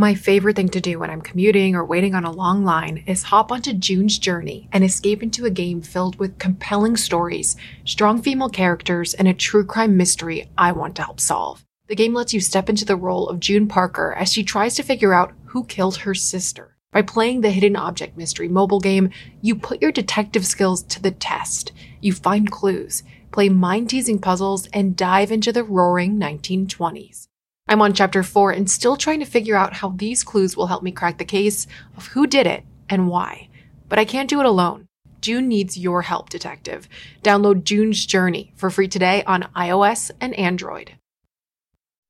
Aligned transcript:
My 0.00 0.14
favorite 0.14 0.54
thing 0.54 0.68
to 0.68 0.80
do 0.80 1.00
when 1.00 1.10
I'm 1.10 1.20
commuting 1.20 1.74
or 1.74 1.84
waiting 1.84 2.14
on 2.14 2.24
a 2.24 2.30
long 2.30 2.62
line 2.62 3.02
is 3.08 3.24
hop 3.24 3.50
onto 3.50 3.72
June's 3.72 4.16
Journey 4.16 4.68
and 4.70 4.84
escape 4.84 5.24
into 5.24 5.44
a 5.44 5.50
game 5.50 5.82
filled 5.82 6.20
with 6.20 6.38
compelling 6.38 6.96
stories, 6.96 7.56
strong 7.84 8.22
female 8.22 8.48
characters, 8.48 9.12
and 9.14 9.26
a 9.26 9.34
true 9.34 9.64
crime 9.64 9.96
mystery 9.96 10.48
I 10.56 10.70
want 10.70 10.94
to 10.96 11.02
help 11.02 11.18
solve. 11.18 11.64
The 11.88 11.96
game 11.96 12.14
lets 12.14 12.32
you 12.32 12.38
step 12.40 12.68
into 12.68 12.84
the 12.84 12.94
role 12.94 13.28
of 13.28 13.40
June 13.40 13.66
Parker 13.66 14.14
as 14.16 14.32
she 14.32 14.44
tries 14.44 14.76
to 14.76 14.84
figure 14.84 15.12
out 15.12 15.32
who 15.46 15.64
killed 15.64 15.96
her 15.96 16.14
sister. 16.14 16.76
By 16.92 17.02
playing 17.02 17.40
the 17.40 17.50
Hidden 17.50 17.74
Object 17.74 18.16
Mystery 18.16 18.46
mobile 18.46 18.78
game, 18.78 19.10
you 19.42 19.56
put 19.56 19.82
your 19.82 19.90
detective 19.90 20.46
skills 20.46 20.84
to 20.84 21.02
the 21.02 21.10
test. 21.10 21.72
You 22.00 22.12
find 22.12 22.48
clues, 22.48 23.02
play 23.32 23.48
mind 23.48 23.90
teasing 23.90 24.20
puzzles, 24.20 24.68
and 24.72 24.94
dive 24.94 25.32
into 25.32 25.50
the 25.50 25.64
roaring 25.64 26.20
1920s. 26.20 27.27
I'm 27.70 27.82
on 27.82 27.92
chapter 27.92 28.22
4 28.22 28.52
and 28.52 28.70
still 28.70 28.96
trying 28.96 29.20
to 29.20 29.26
figure 29.26 29.54
out 29.54 29.74
how 29.74 29.90
these 29.90 30.24
clues 30.24 30.56
will 30.56 30.68
help 30.68 30.82
me 30.82 30.90
crack 30.90 31.18
the 31.18 31.24
case 31.24 31.66
of 31.96 32.06
who 32.08 32.26
did 32.26 32.46
it 32.46 32.64
and 32.88 33.08
why. 33.08 33.48
But 33.88 33.98
I 33.98 34.06
can't 34.06 34.30
do 34.30 34.40
it 34.40 34.46
alone. 34.46 34.86
June 35.20 35.48
needs 35.48 35.76
your 35.76 36.02
help, 36.02 36.30
detective. 36.30 36.88
Download 37.22 37.64
June's 37.64 38.06
Journey 38.06 38.52
for 38.56 38.70
free 38.70 38.88
today 38.88 39.22
on 39.24 39.48
iOS 39.54 40.10
and 40.20 40.32
Android. 40.38 40.97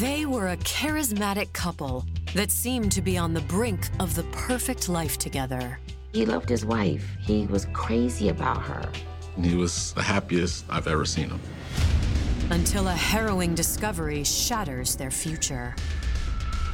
They 0.00 0.26
were 0.26 0.48
a 0.48 0.56
charismatic 0.58 1.52
couple 1.52 2.06
that 2.34 2.52
seemed 2.52 2.92
to 2.92 3.02
be 3.02 3.18
on 3.18 3.34
the 3.34 3.40
brink 3.40 3.88
of 3.98 4.14
the 4.14 4.22
perfect 4.30 4.88
life 4.88 5.18
together. 5.18 5.80
He 6.12 6.24
loved 6.24 6.48
his 6.48 6.64
wife. 6.64 7.04
He 7.20 7.46
was 7.46 7.66
crazy 7.72 8.28
about 8.28 8.62
her. 8.62 8.88
He 9.42 9.56
was 9.56 9.92
the 9.94 10.02
happiest 10.02 10.64
I've 10.70 10.86
ever 10.86 11.04
seen 11.04 11.30
him. 11.30 11.40
Until 12.50 12.86
a 12.86 12.92
harrowing 12.92 13.56
discovery 13.56 14.22
shatters 14.22 14.94
their 14.94 15.10
future. 15.10 15.74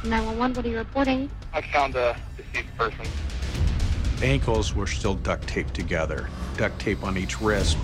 911, 0.03 0.55
what 0.55 0.63
are 0.63 0.69
you 0.69 0.77
reporting? 0.77 1.31
I 1.51 1.61
found 1.61 1.95
a 1.95 2.15
deceased 2.37 2.77
person. 2.77 3.07
Ankles 4.21 4.75
were 4.75 4.85
still 4.85 5.15
duct 5.15 5.47
taped 5.47 5.73
together, 5.73 6.29
duct 6.57 6.77
tape 6.77 7.03
on 7.03 7.17
each 7.17 7.41
wrist. 7.41 7.75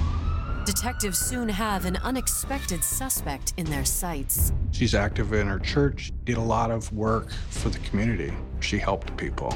Detectives 0.74 1.20
soon 1.20 1.50
have 1.50 1.84
an 1.84 1.98
unexpected 1.98 2.82
suspect 2.82 3.54
in 3.58 3.66
their 3.66 3.84
sights. 3.84 4.54
She's 4.72 4.96
active 4.96 5.34
in 5.34 5.46
her 5.48 5.60
church, 5.60 6.14
did 6.24 6.38
a 6.38 6.42
lot 6.42 6.72
of 6.72 6.90
work 6.94 7.30
for 7.50 7.68
the 7.68 7.78
community. 7.80 8.32
She 8.62 8.78
helped 8.78 9.18
people. 9.18 9.54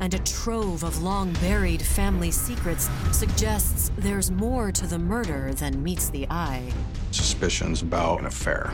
And 0.00 0.12
a 0.12 0.18
trove 0.18 0.84
of 0.84 1.02
long 1.02 1.32
buried 1.40 1.80
family 1.80 2.30
secrets 2.30 2.90
suggests 3.10 3.90
there's 3.96 4.30
more 4.30 4.70
to 4.70 4.86
the 4.86 4.98
murder 4.98 5.54
than 5.54 5.82
meets 5.82 6.10
the 6.10 6.26
eye. 6.28 6.70
Suspicions 7.10 7.80
about 7.80 8.20
an 8.20 8.26
affair. 8.26 8.70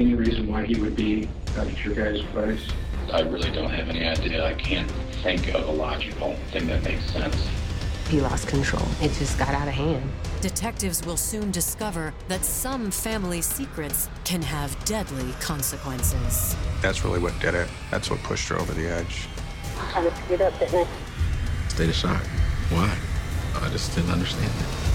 Any 0.00 0.14
reason 0.14 0.50
why 0.50 0.64
he 0.64 0.80
would 0.80 0.96
be 0.96 1.28
at 1.56 1.84
your 1.84 1.94
guys' 1.94 2.24
place? 2.32 2.66
I 3.12 3.20
really 3.20 3.52
don't 3.52 3.70
have 3.70 3.88
any 3.88 4.04
idea. 4.04 4.44
I 4.44 4.54
can't 4.54 4.90
think 5.22 5.54
of 5.54 5.68
a 5.68 5.72
logical 5.72 6.34
thing 6.50 6.66
that 6.66 6.82
makes 6.82 7.08
sense. 7.12 7.36
He 8.08 8.22
lost 8.22 8.48
control. 8.48 8.86
It 9.02 9.12
just 9.12 9.38
got 9.38 9.50
out 9.50 9.68
of 9.68 9.74
hand. 9.74 10.10
Detectives 10.40 11.04
will 11.04 11.18
soon 11.18 11.50
discover 11.50 12.14
that 12.28 12.42
some 12.42 12.90
family 12.90 13.42
secrets 13.42 14.08
can 14.24 14.40
have 14.40 14.82
deadly 14.86 15.30
consequences. 15.40 16.56
That's 16.80 17.04
really 17.04 17.18
what 17.18 17.38
did 17.38 17.54
it. 17.54 17.68
That's 17.90 18.08
what 18.08 18.22
pushed 18.22 18.48
her 18.48 18.56
over 18.58 18.72
the 18.72 18.88
edge. 18.88 19.28
Kind 19.90 20.06
of 20.06 20.16
screwed 20.16 20.40
up, 20.40 20.58
didn't 20.58 20.88
I? 20.88 21.68
State 21.68 21.90
of 21.90 21.94
shock. 21.94 22.22
Why? 22.70 22.96
I 23.56 23.68
just 23.68 23.94
didn't 23.94 24.10
understand 24.10 24.52
it. 24.58 24.87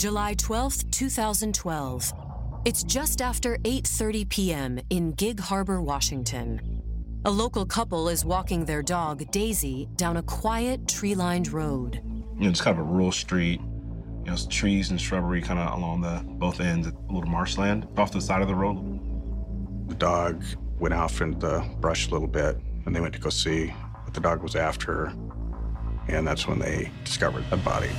July 0.00 0.34
12th, 0.36 0.90
2012. 0.92 2.14
It's 2.64 2.82
just 2.84 3.20
after 3.20 3.58
8:30 3.58 4.26
p.m. 4.30 4.80
in 4.88 5.12
Gig 5.12 5.38
Harbor, 5.38 5.82
Washington. 5.82 6.82
A 7.26 7.30
local 7.30 7.66
couple 7.66 8.08
is 8.08 8.24
walking 8.24 8.64
their 8.64 8.80
dog, 8.80 9.30
Daisy, 9.30 9.90
down 9.96 10.16
a 10.16 10.22
quiet, 10.22 10.88
tree-lined 10.88 11.52
road. 11.52 12.00
You 12.38 12.44
know, 12.44 12.48
it's 12.48 12.62
kind 12.62 12.78
of 12.78 12.86
a 12.86 12.90
rural 12.90 13.12
street. 13.12 13.60
You 13.60 14.24
know, 14.24 14.32
it's 14.32 14.46
trees 14.46 14.88
and 14.88 14.98
shrubbery 14.98 15.42
kind 15.42 15.60
of 15.60 15.78
along 15.78 16.00
the 16.00 16.22
both 16.38 16.60
ends, 16.60 16.86
a 16.86 17.12
little 17.12 17.28
marshland 17.28 17.86
off 17.98 18.10
the 18.10 18.22
side 18.22 18.40
of 18.40 18.48
the 18.48 18.54
road. 18.54 18.78
The 19.90 19.96
dog 19.96 20.42
went 20.78 20.94
off 20.94 21.20
into 21.20 21.38
the 21.38 21.62
brush 21.78 22.08
a 22.08 22.10
little 22.12 22.26
bit, 22.26 22.58
and 22.86 22.96
they 22.96 23.02
went 23.02 23.12
to 23.16 23.20
go 23.20 23.28
see 23.28 23.66
what 23.66 24.14
the 24.14 24.20
dog 24.20 24.42
was 24.42 24.56
after, 24.56 25.12
and 26.08 26.26
that's 26.26 26.48
when 26.48 26.58
they 26.58 26.90
discovered 27.04 27.44
the 27.50 27.58
body. 27.58 27.90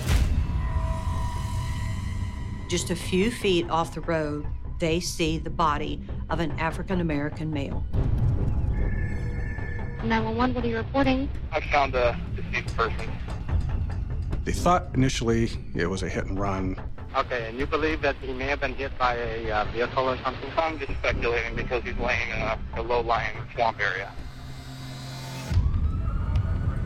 Just 2.71 2.89
a 2.89 2.95
few 2.95 3.31
feet 3.31 3.69
off 3.69 3.93
the 3.93 3.99
road, 3.99 4.47
they 4.79 5.01
see 5.01 5.37
the 5.37 5.49
body 5.49 5.99
of 6.29 6.39
an 6.39 6.51
African 6.51 7.01
American 7.01 7.51
male. 7.51 7.83
911, 10.05 10.55
what 10.55 10.63
are 10.63 10.67
you 10.69 10.77
reporting? 10.77 11.29
I 11.51 11.59
found 11.59 11.95
a 11.95 12.17
deceased 12.33 12.73
person. 12.77 13.11
They 14.45 14.53
thought 14.53 14.87
initially 14.93 15.49
it 15.75 15.87
was 15.87 16.01
a 16.01 16.07
hit 16.07 16.27
and 16.27 16.39
run. 16.39 16.77
Okay, 17.13 17.49
and 17.49 17.59
you 17.59 17.65
believe 17.65 18.01
that 18.03 18.15
he 18.21 18.31
may 18.31 18.45
have 18.45 18.61
been 18.61 18.75
hit 18.75 18.97
by 18.97 19.15
a 19.15 19.51
uh, 19.51 19.65
vehicle 19.73 20.09
or 20.09 20.17
something? 20.23 20.49
I'm 20.55 20.79
just 20.79 20.93
speculating 20.93 21.57
because 21.57 21.83
he's 21.83 21.97
laying 21.97 22.29
in 22.29 22.37
a, 22.37 22.57
a 22.77 22.81
low-lying 22.81 23.35
swamp 23.53 23.81
area. 23.81 24.09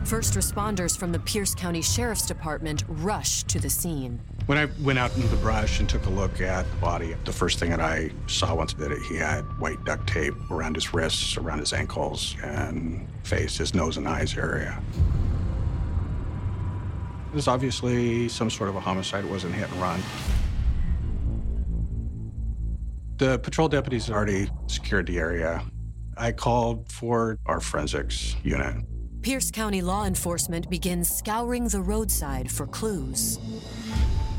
First 0.02 0.34
responders 0.34 0.98
from 0.98 1.12
the 1.12 1.20
Pierce 1.20 1.54
County 1.54 1.80
Sheriff's 1.80 2.26
Department 2.26 2.82
rush 2.88 3.44
to 3.44 3.60
the 3.60 3.70
scene. 3.70 4.20
When 4.46 4.58
I 4.58 4.66
went 4.80 4.96
out 4.96 5.12
into 5.16 5.26
the 5.26 5.36
brush 5.38 5.80
and 5.80 5.88
took 5.88 6.06
a 6.06 6.10
look 6.10 6.40
at 6.40 6.70
the 6.70 6.76
body, 6.76 7.16
the 7.24 7.32
first 7.32 7.58
thing 7.58 7.70
that 7.70 7.80
I 7.80 8.12
saw 8.28 8.54
once 8.54 8.74
that 8.74 8.96
he 8.96 9.16
had 9.16 9.40
white 9.58 9.84
duct 9.84 10.06
tape 10.06 10.34
around 10.52 10.76
his 10.76 10.94
wrists, 10.94 11.36
around 11.36 11.58
his 11.58 11.72
ankles, 11.72 12.36
and 12.44 13.08
face, 13.24 13.58
his 13.58 13.74
nose 13.74 13.96
and 13.96 14.06
eyes 14.06 14.36
area. 14.36 14.80
It 17.32 17.34
was 17.34 17.48
obviously 17.48 18.28
some 18.28 18.48
sort 18.48 18.68
of 18.68 18.76
a 18.76 18.80
homicide. 18.80 19.24
It 19.24 19.30
wasn't 19.30 19.52
hit 19.52 19.68
and 19.68 19.80
run. 19.82 20.00
The 23.16 23.40
patrol 23.40 23.68
deputies 23.68 24.08
already 24.08 24.48
secured 24.68 25.06
the 25.06 25.18
area. 25.18 25.64
I 26.16 26.30
called 26.30 26.92
for 26.92 27.40
our 27.46 27.58
forensics 27.58 28.36
unit. 28.44 28.76
Pierce 29.22 29.50
County 29.50 29.82
law 29.82 30.04
enforcement 30.04 30.70
begins 30.70 31.10
scouring 31.10 31.66
the 31.66 31.80
roadside 31.80 32.48
for 32.48 32.68
clues. 32.68 33.40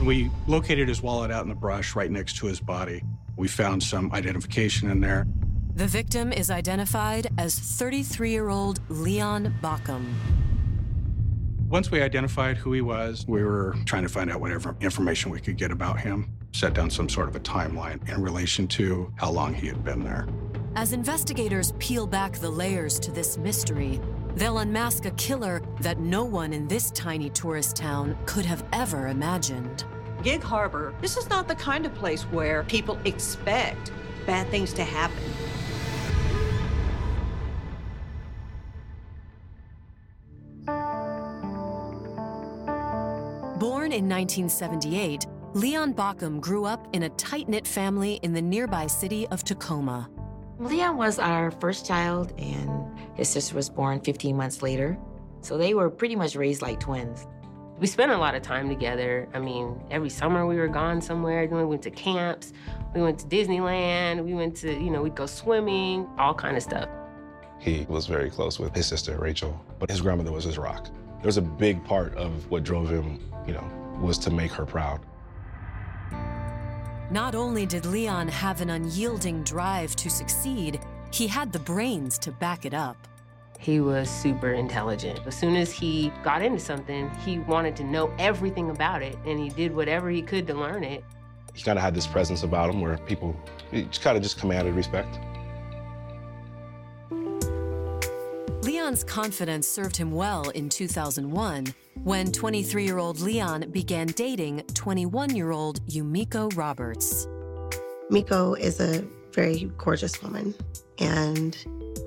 We 0.01 0.29
located 0.45 0.87
his 0.87 1.01
wallet 1.01 1.31
out 1.31 1.43
in 1.43 1.49
the 1.49 1.55
brush 1.55 1.95
right 1.95 2.11
next 2.11 2.37
to 2.37 2.47
his 2.47 2.59
body. 2.59 3.03
We 3.35 3.47
found 3.47 3.81
some 3.81 4.11
identification 4.13 4.89
in 4.91 5.01
there. 5.01 5.25
The 5.75 5.87
victim 5.87 6.31
is 6.31 6.49
identified 6.49 7.27
as 7.37 7.57
33 7.57 8.31
year 8.31 8.49
old 8.49 8.79
Leon 8.89 9.53
Baucom. 9.61 10.13
Once 11.69 11.91
we 11.91 12.01
identified 12.01 12.57
who 12.57 12.71
he 12.73 12.81
was, 12.81 13.25
we 13.27 13.43
were 13.43 13.75
trying 13.85 14.03
to 14.03 14.09
find 14.09 14.31
out 14.31 14.39
whatever 14.39 14.75
information 14.79 15.29
we 15.31 15.39
could 15.39 15.57
get 15.57 15.69
about 15.69 15.99
him, 15.99 16.31
set 16.53 16.73
down 16.73 16.89
some 16.89 17.09
sort 17.09 17.27
of 17.27 17.35
a 17.35 17.39
timeline 17.39 18.07
in 18.07 18.21
relation 18.21 18.67
to 18.67 19.11
how 19.17 19.29
long 19.29 19.53
he 19.53 19.67
had 19.67 19.83
been 19.83 20.03
there. 20.03 20.27
As 20.75 20.93
investigators 20.93 21.73
peel 21.79 22.07
back 22.07 22.33
the 22.37 22.49
layers 22.49 22.99
to 22.99 23.11
this 23.11 23.37
mystery, 23.37 23.99
they'll 24.37 24.59
unmask 24.59 25.05
a 25.05 25.11
killer 25.11 25.63
that 25.81 25.99
no 25.99 26.23
one 26.23 26.53
in 26.53 26.67
this 26.67 26.91
tiny 26.91 27.29
tourist 27.31 27.75
town 27.75 28.15
could 28.27 28.45
have 28.45 28.63
ever 28.71 29.07
imagined. 29.07 29.83
Gig 30.21 30.43
Harbor, 30.43 30.93
this 31.01 31.17
is 31.17 31.27
not 31.29 31.47
the 31.47 31.55
kind 31.55 31.85
of 31.85 31.93
place 31.95 32.23
where 32.23 32.63
people 32.63 32.99
expect 33.03 33.91
bad 34.27 34.47
things 34.49 34.73
to 34.73 34.83
happen. 34.83 35.17
Born 43.59 43.91
in 43.91 44.07
1978, 44.07 45.25
Leon 45.53 45.95
Baucom 45.95 46.39
grew 46.39 46.65
up 46.65 46.87
in 46.93 47.03
a 47.03 47.09
tight 47.09 47.49
knit 47.49 47.65
family 47.65 48.19
in 48.21 48.33
the 48.33 48.41
nearby 48.41 48.85
city 48.85 49.27
of 49.29 49.43
Tacoma. 49.43 50.07
Leon 50.59 50.95
was 50.97 51.17
our 51.17 51.49
first 51.51 51.87
child, 51.87 52.33
and 52.37 52.76
his 53.17 53.27
sister 53.27 53.55
was 53.55 53.69
born 53.69 53.99
15 53.99 54.37
months 54.37 54.61
later. 54.61 54.97
So 55.41 55.57
they 55.57 55.73
were 55.73 55.89
pretty 55.89 56.15
much 56.15 56.35
raised 56.35 56.61
like 56.61 56.79
twins. 56.79 57.25
We 57.79 57.87
spent 57.87 58.11
a 58.11 58.17
lot 58.17 58.35
of 58.35 58.41
time 58.41 58.69
together. 58.69 59.27
I 59.33 59.39
mean, 59.39 59.79
every 59.91 60.09
summer 60.09 60.45
we 60.47 60.55
were 60.55 60.67
gone 60.67 61.01
somewhere. 61.01 61.47
Then 61.47 61.57
We 61.57 61.65
went 61.65 61.81
to 61.83 61.91
camps. 61.91 62.53
We 62.95 63.01
went 63.01 63.19
to 63.19 63.25
Disneyland. 63.27 64.23
We 64.23 64.33
went 64.33 64.55
to, 64.57 64.71
you 64.71 64.89
know, 64.89 65.01
we'd 65.01 65.15
go 65.15 65.25
swimming, 65.25 66.07
all 66.17 66.33
kind 66.33 66.57
of 66.57 66.63
stuff. 66.63 66.89
He 67.59 67.85
was 67.89 68.07
very 68.07 68.29
close 68.29 68.59
with 68.59 68.75
his 68.75 68.85
sister, 68.87 69.17
Rachel, 69.19 69.59
but 69.79 69.89
his 69.89 70.01
grandmother 70.01 70.31
was 70.31 70.43
his 70.43 70.57
rock. 70.57 70.85
There 71.17 71.25
was 71.25 71.37
a 71.37 71.41
big 71.41 71.83
part 71.83 72.15
of 72.15 72.49
what 72.49 72.63
drove 72.63 72.89
him, 72.89 73.19
you 73.47 73.53
know, 73.53 73.63
was 73.99 74.17
to 74.19 74.31
make 74.31 74.51
her 74.51 74.65
proud. 74.65 75.01
Not 77.09 77.35
only 77.35 77.65
did 77.65 77.85
Leon 77.85 78.27
have 78.27 78.61
an 78.61 78.69
unyielding 78.71 79.43
drive 79.43 79.95
to 79.95 80.09
succeed, 80.09 80.79
he 81.11 81.27
had 81.27 81.51
the 81.51 81.59
brains 81.59 82.17
to 82.19 82.31
back 82.31 82.65
it 82.65 82.73
up. 82.73 83.07
He 83.59 83.79
was 83.79 84.09
super 84.09 84.53
intelligent. 84.53 85.19
As 85.25 85.35
soon 85.35 85.55
as 85.55 85.71
he 85.71 86.11
got 86.23 86.41
into 86.41 86.59
something, 86.59 87.09
he 87.25 87.39
wanted 87.39 87.75
to 87.77 87.83
know 87.83 88.13
everything 88.19 88.69
about 88.69 89.01
it, 89.01 89.17
and 89.25 89.39
he 89.39 89.49
did 89.49 89.75
whatever 89.75 90.09
he 90.09 90.21
could 90.21 90.45
to 90.47 90.53
learn 90.53 90.83
it. 90.83 91.03
He 91.53 91.63
kind 91.63 91.77
of 91.77 91.83
had 91.83 91.95
this 91.95 92.05
presence 92.05 92.43
about 92.43 92.69
him 92.69 92.81
where 92.81 92.97
people 92.99 93.35
it 93.71 93.99
kind 93.99 94.15
of 94.15 94.21
just 94.21 94.39
commanded 94.39 94.75
respect. 94.75 95.19
Leon's 98.63 99.03
confidence 99.03 99.67
served 99.67 99.97
him 99.97 100.11
well 100.11 100.49
in 100.51 100.69
2001 100.69 101.65
when 102.03 102.31
23 102.31 102.85
year 102.85 102.99
old 102.99 103.19
Leon 103.19 103.69
began 103.71 104.07
dating 104.07 104.61
21 104.73 105.35
year 105.35 105.51
old 105.51 105.83
Yumiko 105.87 106.55
Roberts. 106.55 107.27
Miko 108.09 108.53
is 108.53 108.79
a 108.79 109.05
very 109.37 109.69
gorgeous 109.77 110.23
woman, 110.23 110.55
and 110.97 111.55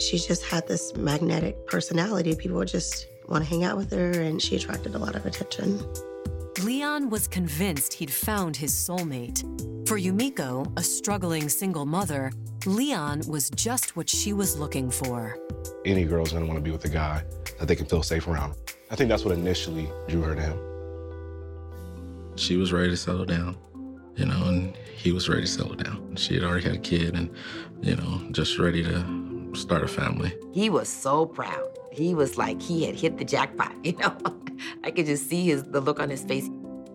she 0.00 0.18
just 0.18 0.44
had 0.44 0.66
this 0.66 0.92
magnetic 0.96 1.64
personality. 1.68 2.34
People 2.34 2.56
would 2.56 2.66
just 2.66 3.06
want 3.28 3.44
to 3.44 3.48
hang 3.48 3.62
out 3.62 3.76
with 3.76 3.92
her, 3.92 4.10
and 4.10 4.42
she 4.42 4.56
attracted 4.56 4.96
a 4.96 4.98
lot 4.98 5.14
of 5.14 5.24
attention. 5.26 5.80
Leon 6.64 7.08
was 7.08 7.28
convinced 7.28 7.92
he'd 7.92 8.10
found 8.10 8.56
his 8.56 8.72
soulmate. 8.72 9.38
For 9.86 9.96
Yumiko, 9.96 10.76
a 10.76 10.82
struggling 10.82 11.48
single 11.48 11.86
mother, 11.86 12.32
Leon 12.66 13.22
was 13.28 13.48
just 13.50 13.94
what 13.94 14.08
she 14.10 14.32
was 14.32 14.58
looking 14.58 14.90
for. 14.90 15.38
Any 15.84 16.02
girl's 16.02 16.32
gonna 16.32 16.46
want 16.46 16.56
to 16.56 16.62
be 16.62 16.72
with 16.72 16.84
a 16.84 16.88
guy 16.88 17.22
that 17.60 17.68
they 17.68 17.76
can 17.76 17.86
feel 17.86 18.02
safe 18.02 18.26
around. 18.26 18.54
I 18.90 18.96
think 18.96 19.08
that's 19.08 19.24
what 19.24 19.38
initially 19.38 19.88
drew 20.08 20.22
her 20.22 20.34
to 20.34 20.42
him. 20.42 20.58
She 22.34 22.56
was 22.56 22.72
ready 22.72 22.90
to 22.90 22.96
settle 22.96 23.24
down, 23.24 23.56
you 24.16 24.26
know, 24.26 24.48
and 24.48 24.76
he 25.00 25.12
was 25.12 25.28
ready 25.28 25.42
to 25.42 25.46
settle 25.46 25.74
down. 25.74 26.14
She 26.16 26.34
had 26.34 26.44
already 26.44 26.64
had 26.64 26.74
a 26.74 26.78
kid 26.78 27.14
and, 27.14 27.30
you 27.80 27.96
know, 27.96 28.20
just 28.32 28.58
ready 28.58 28.82
to 28.82 29.50
start 29.54 29.82
a 29.82 29.88
family. 29.88 30.34
He 30.52 30.68
was 30.68 30.88
so 30.90 31.24
proud. 31.24 31.78
He 31.90 32.14
was 32.14 32.36
like 32.36 32.60
he 32.60 32.84
had 32.84 32.94
hit 32.94 33.16
the 33.16 33.24
jackpot, 33.24 33.74
you 33.84 33.96
know. 33.96 34.16
I 34.84 34.90
could 34.90 35.06
just 35.06 35.28
see 35.28 35.46
his 35.46 35.64
the 35.64 35.80
look 35.80 36.00
on 36.00 36.10
his 36.10 36.22
face. 36.24 36.48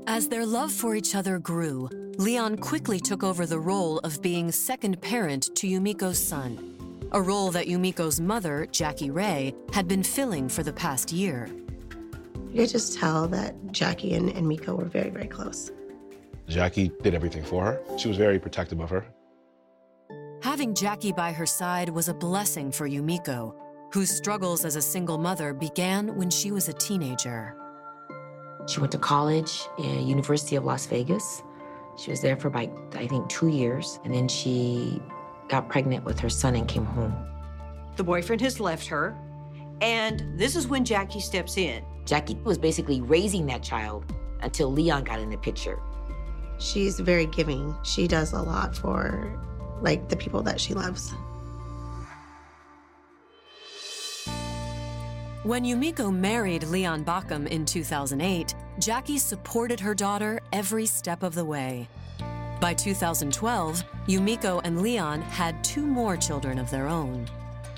As 0.05 0.27
their 0.27 0.45
love 0.45 0.71
for 0.71 0.95
each 0.95 1.15
other 1.15 1.39
grew, 1.39 1.89
Leon 2.17 2.57
quickly 2.57 2.99
took 2.99 3.23
over 3.23 3.47
the 3.47 3.59
role 3.59 3.97
of 3.99 4.21
being 4.21 4.51
second 4.51 5.01
parent 5.01 5.49
to 5.55 5.67
Yumiko's 5.67 6.23
son, 6.23 7.09
a 7.11 7.19
role 7.19 7.49
that 7.51 7.65
Yumiko's 7.65 8.21
mother, 8.21 8.67
Jackie 8.71 9.09
Ray, 9.09 9.55
had 9.73 9.87
been 9.87 10.03
filling 10.03 10.47
for 10.47 10.61
the 10.61 10.71
past 10.71 11.11
year. 11.11 11.49
You 12.51 12.61
could 12.61 12.69
just 12.69 12.99
tell 12.99 13.27
that 13.29 13.55
Jackie 13.71 14.13
and, 14.13 14.29
and 14.29 14.47
Miko 14.47 14.75
were 14.75 14.85
very, 14.85 15.09
very 15.09 15.27
close. 15.27 15.71
Jackie 16.47 16.92
did 17.01 17.13
everything 17.13 17.44
for 17.44 17.63
her. 17.63 17.97
She 17.97 18.07
was 18.07 18.18
very 18.18 18.39
protective 18.39 18.80
of 18.80 18.89
her. 18.89 19.06
Having 20.42 20.75
Jackie 20.75 21.12
by 21.12 21.31
her 21.31 21.45
side 21.45 21.89
was 21.89 22.07
a 22.07 22.13
blessing 22.13 22.71
for 22.71 22.88
Yumiko, 22.88 23.56
whose 23.92 24.09
struggles 24.09 24.63
as 24.63 24.75
a 24.75 24.81
single 24.81 25.18
mother 25.18 25.53
began 25.53 26.15
when 26.15 26.30
she 26.30 26.51
was 26.51 26.69
a 26.69 26.74
teenager. 26.74 27.56
She 28.68 28.80
went 28.80 28.92
to 28.92 28.97
college 28.97 29.68
at 29.80 30.01
University 30.01 30.56
of 30.56 30.65
Las 30.65 30.86
Vegas. 30.86 31.42
She 31.97 32.12
was 32.12 32.21
there 32.21 32.36
for 32.36 32.50
about, 32.50 32.69
I 32.95 33.07
think, 33.07 33.27
two 33.30 33.48
years, 33.48 34.00
and 34.03 34.13
then 34.13 34.27
she 34.27 35.01
got 35.48 35.69
pregnant 35.69 36.03
with 36.03 36.19
her 36.19 36.30
son 36.30 36.56
and 36.56 36.68
came 36.68 36.86
home. 36.86 37.15
The 37.95 38.03
boyfriend 38.03 38.41
has 38.41 38.59
left 38.59 38.88
her, 38.88 39.15
and 39.81 40.38
this 40.38 40.56
is 40.56 40.68
when 40.68 40.83
Jackie 40.83 41.19
steps 41.19 41.57
in. 41.57 41.83
Jackie 42.06 42.36
was 42.44 42.57
basically 42.57 43.01
raising 43.01 43.45
that 43.48 43.63
child 43.63 44.06
until 44.41 44.71
Leon 44.71 45.06
got 45.06 45.19
in 45.19 45.30
the 45.30 45.38
picture. 45.38 45.80
She's 46.57 46.99
very 46.99 47.25
giving. 47.25 47.75
She 47.83 48.07
does 48.07 48.33
a 48.33 48.41
lot 48.41 48.75
for 48.75 49.31
like 49.81 50.09
the 50.09 50.15
people 50.15 50.41
that 50.43 50.59
she 50.59 50.73
loves. 50.73 51.13
When 55.43 55.63
Yumiko 55.63 56.11
married 56.11 56.63
Leon 56.63 57.05
Baucom 57.05 57.47
in 57.47 57.65
2008, 57.65 58.55
Jackie 58.79 59.19
supported 59.19 59.79
her 59.79 59.93
daughter 59.93 60.39
every 60.51 60.87
step 60.87 61.21
of 61.21 61.35
the 61.35 61.45
way. 61.45 61.87
By 62.59 62.73
2012, 62.73 63.83
Yumiko 64.07 64.61
and 64.63 64.81
Leon 64.81 65.21
had 65.21 65.63
two 65.63 65.85
more 65.85 66.17
children 66.17 66.57
of 66.57 66.71
their 66.71 66.87
own. 66.87 67.27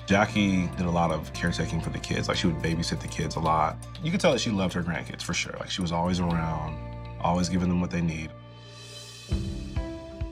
Jackie 0.06 0.68
did 0.77 0.85
a 0.85 0.89
lot 0.89 1.12
of 1.12 1.33
caretaking 1.33 1.81
for 1.81 1.89
the 1.89 2.00
kids. 2.00 2.29
Like 2.29 2.38
she 2.38 2.47
would 2.47 2.62
babysit 2.62 3.01
the 3.01 3.07
kids 3.09 3.35
a 3.35 3.41
lot. 3.41 3.75
You 4.01 4.12
could 4.12 4.21
tell 4.21 4.31
that 4.31 4.39
she 4.39 4.50
loved 4.50 4.74
her 4.74 4.81
grandkids 4.81 5.21
for 5.21 5.33
sure. 5.33 5.53
Like 5.59 5.69
she 5.69 5.81
was 5.81 5.91
always 5.91 6.21
around, 6.21 6.77
always 7.19 7.50
giving 7.50 7.68
them 7.68 7.81
what 7.81 7.91
they 7.91 8.00
need. 8.00 8.31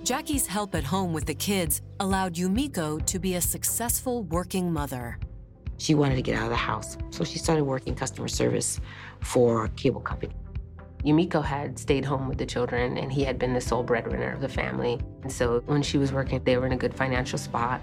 Jackie's 0.06 0.46
help 0.46 0.76
at 0.76 0.84
home 0.84 1.14
with 1.14 1.26
the 1.26 1.34
kids 1.34 1.82
allowed 2.00 2.36
Yumiko 2.36 3.04
to 3.08 3.18
be 3.18 3.34
a 3.34 3.42
successful 3.42 4.22
working 4.26 4.72
mother. 4.72 5.18
She 5.80 5.96
wanted 5.96 6.14
to 6.14 6.22
get 6.22 6.36
out 6.36 6.44
of 6.44 6.52
the 6.52 6.56
house, 6.56 6.96
so 7.10 7.24
she 7.24 7.40
started 7.40 7.64
working 7.64 7.96
customer 7.96 8.28
service 8.28 8.80
for 9.22 9.66
a 9.66 9.70
cable 9.70 10.02
company. 10.02 10.36
Yumiko 11.04 11.44
had 11.44 11.80
stayed 11.80 12.06
home 12.06 12.28
with 12.30 12.38
the 12.38 12.46
children, 12.46 13.00
and 13.00 13.12
he 13.12 13.24
had 13.24 13.40
been 13.40 13.52
the 13.52 13.60
sole 13.60 13.82
breadwinner 13.82 14.32
of 14.32 14.42
the 14.42 14.48
family. 14.48 15.00
And 15.24 15.32
so 15.32 15.62
when 15.66 15.82
she 15.82 15.98
was 15.98 16.14
working, 16.14 16.40
they 16.44 16.56
were 16.58 16.68
in 16.68 16.74
a 16.74 16.78
good 16.78 16.94
financial 16.94 17.40
spot. 17.40 17.82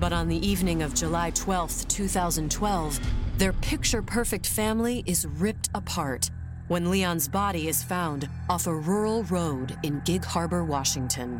But 0.00 0.12
on 0.12 0.26
the 0.26 0.44
evening 0.44 0.82
of 0.82 0.92
July 0.92 1.30
12th, 1.30 1.86
2012, 1.86 2.98
their 3.38 3.52
picture 3.52 4.02
perfect 4.02 4.48
family 4.48 5.04
is 5.06 5.24
ripped 5.24 5.68
apart 5.72 6.30
when 6.70 6.88
Leon's 6.88 7.26
body 7.26 7.66
is 7.66 7.82
found 7.82 8.28
off 8.48 8.68
a 8.68 8.72
rural 8.72 9.24
road 9.24 9.76
in 9.82 10.00
Gig 10.04 10.24
Harbor, 10.24 10.62
Washington. 10.62 11.38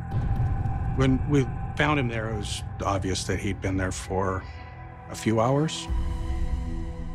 When 0.97 1.21
we 1.31 1.47
found 1.77 2.01
him 2.01 2.09
there, 2.09 2.31
it 2.31 2.37
was 2.37 2.65
obvious 2.85 3.23
that 3.25 3.39
he'd 3.39 3.61
been 3.61 3.77
there 3.77 3.93
for 3.93 4.43
a 5.09 5.15
few 5.15 5.41
hours. 5.41 5.87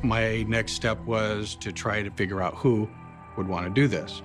My 0.02 0.44
next 0.44 0.72
step 0.76 0.98
was 1.02 1.56
to 1.56 1.74
try 1.74 2.04
to 2.04 2.10
figure 2.12 2.42
out 2.42 2.56
who 2.56 2.90
would 3.36 3.50
want 3.50 3.66
to 3.66 3.70
do 3.70 3.86
this. 3.90 4.22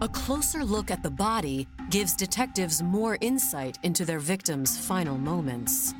A 0.00 0.08
closer 0.08 0.64
look 0.64 0.92
at 0.92 1.02
the 1.02 1.10
body 1.10 1.66
gives 1.90 2.14
detectives 2.14 2.80
more 2.80 3.18
insight 3.20 3.76
into 3.82 4.04
their 4.04 4.20
victim's 4.20 4.78
final 4.78 5.18
moments. 5.18 5.94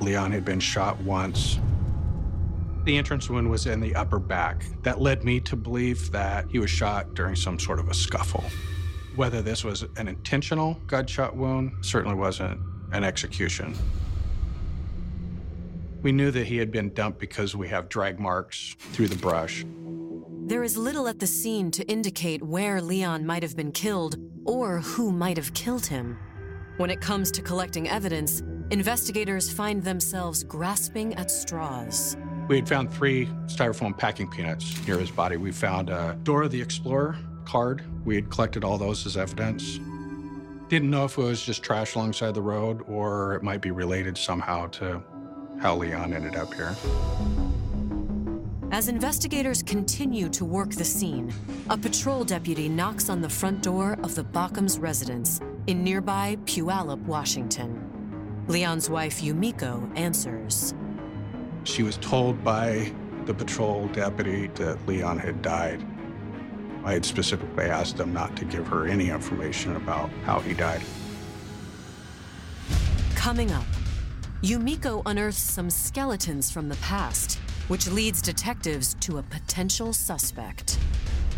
Leon 0.00 0.32
had 0.32 0.46
been 0.46 0.60
shot 0.60 0.98
once. 1.02 1.58
The 2.86 2.96
entrance 2.96 3.28
wound 3.28 3.50
was 3.50 3.66
in 3.66 3.80
the 3.80 3.96
upper 3.96 4.20
back. 4.20 4.64
That 4.84 5.00
led 5.00 5.24
me 5.24 5.40
to 5.40 5.56
believe 5.56 6.12
that 6.12 6.46
he 6.48 6.60
was 6.60 6.70
shot 6.70 7.14
during 7.14 7.34
some 7.34 7.58
sort 7.58 7.80
of 7.80 7.88
a 7.88 7.94
scuffle. 7.94 8.44
Whether 9.16 9.42
this 9.42 9.64
was 9.64 9.84
an 9.96 10.06
intentional 10.06 10.74
gunshot 10.86 11.34
wound 11.34 11.72
certainly 11.80 12.14
wasn't 12.14 12.60
an 12.92 13.02
execution. 13.02 13.74
We 16.02 16.12
knew 16.12 16.30
that 16.30 16.46
he 16.46 16.58
had 16.58 16.70
been 16.70 16.94
dumped 16.94 17.18
because 17.18 17.56
we 17.56 17.66
have 17.66 17.88
drag 17.88 18.20
marks 18.20 18.76
through 18.92 19.08
the 19.08 19.16
brush. 19.16 19.66
There 20.46 20.62
is 20.62 20.76
little 20.76 21.08
at 21.08 21.18
the 21.18 21.26
scene 21.26 21.72
to 21.72 21.84
indicate 21.88 22.40
where 22.40 22.80
Leon 22.80 23.26
might 23.26 23.42
have 23.42 23.56
been 23.56 23.72
killed 23.72 24.16
or 24.44 24.78
who 24.78 25.10
might 25.10 25.38
have 25.38 25.52
killed 25.54 25.86
him. 25.86 26.16
When 26.76 26.90
it 26.90 27.00
comes 27.00 27.32
to 27.32 27.42
collecting 27.42 27.88
evidence, 27.88 28.44
investigators 28.70 29.52
find 29.52 29.82
themselves 29.82 30.44
grasping 30.44 31.14
at 31.14 31.32
straws. 31.32 32.16
We 32.48 32.56
had 32.56 32.68
found 32.68 32.92
three 32.92 33.26
styrofoam 33.46 33.96
packing 33.98 34.28
peanuts 34.28 34.86
near 34.86 34.98
his 34.98 35.10
body. 35.10 35.36
We 35.36 35.50
found 35.50 35.90
a 35.90 36.16
Dora 36.22 36.48
the 36.48 36.60
Explorer 36.60 37.16
card. 37.44 37.82
We 38.04 38.14
had 38.14 38.30
collected 38.30 38.62
all 38.62 38.78
those 38.78 39.04
as 39.04 39.16
evidence. 39.16 39.80
Didn't 40.68 40.90
know 40.90 41.04
if 41.04 41.18
it 41.18 41.22
was 41.22 41.44
just 41.44 41.62
trash 41.64 41.96
alongside 41.96 42.34
the 42.34 42.42
road 42.42 42.82
or 42.86 43.34
it 43.34 43.42
might 43.42 43.60
be 43.60 43.72
related 43.72 44.16
somehow 44.16 44.66
to 44.68 45.02
how 45.60 45.74
Leon 45.76 46.12
ended 46.12 46.36
up 46.36 46.52
here. 46.54 46.74
As 48.70 48.88
investigators 48.88 49.62
continue 49.62 50.28
to 50.28 50.44
work 50.44 50.70
the 50.70 50.84
scene, 50.84 51.32
a 51.70 51.78
patrol 51.78 52.24
deputy 52.24 52.68
knocks 52.68 53.08
on 53.08 53.20
the 53.20 53.28
front 53.28 53.62
door 53.62 53.96
of 54.02 54.14
the 54.14 54.24
Baucom's 54.24 54.78
residence 54.78 55.40
in 55.66 55.82
nearby 55.82 56.36
Puyallup, 56.44 57.00
Washington. 57.06 58.44
Leon's 58.48 58.88
wife, 58.88 59.20
Yumiko, 59.20 59.90
answers. 59.96 60.74
She 61.66 61.82
was 61.82 61.96
told 61.96 62.44
by 62.44 62.92
the 63.24 63.34
patrol 63.34 63.88
deputy 63.88 64.46
that 64.54 64.86
Leon 64.86 65.18
had 65.18 65.42
died. 65.42 65.84
I 66.84 66.92
had 66.92 67.04
specifically 67.04 67.64
asked 67.64 67.96
them 67.96 68.12
not 68.12 68.36
to 68.36 68.44
give 68.44 68.68
her 68.68 68.86
any 68.86 69.10
information 69.10 69.74
about 69.74 70.08
how 70.24 70.38
he 70.38 70.54
died. 70.54 70.80
Coming 73.16 73.50
up, 73.50 73.64
Yumiko 74.42 75.02
unearths 75.06 75.42
some 75.42 75.68
skeletons 75.68 76.52
from 76.52 76.68
the 76.68 76.76
past, 76.76 77.40
which 77.66 77.88
leads 77.88 78.22
detectives 78.22 78.94
to 79.00 79.18
a 79.18 79.22
potential 79.24 79.92
suspect. 79.92 80.78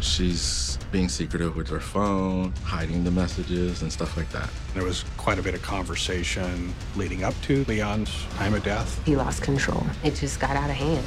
She's 0.00 0.78
being 0.90 1.08
secretive 1.08 1.56
with 1.56 1.68
her 1.68 1.80
phone, 1.80 2.52
hiding 2.64 3.04
the 3.04 3.10
messages 3.10 3.82
and 3.82 3.92
stuff 3.92 4.16
like 4.16 4.30
that. 4.30 4.48
There 4.74 4.84
was 4.84 5.04
quite 5.16 5.38
a 5.38 5.42
bit 5.42 5.54
of 5.54 5.62
conversation 5.62 6.74
leading 6.96 7.24
up 7.24 7.34
to 7.42 7.64
Leon's 7.64 8.10
time 8.36 8.54
of 8.54 8.64
death. 8.64 9.04
He 9.04 9.16
lost 9.16 9.42
control. 9.42 9.84
It 10.04 10.14
just 10.14 10.40
got 10.40 10.56
out 10.56 10.70
of 10.70 10.76
hand. 10.76 11.04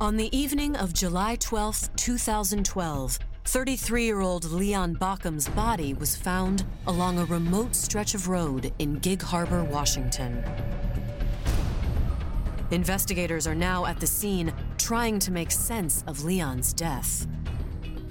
On 0.00 0.16
the 0.16 0.36
evening 0.36 0.76
of 0.76 0.92
July 0.92 1.36
12, 1.36 1.94
2012, 1.94 3.18
33 3.44 4.04
year 4.04 4.20
old 4.20 4.50
Leon 4.50 4.94
Baucom's 4.94 5.48
body 5.48 5.94
was 5.94 6.14
found 6.16 6.64
along 6.86 7.18
a 7.18 7.24
remote 7.24 7.74
stretch 7.74 8.14
of 8.14 8.28
road 8.28 8.72
in 8.78 8.94
Gig 9.00 9.20
Harbor, 9.20 9.64
Washington. 9.64 10.42
Investigators 12.70 13.46
are 13.46 13.54
now 13.54 13.84
at 13.84 14.00
the 14.00 14.06
scene 14.06 14.54
trying 14.78 15.18
to 15.18 15.30
make 15.30 15.50
sense 15.50 16.04
of 16.06 16.24
Leon's 16.24 16.72
death. 16.72 17.26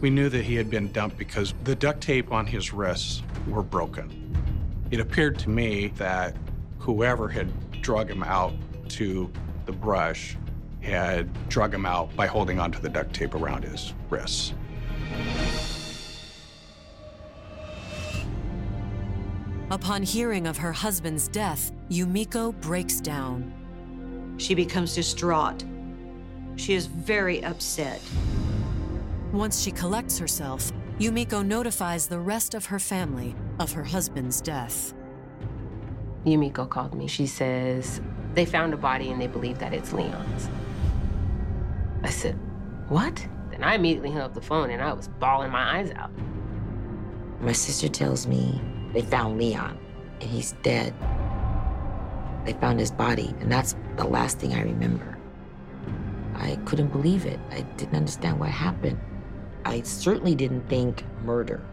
We 0.02 0.10
knew 0.10 0.30
that 0.30 0.44
he 0.44 0.56
had 0.56 0.70
been 0.70 0.92
dumped 0.92 1.18
because 1.18 1.54
the 1.64 1.76
duct 1.76 2.02
tape 2.02 2.32
on 2.32 2.46
his 2.46 2.74
wrists 2.74 3.24
were 3.48 3.64
broken. 3.64 4.36
It 4.92 5.00
appeared 5.00 5.40
to 5.40 5.50
me 5.50 5.88
that 5.96 6.36
whoever 6.78 7.30
had 7.30 7.50
drug 7.82 8.12
him 8.12 8.22
out 8.22 8.54
to 8.90 9.32
the 9.66 9.72
brush 9.72 10.38
had 10.82 11.32
drug 11.50 11.74
him 11.74 11.86
out 11.86 12.16
by 12.16 12.28
holding 12.28 12.60
onto 12.60 12.80
the 12.80 12.90
duct 12.90 13.14
tape 13.14 13.34
around 13.34 13.64
his 13.64 13.94
wrists. 14.10 14.54
Upon 19.72 20.04
hearing 20.04 20.48
of 20.48 20.58
her 20.58 20.74
husband's 20.74 21.28
death, 21.28 21.72
Yumiko 21.90 22.54
breaks 22.60 23.00
down. 23.00 23.54
She 24.38 24.54
becomes 24.54 24.96
distraught. 24.96 25.64
She 26.58 26.74
is 26.74 26.88
very 26.88 27.44
upset. 27.44 28.02
Once 29.32 29.62
she 29.62 29.72
collects 29.72 30.18
herself, 30.20 30.72
Yumiko 31.00 31.46
notifies 31.46 32.08
the 32.08 32.20
rest 32.20 32.54
of 32.54 32.66
her 32.66 32.80
family 32.80 33.34
of 33.60 33.72
her 33.72 33.84
husband's 33.84 34.42
death. 34.42 34.94
Yumiko 36.26 36.70
called 36.70 36.94
me. 36.94 37.08
She 37.08 37.26
says, 37.26 38.02
they 38.34 38.46
found 38.46 38.74
a 38.74 38.78
body 38.78 39.10
and 39.10 39.22
they 39.22 39.28
believe 39.28 39.60
that 39.60 39.74
it's 39.74 39.94
Leon's. 39.94 40.50
I 42.04 42.10
said, 42.10 42.38
What? 42.88 43.26
Then 43.62 43.70
I 43.70 43.76
immediately 43.76 44.10
hung 44.10 44.22
up 44.22 44.34
the 44.34 44.42
phone 44.42 44.72
and 44.72 44.82
I 44.82 44.92
was 44.92 45.08
bawling 45.08 45.52
my 45.52 45.78
eyes 45.78 45.92
out. 45.92 46.10
My 47.42 47.52
sister 47.52 47.88
tells 47.88 48.26
me 48.26 48.60
they 48.92 49.04
found 49.04 49.38
Leon 49.38 49.78
and 50.20 50.30
he's 50.30 50.54
dead. 50.64 50.96
They 52.44 52.54
found 52.54 52.80
his 52.80 52.90
body, 52.90 53.36
and 53.40 53.52
that's 53.52 53.76
the 53.98 54.04
last 54.04 54.40
thing 54.40 54.56
I 54.56 54.64
remember. 54.64 55.16
I 56.34 56.56
couldn't 56.66 56.88
believe 56.88 57.28
it. 57.28 57.40
I 57.52 57.62
didn't 57.78 57.96
understand 57.96 58.40
what 58.40 58.50
happened. 58.50 59.00
I 59.64 59.84
certainly 59.84 60.34
didn't 60.34 60.68
think 60.68 61.04
murder. 61.24 61.64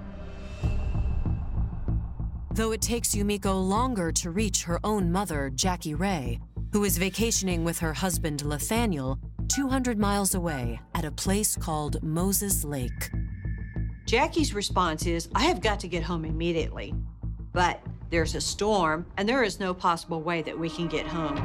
Though 2.53 2.73
it 2.73 2.83
takes 2.83 3.15
Yumiko 3.15 3.67
longer 3.67 4.13
to 4.13 4.31
reach 4.31 4.65
her 4.65 4.79
own 4.85 5.11
mother, 5.11 5.51
Jackie 5.55 5.95
Ray, 5.95 6.39
who 6.75 6.85
is 6.85 6.99
vacationing 6.99 7.65
with 7.65 7.79
her 7.79 7.95
husband, 7.95 8.45
Nathaniel, 8.45 9.19
200 9.49 9.99
miles 9.99 10.35
away 10.35 10.81
at 10.95 11.05
a 11.05 11.11
place 11.11 11.57
called 11.57 12.03
Moses 12.03 12.65
Lake. 12.65 13.11
Jackie's 14.07 14.55
response 14.55 15.07
is, 15.07 15.29
I 15.35 15.45
have 15.45 15.61
got 15.61 15.81
to 15.81 15.89
get 15.89 16.03
home 16.03 16.25
immediately. 16.25 16.95
But 17.53 17.83
there's 18.11 18.35
a 18.35 18.41
storm, 18.41 19.07
and 19.17 19.29
there 19.29 19.43
is 19.43 19.61
no 19.61 19.75
possible 19.75 20.23
way 20.23 20.43
that 20.43 20.59
we 20.59 20.71
can 20.71 20.89
get 20.89 21.07
home. 21.07 21.37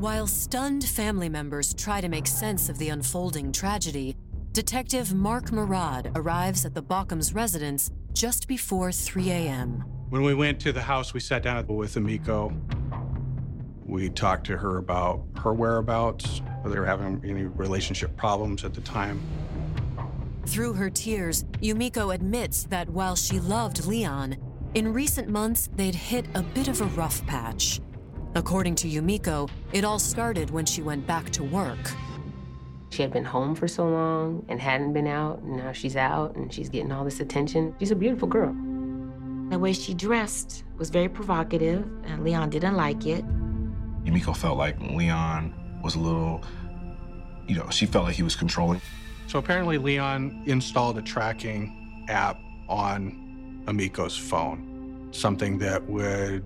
While 0.00 0.26
stunned 0.26 0.84
family 0.84 1.28
members 1.28 1.74
try 1.74 2.00
to 2.00 2.08
make 2.08 2.26
sense 2.26 2.68
of 2.68 2.78
the 2.78 2.90
unfolding 2.90 3.50
tragedy, 3.50 4.16
Detective 4.52 5.12
Mark 5.12 5.52
Murad 5.52 6.12
arrives 6.14 6.64
at 6.64 6.74
the 6.74 6.82
Baucom's 6.82 7.34
residence 7.34 7.90
just 8.12 8.48
before 8.48 8.92
3 8.92 9.30
a.m. 9.30 9.84
When 10.10 10.22
we 10.22 10.34
went 10.34 10.60
to 10.60 10.72
the 10.72 10.80
house, 10.80 11.12
we 11.12 11.20
sat 11.20 11.42
down 11.42 11.66
with 11.66 11.94
Amiko. 11.94 12.56
We 13.84 14.08
talked 14.10 14.46
to 14.46 14.56
her 14.56 14.78
about 14.78 15.24
her 15.42 15.52
whereabouts, 15.52 16.42
whether 16.68 16.74
they 16.74 16.80
were 16.80 16.86
having 16.86 17.22
any 17.24 17.44
relationship 17.44 18.14
problems 18.16 18.62
at 18.62 18.74
the 18.74 18.80
time. 18.82 19.20
Through 20.46 20.74
her 20.74 20.90
tears, 20.90 21.44
Yumiko 21.62 22.14
admits 22.14 22.64
that 22.64 22.88
while 22.90 23.16
she 23.16 23.40
loved 23.40 23.86
Leon, 23.86 24.36
in 24.74 24.92
recent 24.92 25.28
months 25.28 25.70
they'd 25.76 25.94
hit 25.94 26.26
a 26.34 26.42
bit 26.42 26.68
of 26.68 26.80
a 26.82 26.86
rough 26.86 27.26
patch. 27.26 27.80
According 28.34 28.74
to 28.76 28.88
Yumiko, 28.88 29.48
it 29.72 29.82
all 29.82 29.98
started 29.98 30.50
when 30.50 30.66
she 30.66 30.82
went 30.82 31.06
back 31.06 31.30
to 31.30 31.42
work. 31.42 31.78
She 32.90 33.00
had 33.00 33.12
been 33.12 33.24
home 33.24 33.54
for 33.54 33.66
so 33.66 33.88
long 33.88 34.44
and 34.48 34.60
hadn't 34.60 34.92
been 34.92 35.06
out, 35.06 35.40
and 35.40 35.56
now 35.56 35.72
she's 35.72 35.96
out 35.96 36.36
and 36.36 36.52
she's 36.52 36.68
getting 36.68 36.92
all 36.92 37.04
this 37.04 37.20
attention. 37.20 37.74
She's 37.78 37.90
a 37.90 37.96
beautiful 37.96 38.28
girl. 38.28 38.54
The 39.50 39.58
way 39.58 39.72
she 39.72 39.94
dressed 39.94 40.64
was 40.76 40.90
very 40.90 41.08
provocative, 41.08 41.88
and 42.04 42.24
Leon 42.24 42.50
didn't 42.50 42.76
like 42.76 43.06
it. 43.06 43.24
Yumiko 44.04 44.36
felt 44.36 44.58
like 44.58 44.78
Leon 44.80 45.54
was 45.82 45.94
a 45.94 45.98
little, 45.98 46.42
you 47.48 47.56
know, 47.56 47.68
she 47.70 47.86
felt 47.86 48.04
like 48.04 48.14
he 48.14 48.22
was 48.22 48.36
controlling. 48.36 48.80
So 49.26 49.38
apparently, 49.38 49.78
Leon 49.78 50.42
installed 50.46 50.98
a 50.98 51.02
tracking 51.02 52.06
app 52.08 52.40
on 52.68 53.62
Amiko's 53.66 54.16
phone, 54.16 55.08
something 55.12 55.58
that 55.58 55.84
would 55.88 56.44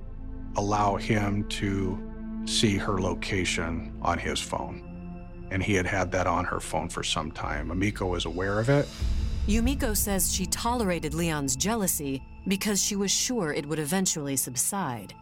allow 0.56 0.96
him 0.96 1.44
to 1.48 1.98
see 2.44 2.76
her 2.76 3.00
location 3.00 3.92
on 4.02 4.18
his 4.18 4.40
phone. 4.40 4.88
And 5.50 5.62
he 5.62 5.74
had 5.74 5.86
had 5.86 6.10
that 6.12 6.26
on 6.26 6.44
her 6.44 6.60
phone 6.60 6.88
for 6.88 7.02
some 7.02 7.30
time. 7.30 7.68
Amiko 7.68 8.08
was 8.08 8.24
aware 8.24 8.58
of 8.58 8.68
it. 8.70 8.88
Yumiko 9.46 9.96
says 9.96 10.32
she 10.32 10.46
tolerated 10.46 11.14
Leon's 11.14 11.56
jealousy 11.56 12.22
because 12.46 12.82
she 12.82 12.96
was 12.96 13.10
sure 13.10 13.52
it 13.52 13.66
would 13.66 13.78
eventually 13.78 14.36
subside. 14.36 15.14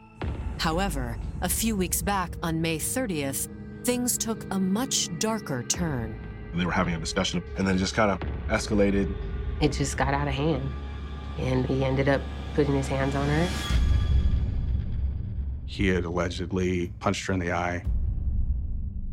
However, 0.59 1.19
a 1.41 1.49
few 1.49 1.75
weeks 1.75 2.03
back 2.03 2.35
on 2.43 2.61
May 2.61 2.79
30th, 2.79 3.49
things 3.85 4.19
took 4.19 4.45
a 4.53 4.59
much 4.59 5.17
darker 5.19 5.63
turn. 5.63 6.19
They 6.55 6.65
were 6.65 6.73
having 6.73 6.95
a 6.95 6.99
discussion, 6.99 7.43
and 7.57 7.67
then 7.67 7.77
it 7.77 7.79
just 7.79 7.95
kind 7.95 8.11
of 8.11 8.21
escalated. 8.49 9.15
It 9.61 9.73
just 9.73 9.97
got 9.97 10.15
out 10.15 10.29
of 10.29 10.35
hand, 10.35 10.69
and 11.39 11.65
he 11.67 11.85
ended 11.85 12.09
up 12.09 12.21
putting 12.55 12.75
his 12.75 12.89
hands 12.89 13.15
on 13.15 13.27
her. 13.29 13.49
He 15.67 15.89
had 15.89 16.05
allegedly 16.05 16.93
punched 16.99 17.27
her 17.27 17.33
in 17.33 17.39
the 17.39 17.53
eye. 17.53 17.85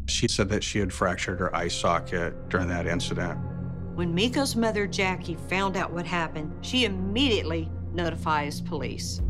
She 0.08 0.28
said 0.28 0.50
that 0.50 0.64
she 0.64 0.80
had 0.80 0.92
fractured 0.92 1.40
her 1.40 1.56
eye 1.56 1.68
socket 1.68 2.50
during 2.50 2.68
that 2.70 2.88
incident. 2.88 3.38
When 3.94 4.14
Miko's 4.14 4.56
mother, 4.56 4.88
Jackie, 4.88 5.36
found 5.50 5.78
out 5.78 5.92
what 5.92 6.06
happened, 6.06 6.52
she 6.62 6.86
immediately 6.86 7.70
notifies 7.94 8.62
police. 8.62 9.22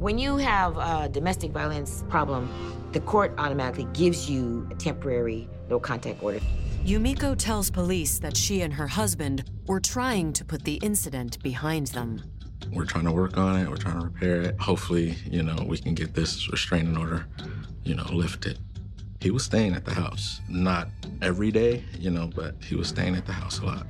When 0.00 0.16
you 0.16 0.38
have 0.38 0.78
a 0.78 1.10
domestic 1.10 1.50
violence 1.50 2.04
problem, 2.08 2.48
the 2.92 3.00
court 3.00 3.34
automatically 3.36 3.86
gives 3.92 4.30
you 4.30 4.66
a 4.70 4.74
temporary 4.74 5.46
no 5.68 5.78
contact 5.78 6.22
order. 6.22 6.40
Yumiko 6.86 7.36
tells 7.36 7.70
police 7.70 8.18
that 8.20 8.34
she 8.34 8.62
and 8.62 8.72
her 8.72 8.86
husband 8.86 9.44
were 9.66 9.78
trying 9.78 10.32
to 10.32 10.42
put 10.42 10.64
the 10.64 10.76
incident 10.76 11.38
behind 11.42 11.88
them. 11.88 12.22
We're 12.72 12.86
trying 12.86 13.04
to 13.04 13.12
work 13.12 13.36
on 13.36 13.58
it, 13.58 13.68
we're 13.68 13.76
trying 13.76 14.00
to 14.00 14.06
repair 14.06 14.40
it. 14.40 14.58
Hopefully, 14.58 15.16
you 15.26 15.42
know, 15.42 15.62
we 15.68 15.76
can 15.76 15.92
get 15.92 16.14
this 16.14 16.50
restraining 16.50 16.96
order, 16.96 17.26
you 17.84 17.94
know, 17.94 18.06
lifted. 18.10 18.58
He 19.20 19.30
was 19.30 19.44
staying 19.44 19.74
at 19.74 19.84
the 19.84 19.92
house. 19.92 20.40
Not 20.48 20.88
every 21.20 21.50
day, 21.50 21.84
you 21.98 22.08
know, 22.08 22.30
but 22.34 22.54
he 22.64 22.74
was 22.74 22.88
staying 22.88 23.16
at 23.16 23.26
the 23.26 23.34
house 23.34 23.58
a 23.58 23.66
lot. 23.66 23.86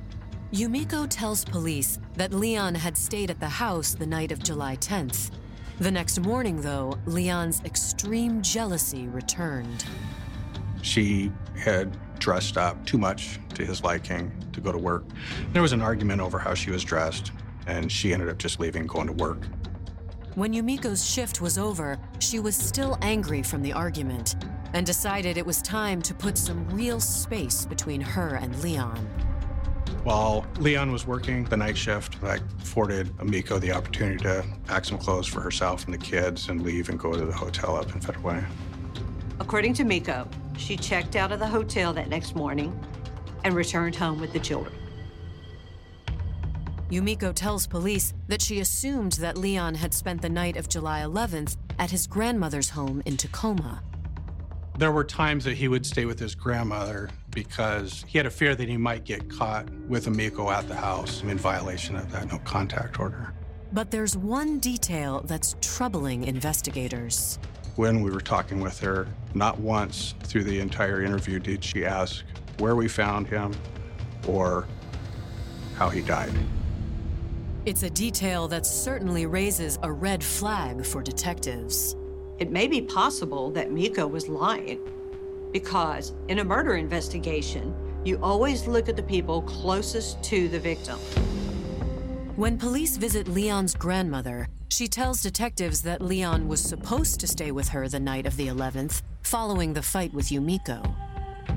Yumiko 0.51 1.07
tells 1.09 1.45
police 1.45 1.99
that 2.17 2.33
Leon 2.33 2.75
had 2.75 2.97
stayed 2.97 3.31
at 3.31 3.39
the 3.39 3.47
house 3.47 3.93
the 3.93 4.05
night 4.05 4.33
of 4.33 4.43
July 4.43 4.75
10th. 4.75 5.31
The 5.79 5.91
next 5.91 6.19
morning, 6.19 6.61
though, 6.61 6.97
Leon's 7.05 7.63
extreme 7.63 8.41
jealousy 8.41 9.07
returned. 9.07 9.85
She 10.81 11.31
had 11.57 11.97
dressed 12.19 12.57
up 12.57 12.85
too 12.85 12.97
much 12.97 13.39
to 13.55 13.65
his 13.65 13.83
liking 13.83 14.31
to 14.53 14.61
go 14.61 14.71
to 14.71 14.77
work. 14.77 15.05
There 15.53 15.61
was 15.61 15.73
an 15.73 15.81
argument 15.81 16.21
over 16.21 16.37
how 16.37 16.53
she 16.53 16.71
was 16.71 16.83
dressed, 16.83 17.31
and 17.67 17.91
she 17.91 18.13
ended 18.13 18.29
up 18.29 18.37
just 18.37 18.59
leaving, 18.59 18.85
going 18.85 19.07
to 19.07 19.13
work. 19.13 19.47
When 20.35 20.53
Yumiko's 20.53 21.05
shift 21.09 21.41
was 21.41 21.57
over, 21.57 21.97
she 22.19 22.39
was 22.39 22.55
still 22.55 22.97
angry 23.01 23.43
from 23.43 23.61
the 23.61 23.73
argument 23.73 24.35
and 24.73 24.85
decided 24.85 25.37
it 25.37 25.45
was 25.45 25.61
time 25.61 26.01
to 26.03 26.13
put 26.13 26.37
some 26.37 26.65
real 26.69 26.99
space 26.99 27.65
between 27.65 27.99
her 27.99 28.35
and 28.35 28.57
Leon. 28.63 29.09
While 30.03 30.47
Leon 30.57 30.91
was 30.91 31.05
working 31.05 31.43
the 31.43 31.57
night 31.57 31.77
shift, 31.77 32.17
I 32.23 32.39
afforded 32.59 33.15
Amiko 33.17 33.61
the 33.61 33.71
opportunity 33.71 34.17
to 34.23 34.43
pack 34.65 34.83
some 34.83 34.97
clothes 34.97 35.27
for 35.27 35.41
herself 35.41 35.85
and 35.85 35.93
the 35.93 35.99
kids 35.99 36.49
and 36.49 36.63
leave 36.63 36.89
and 36.89 36.97
go 36.97 37.13
to 37.13 37.23
the 37.23 37.31
hotel 37.31 37.75
up 37.75 37.93
in 37.93 38.01
Federal 38.01 38.23
Way. 38.23 38.43
According 39.39 39.75
to 39.75 39.83
Miko, 39.83 40.27
she 40.57 40.75
checked 40.75 41.15
out 41.15 41.31
of 41.31 41.37
the 41.37 41.45
hotel 41.45 41.93
that 41.93 42.09
next 42.09 42.35
morning 42.35 42.77
and 43.43 43.53
returned 43.53 43.95
home 43.95 44.19
with 44.19 44.33
the 44.33 44.39
children. 44.39 44.73
Yumiko 46.89 47.31
tells 47.31 47.67
police 47.67 48.15
that 48.27 48.41
she 48.41 48.59
assumed 48.59 49.13
that 49.13 49.37
Leon 49.37 49.75
had 49.75 49.93
spent 49.93 50.23
the 50.23 50.29
night 50.29 50.57
of 50.57 50.67
July 50.67 51.01
11th 51.01 51.57
at 51.77 51.91
his 51.91 52.07
grandmother's 52.07 52.71
home 52.71 53.03
in 53.05 53.17
Tacoma. 53.17 53.83
There 54.77 54.91
were 54.91 55.03
times 55.03 55.43
that 55.45 55.55
he 55.55 55.67
would 55.67 55.85
stay 55.85 56.05
with 56.05 56.17
his 56.17 56.33
grandmother 56.33 57.09
because 57.29 58.03
he 58.07 58.17
had 58.17 58.25
a 58.25 58.31
fear 58.31 58.55
that 58.55 58.67
he 58.67 58.77
might 58.77 59.03
get 59.03 59.29
caught 59.29 59.69
with 59.87 60.05
Amiko 60.05 60.51
at 60.51 60.67
the 60.67 60.75
house 60.75 61.21
in 61.23 61.37
violation 61.37 61.95
of 61.95 62.11
that 62.11 62.31
no 62.31 62.39
contact 62.39 62.99
order. 62.99 63.33
But 63.73 63.91
there's 63.91 64.17
one 64.17 64.59
detail 64.59 65.21
that's 65.25 65.55
troubling 65.61 66.23
investigators. 66.23 67.37
When 67.75 68.01
we 68.01 68.11
were 68.11 68.21
talking 68.21 68.59
with 68.59 68.79
her, 68.79 69.07
not 69.33 69.59
once 69.59 70.15
through 70.23 70.43
the 70.43 70.59
entire 70.59 71.03
interview 71.03 71.39
did 71.39 71.63
she 71.63 71.85
ask 71.85 72.25
where 72.57 72.75
we 72.75 72.87
found 72.87 73.27
him 73.27 73.53
or 74.27 74.67
how 75.75 75.89
he 75.89 76.01
died. 76.01 76.33
It's 77.65 77.83
a 77.83 77.89
detail 77.89 78.47
that 78.47 78.65
certainly 78.65 79.25
raises 79.25 79.77
a 79.83 79.91
red 79.91 80.23
flag 80.23 80.85
for 80.85 81.01
detectives. 81.03 81.95
It 82.41 82.49
may 82.49 82.65
be 82.65 82.81
possible 82.81 83.51
that 83.51 83.71
Miko 83.71 84.07
was 84.07 84.27
lying 84.27 84.79
because 85.51 86.13
in 86.27 86.39
a 86.39 86.43
murder 86.43 86.73
investigation, 86.73 87.71
you 88.03 88.17
always 88.23 88.65
look 88.65 88.89
at 88.89 88.95
the 88.95 89.03
people 89.03 89.43
closest 89.43 90.23
to 90.23 90.49
the 90.49 90.59
victim. 90.59 90.97
When 92.37 92.57
police 92.57 92.97
visit 92.97 93.27
Leon's 93.27 93.75
grandmother, 93.75 94.47
she 94.69 94.87
tells 94.87 95.21
detectives 95.21 95.83
that 95.83 96.01
Leon 96.01 96.47
was 96.47 96.61
supposed 96.61 97.19
to 97.19 97.27
stay 97.27 97.51
with 97.51 97.67
her 97.69 97.87
the 97.87 97.99
night 97.99 98.25
of 98.25 98.35
the 98.37 98.47
11th, 98.47 99.03
following 99.21 99.73
the 99.73 99.83
fight 99.83 100.11
with 100.11 100.29
Yumiko. 100.29 101.10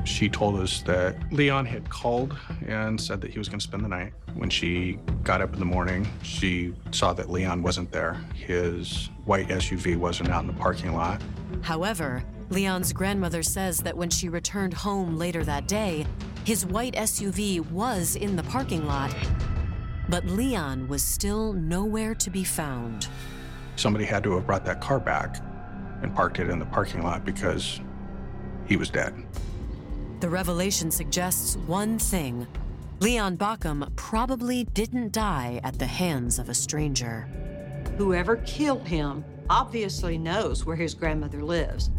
She 0.05 0.29
told 0.29 0.61
us 0.61 0.83
that 0.83 1.17
Leon 1.33 1.67
had 1.67 1.89
called 1.89 2.37
and 2.67 3.01
said 3.01 3.21
that 3.21 3.31
he 3.31 3.39
was 3.39 3.49
going 3.49 3.59
to 3.59 3.65
spend 3.65 3.85
the 3.85 3.89
night. 3.89 4.13
When 4.35 4.51
she 4.51 4.99
got 5.23 5.41
up 5.41 5.53
in 5.53 5.59
the 5.59 5.65
morning, 5.65 6.07
she 6.23 6.75
saw 6.91 7.13
that 7.15 7.31
Leon 7.31 7.63
wasn't 7.63 7.91
there. 7.93 8.15
His 8.35 9.11
white 9.25 9.49
SUV 9.49 9.97
wasn't 9.97 10.31
out 10.31 10.43
in 10.43 10.47
the 10.47 10.53
parking 10.53 10.95
lot. 10.95 11.23
However, 11.63 12.23
Leon's 12.51 12.93
grandmother 12.93 13.43
says 13.43 13.79
that 13.81 13.97
when 13.97 14.11
she 14.11 14.29
returned 14.29 14.75
home 14.75 15.17
later 15.17 15.45
that 15.45 15.67
day, 15.67 16.07
his 16.45 16.67
white 16.67 16.95
SUV 16.95 17.61
was 17.71 18.17
in 18.17 18.37
the 18.37 18.43
parking 18.45 18.87
lot, 18.87 19.15
but 20.11 20.27
Leon 20.27 20.87
was 20.89 21.03
still 21.03 21.55
nowhere 21.55 22.15
to 22.17 22.31
be 22.31 22.45
found. 22.45 23.09
Somebody 23.77 24.05
had 24.05 24.23
to 24.25 24.33
have 24.33 24.47
brought 24.47 24.65
that 24.67 24.81
car 24.81 25.01
back 25.01 25.39
and 26.03 26.15
parked 26.15 26.39
it 26.39 26.51
in 26.51 26.59
the 26.59 26.67
parking 26.67 27.03
lot 27.03 27.25
because 27.25 27.81
he 28.67 28.77
was 28.77 28.91
dead. 28.91 29.15
The 30.25 30.31
revelation 30.31 30.91
suggests 30.91 31.59
one 31.67 31.99
thing 31.99 32.47
Leon 33.01 33.37
Baucom 33.37 33.95
probably 33.95 34.65
didn't 34.73 35.13
die 35.13 35.61
at 35.63 35.79
the 35.79 35.85
hands 35.85 36.39
of 36.39 36.49
a 36.49 36.55
stranger. 36.55 37.29
Whoever 37.99 38.37
killed 38.37 38.89
him 38.89 39.23
obviously 39.51 40.17
knows 40.17 40.65
where 40.65 40.77
his 40.77 40.95
grandmother 40.95 41.43
lives. 41.43 41.91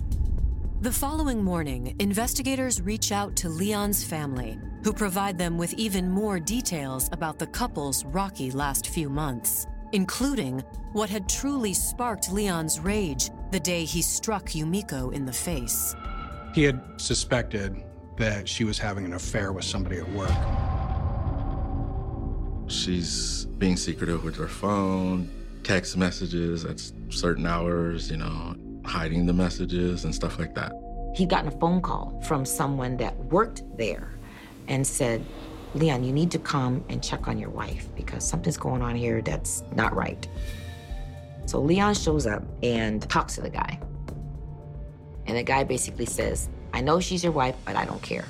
The 0.82 0.92
following 0.92 1.44
morning, 1.44 1.96
investigators 2.00 2.82
reach 2.82 3.12
out 3.12 3.36
to 3.36 3.48
Leon's 3.48 4.04
family, 4.04 4.58
who 4.84 4.92
provide 4.92 5.38
them 5.38 5.56
with 5.60 5.76
even 5.76 6.10
more 6.10 6.40
details 6.40 7.10
about 7.12 7.38
the 7.38 7.46
couple's 7.46 8.04
rocky 8.06 8.50
last 8.50 8.88
few 8.88 9.08
months, 9.08 9.68
including 9.92 10.62
what 10.94 11.12
had 11.12 11.30
truly 11.30 11.76
sparked 11.76 12.32
Leon's 12.32 12.80
rage 12.80 13.30
the 13.52 13.60
day 13.60 13.86
he 13.86 14.02
struck 14.02 14.46
Yumiko 14.46 15.14
in 15.14 15.28
the 15.28 15.32
face. 15.32 15.96
He 16.56 16.64
had 16.64 16.82
suspected 16.98 17.84
that 18.18 18.48
she 18.48 18.64
was 18.64 18.78
having 18.78 19.06
an 19.06 19.14
affair 19.14 19.52
with 19.52 19.66
somebody 19.66 19.98
at 19.98 20.10
work. 20.12 20.32
She's 22.68 23.46
being 23.58 23.78
secretive 23.78 24.24
with 24.24 24.36
her 24.38 24.48
phone, 24.48 25.30
text 25.64 25.98
messages 25.98 26.66
at 26.66 26.82
certain 27.10 27.46
hours, 27.46 28.10
you 28.10 28.18
know, 28.18 28.56
hiding 28.86 29.26
the 29.26 29.34
messages 29.34 30.06
and 30.06 30.14
stuff 30.14 30.40
like 30.40 30.56
that. 30.56 30.72
He'd 31.16 31.30
gotten 31.30 31.48
a 31.48 31.60
phone 31.60 31.82
call 31.82 32.22
from 32.28 32.46
someone 32.46 32.98
that 32.98 33.18
worked 33.26 33.64
there 33.78 34.18
and 34.68 34.86
said, 34.86 35.24
Leon, 35.74 36.04
you 36.04 36.14
need 36.14 36.32
to 36.32 36.40
come 36.40 36.84
and 36.90 37.04
check 37.04 37.28
on 37.28 37.38
your 37.38 37.50
wife 37.50 37.88
because 37.96 38.28
something's 38.28 38.58
going 38.58 38.82
on 38.82 38.96
here 38.96 39.22
that's 39.22 39.64
not 39.74 39.94
right. 39.96 40.28
So 41.46 41.60
Leon 41.60 41.94
shows 41.96 42.26
up 42.26 42.44
and 42.64 43.08
talks 43.10 43.36
to 43.36 43.42
the 43.42 43.50
guy. 43.50 43.80
And 45.28 45.38
the 45.38 45.44
guy 45.44 45.64
basically 45.64 46.06
says, 46.06 46.50
I 46.76 46.82
know 46.82 47.00
she's 47.00 47.24
your 47.24 47.32
wife, 47.32 47.56
but 47.64 47.78
I 47.78 47.86
don't 47.86 48.02
care. 48.02 48.26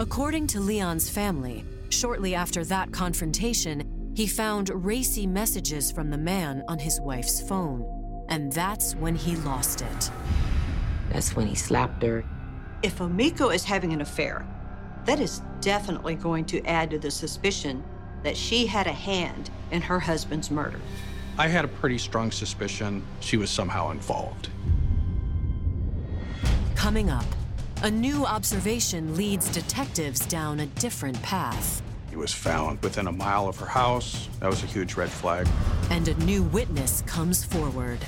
According 0.00 0.48
to 0.48 0.60
Leon's 0.60 1.08
family, 1.08 1.64
shortly 1.88 2.34
after 2.34 2.64
that 2.64 2.90
confrontation, 2.90 4.12
he 4.16 4.26
found 4.26 4.70
racy 4.70 5.24
messages 5.24 5.92
from 5.92 6.10
the 6.10 6.18
man 6.18 6.64
on 6.66 6.80
his 6.80 7.00
wife's 7.00 7.40
phone. 7.40 8.26
And 8.28 8.52
that's 8.52 8.96
when 8.96 9.14
he 9.14 9.36
lost 9.36 9.82
it. 9.82 10.10
That's 11.12 11.36
when 11.36 11.46
he 11.46 11.54
slapped 11.54 12.02
her. 12.02 12.24
If 12.82 12.98
Amiko 12.98 13.54
is 13.54 13.62
having 13.62 13.92
an 13.92 14.00
affair, 14.00 14.44
that 15.04 15.20
is 15.20 15.40
definitely 15.60 16.16
going 16.16 16.44
to 16.46 16.60
add 16.66 16.90
to 16.90 16.98
the 16.98 17.10
suspicion 17.10 17.84
that 18.24 18.36
she 18.36 18.66
had 18.66 18.88
a 18.88 18.92
hand 18.92 19.48
in 19.70 19.80
her 19.80 20.00
husband's 20.00 20.50
murder. 20.50 20.80
I 21.38 21.46
had 21.46 21.64
a 21.64 21.68
pretty 21.68 21.98
strong 21.98 22.32
suspicion 22.32 23.04
she 23.20 23.36
was 23.36 23.48
somehow 23.48 23.92
involved. 23.92 24.48
Coming 26.88 27.10
up, 27.10 27.26
a 27.82 27.90
new 27.90 28.24
observation 28.24 29.14
leads 29.14 29.50
detectives 29.50 30.20
down 30.20 30.60
a 30.60 30.66
different 30.80 31.20
path. 31.22 31.82
He 32.08 32.16
was 32.16 32.32
found 32.32 32.80
within 32.82 33.08
a 33.08 33.12
mile 33.12 33.46
of 33.46 33.58
her 33.58 33.66
house. 33.66 34.26
That 34.40 34.48
was 34.48 34.62
a 34.62 34.66
huge 34.66 34.94
red 34.94 35.10
flag. 35.10 35.46
And 35.90 36.08
a 36.08 36.14
new 36.24 36.44
witness 36.44 37.02
comes 37.02 37.44
forward. 37.44 37.98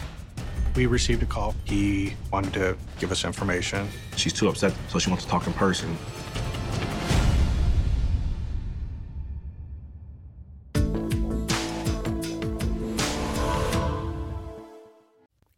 We 0.75 0.87
received 0.87 1.23
a 1.23 1.27
call. 1.27 1.55
He 1.65 2.15
wanted 2.33 2.55
to 2.55 2.75
give 2.99 3.13
us 3.13 3.27
information. 3.27 3.87
She's 4.17 4.33
too 4.33 4.49
upset, 4.49 4.73
so 4.89 4.99
she 4.99 5.11
wants 5.11 5.27
to 5.27 5.31
talk 5.31 5.47
in 5.47 5.53
person. 5.53 5.95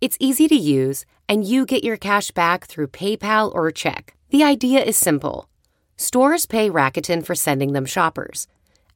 It's 0.00 0.16
easy 0.20 0.46
to 0.48 0.54
use, 0.54 1.06
and 1.28 1.44
you 1.44 1.64
get 1.64 1.82
your 1.82 1.96
cash 1.96 2.30
back 2.30 2.66
through 2.66 2.88
PayPal 2.88 3.54
or 3.54 3.70
check. 3.70 4.14
The 4.30 4.44
idea 4.44 4.82
is 4.82 4.96
simple. 4.98 5.48
Stores 5.96 6.44
pay 6.44 6.68
Rakuten 6.68 7.24
for 7.24 7.34
sending 7.34 7.72
them 7.72 7.86
shoppers, 7.86 8.46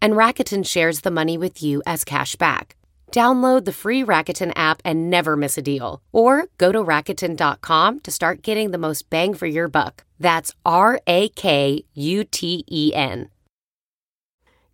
and 0.02 0.12
Rakuten 0.12 0.66
shares 0.66 1.00
the 1.00 1.10
money 1.10 1.38
with 1.38 1.62
you 1.62 1.82
as 1.86 2.04
cash 2.04 2.36
back. 2.36 2.76
Download 3.12 3.64
the 3.64 3.72
free 3.72 4.04
Rakuten 4.04 4.52
app 4.54 4.82
and 4.84 5.10
never 5.10 5.36
miss 5.36 5.58
a 5.58 5.62
deal. 5.62 6.00
Or 6.12 6.44
go 6.58 6.70
to 6.70 6.78
Rakuten.com 6.78 8.00
to 8.00 8.10
start 8.10 8.42
getting 8.42 8.70
the 8.70 8.78
most 8.78 9.10
bang 9.10 9.34
for 9.34 9.46
your 9.46 9.68
buck. 9.68 10.04
That's 10.20 10.52
R 10.64 11.00
A 11.06 11.28
K 11.30 11.84
U 11.94 12.24
T 12.24 12.64
E 12.70 12.92
N. 12.94 13.30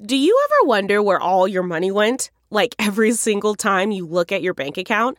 Do 0.04 0.16
you 0.16 0.38
ever 0.44 0.68
wonder 0.68 1.02
where 1.02 1.20
all 1.20 1.48
your 1.48 1.62
money 1.62 1.90
went? 1.90 2.30
Like 2.50 2.74
every 2.78 3.12
single 3.12 3.54
time 3.54 3.90
you 3.90 4.06
look 4.06 4.32
at 4.32 4.42
your 4.42 4.52
bank 4.52 4.76
account? 4.76 5.18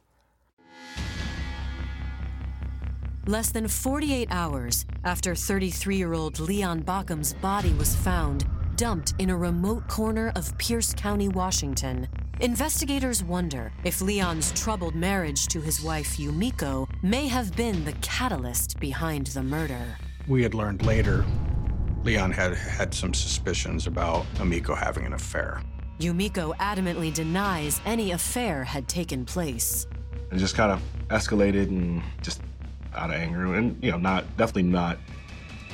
Less 3.31 3.49
than 3.49 3.65
48 3.65 4.27
hours 4.29 4.85
after 5.05 5.35
33 5.35 5.95
year 5.95 6.13
old 6.13 6.37
Leon 6.41 6.81
Baucom's 6.81 7.31
body 7.35 7.71
was 7.75 7.95
found, 7.95 8.45
dumped 8.75 9.13
in 9.19 9.29
a 9.29 9.37
remote 9.37 9.87
corner 9.87 10.33
of 10.35 10.57
Pierce 10.57 10.93
County, 10.93 11.29
Washington, 11.29 12.09
investigators 12.41 13.23
wonder 13.23 13.71
if 13.85 14.01
Leon's 14.01 14.51
troubled 14.51 14.95
marriage 14.95 15.47
to 15.47 15.61
his 15.61 15.81
wife 15.81 16.17
Yumiko 16.17 16.89
may 17.03 17.29
have 17.29 17.55
been 17.55 17.85
the 17.85 17.93
catalyst 18.01 18.77
behind 18.81 19.27
the 19.27 19.43
murder. 19.43 19.97
We 20.27 20.43
had 20.43 20.53
learned 20.53 20.85
later 20.85 21.23
Leon 22.03 22.31
had 22.31 22.53
had 22.55 22.93
some 22.93 23.13
suspicions 23.13 23.87
about 23.87 24.25
Yumiko 24.35 24.77
having 24.77 25.05
an 25.05 25.13
affair. 25.13 25.61
Yumiko 26.01 26.53
adamantly 26.57 27.13
denies 27.13 27.79
any 27.85 28.11
affair 28.11 28.65
had 28.65 28.89
taken 28.89 29.23
place. 29.23 29.87
It 30.33 30.37
just 30.37 30.55
kind 30.55 30.73
of 30.73 30.81
escalated 31.09 31.69
and 31.69 32.01
just 32.21 32.41
out 32.95 33.09
of 33.09 33.15
anger, 33.15 33.55
and 33.55 33.81
you 33.83 33.91
know, 33.91 33.97
not 33.97 34.25
definitely 34.37 34.63
not 34.63 34.97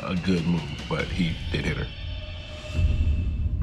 a 0.03 0.15
good 0.15 0.45
move, 0.45 0.61
but 0.89 1.05
he 1.05 1.35
did 1.51 1.65
hit 1.65 1.77
her. 1.77 1.87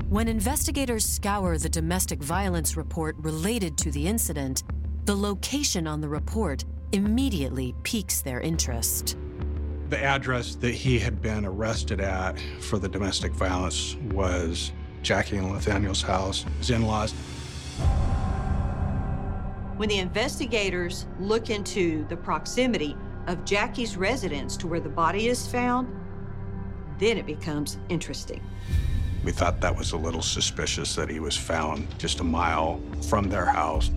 When 0.09 0.29
investigators 0.29 1.05
scour 1.05 1.59
the 1.59 1.69
domestic 1.69 2.23
violence 2.23 2.77
report 2.77 3.17
related 3.19 3.77
to 3.79 3.90
the 3.90 4.07
incident, 4.07 4.62
the 5.07 5.17
location 5.17 5.87
on 5.87 6.01
the 6.01 6.09
report 6.09 6.64
immediately 6.93 7.75
piques 7.83 8.21
their 8.21 8.40
interest. 8.40 9.17
The 9.90 10.03
address 10.03 10.55
that 10.57 10.73
he 10.73 10.99
had 10.99 11.21
been 11.21 11.45
arrested 11.45 12.01
at 12.01 12.38
for 12.61 12.79
the 12.79 12.88
domestic 12.88 13.33
violence 13.33 13.97
was 14.12 14.73
Jackie 15.03 15.37
and 15.37 15.53
Nathaniel's 15.53 16.03
house, 16.03 16.47
his 16.59 16.71
in 16.71 16.83
laws. 16.83 17.12
When 19.77 19.88
the 19.88 19.99
investigators 19.99 21.07
look 21.19 21.51
into 21.51 22.07
the 22.09 22.17
proximity 22.17 22.97
of 23.27 23.45
Jackie's 23.45 23.97
residence 23.97 24.57
to 24.59 24.67
where 24.67 24.81
the 24.81 24.89
body 24.89 25.29
is 25.29 25.47
found, 25.47 25.89
then 26.99 27.19
it 27.19 27.27
becomes 27.27 27.79
interesting. 27.89 28.43
We 29.25 29.33
thought 29.33 29.61
that 29.63 29.75
was 29.75 29.93
a 29.93 29.97
little 29.97 30.23
suspicious 30.23 30.95
that 30.97 31.09
he 31.09 31.19
was 31.19 31.37
found 31.37 31.87
just 31.99 32.21
a 32.21 32.25
mile 32.25 32.81
from 33.09 33.29
their 33.29 33.47
house. 33.47 33.91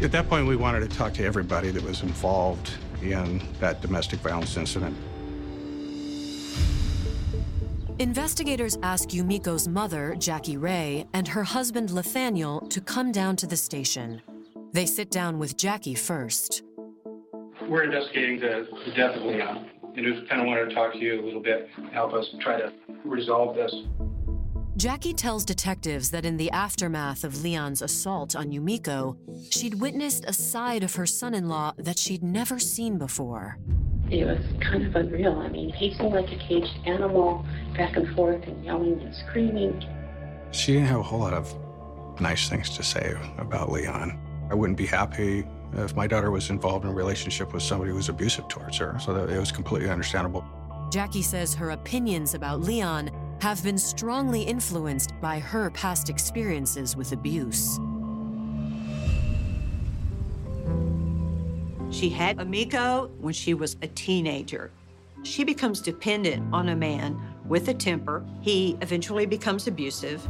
At 0.00 0.12
that 0.12 0.28
point, 0.28 0.46
we 0.46 0.56
wanted 0.56 0.90
to 0.90 0.96
talk 0.96 1.12
to 1.14 1.24
everybody 1.24 1.70
that 1.70 1.82
was 1.82 2.02
involved 2.02 2.70
in 3.02 3.42
that 3.60 3.82
domestic 3.82 4.20
violence 4.20 4.56
incident. 4.56 4.96
Investigators 7.98 8.76
ask 8.82 9.08
Yumiko's 9.08 9.68
mother, 9.68 10.14
Jackie 10.18 10.58
Ray, 10.58 11.06
and 11.14 11.26
her 11.28 11.44
husband, 11.44 11.94
Nathaniel, 11.94 12.60
to 12.68 12.80
come 12.82 13.10
down 13.10 13.36
to 13.36 13.46
the 13.46 13.56
station. 13.56 14.20
They 14.72 14.84
sit 14.84 15.10
down 15.10 15.38
with 15.38 15.56
Jackie 15.56 15.94
first. 15.94 16.62
We're 17.68 17.82
investigating 17.82 18.38
the, 18.38 18.68
the 18.84 18.92
death 18.92 19.16
of 19.16 19.22
Leon, 19.22 19.70
and 19.96 20.06
just 20.06 20.28
kind 20.28 20.40
of 20.40 20.46
wanted 20.46 20.68
to 20.68 20.74
talk 20.74 20.92
to 20.92 20.98
you 20.98 21.20
a 21.20 21.24
little 21.24 21.42
bit, 21.42 21.68
help 21.92 22.12
us 22.12 22.26
try 22.40 22.60
to 22.60 22.72
resolve 23.04 23.56
this. 23.56 23.74
Jackie 24.76 25.14
tells 25.14 25.44
detectives 25.44 26.10
that 26.10 26.26
in 26.26 26.36
the 26.36 26.50
aftermath 26.50 27.24
of 27.24 27.42
Leon's 27.42 27.82
assault 27.82 28.36
on 28.36 28.52
Yumiko, 28.52 29.16
she'd 29.50 29.80
witnessed 29.80 30.24
a 30.26 30.32
side 30.32 30.84
of 30.84 30.94
her 30.94 31.06
son 31.06 31.34
in 31.34 31.48
law 31.48 31.72
that 31.78 31.98
she'd 31.98 32.22
never 32.22 32.58
seen 32.58 32.98
before. 32.98 33.58
It 34.10 34.26
was 34.26 34.38
kind 34.60 34.86
of 34.86 34.94
unreal. 34.94 35.40
I 35.40 35.48
mean, 35.48 35.72
pacing 35.72 36.10
like 36.10 36.30
a 36.30 36.36
caged 36.36 36.78
animal, 36.84 37.44
back 37.76 37.96
and 37.96 38.14
forth 38.14 38.44
and 38.46 38.64
yelling 38.64 39.00
and 39.00 39.14
screaming. 39.14 39.82
She 40.52 40.74
didn't 40.74 40.88
have 40.88 41.00
a 41.00 41.02
whole 41.02 41.20
lot 41.20 41.32
of 41.32 41.52
nice 42.20 42.48
things 42.48 42.70
to 42.76 42.82
say 42.82 43.16
about 43.38 43.72
Leon. 43.72 44.46
I 44.50 44.54
wouldn't 44.54 44.78
be 44.78 44.86
happy 44.86 45.44
if 45.74 45.94
my 45.94 46.06
daughter 46.06 46.30
was 46.30 46.50
involved 46.50 46.84
in 46.84 46.90
a 46.90 46.94
relationship 46.94 47.52
with 47.52 47.62
somebody 47.62 47.90
who 47.90 47.96
was 47.96 48.08
abusive 48.08 48.48
towards 48.48 48.78
her, 48.78 48.98
so 49.00 49.12
that 49.12 49.30
it 49.30 49.38
was 49.38 49.52
completely 49.52 49.90
understandable. 49.90 50.44
Jackie 50.90 51.22
says 51.22 51.54
her 51.54 51.70
opinions 51.70 52.34
about 52.34 52.60
Leon 52.60 53.10
have 53.40 53.62
been 53.62 53.78
strongly 53.78 54.42
influenced 54.42 55.12
by 55.20 55.38
her 55.38 55.70
past 55.70 56.08
experiences 56.08 56.96
with 56.96 57.12
abuse. 57.12 57.78
She 61.90 62.08
had 62.08 62.38
Yumiko 62.38 63.10
when 63.20 63.34
she 63.34 63.54
was 63.54 63.76
a 63.82 63.86
teenager. 63.88 64.70
She 65.22 65.44
becomes 65.44 65.80
dependent 65.80 66.52
on 66.52 66.68
a 66.68 66.76
man 66.76 67.20
with 67.46 67.68
a 67.68 67.74
temper. 67.74 68.24
He 68.40 68.76
eventually 68.80 69.26
becomes 69.26 69.66
abusive. 69.66 70.26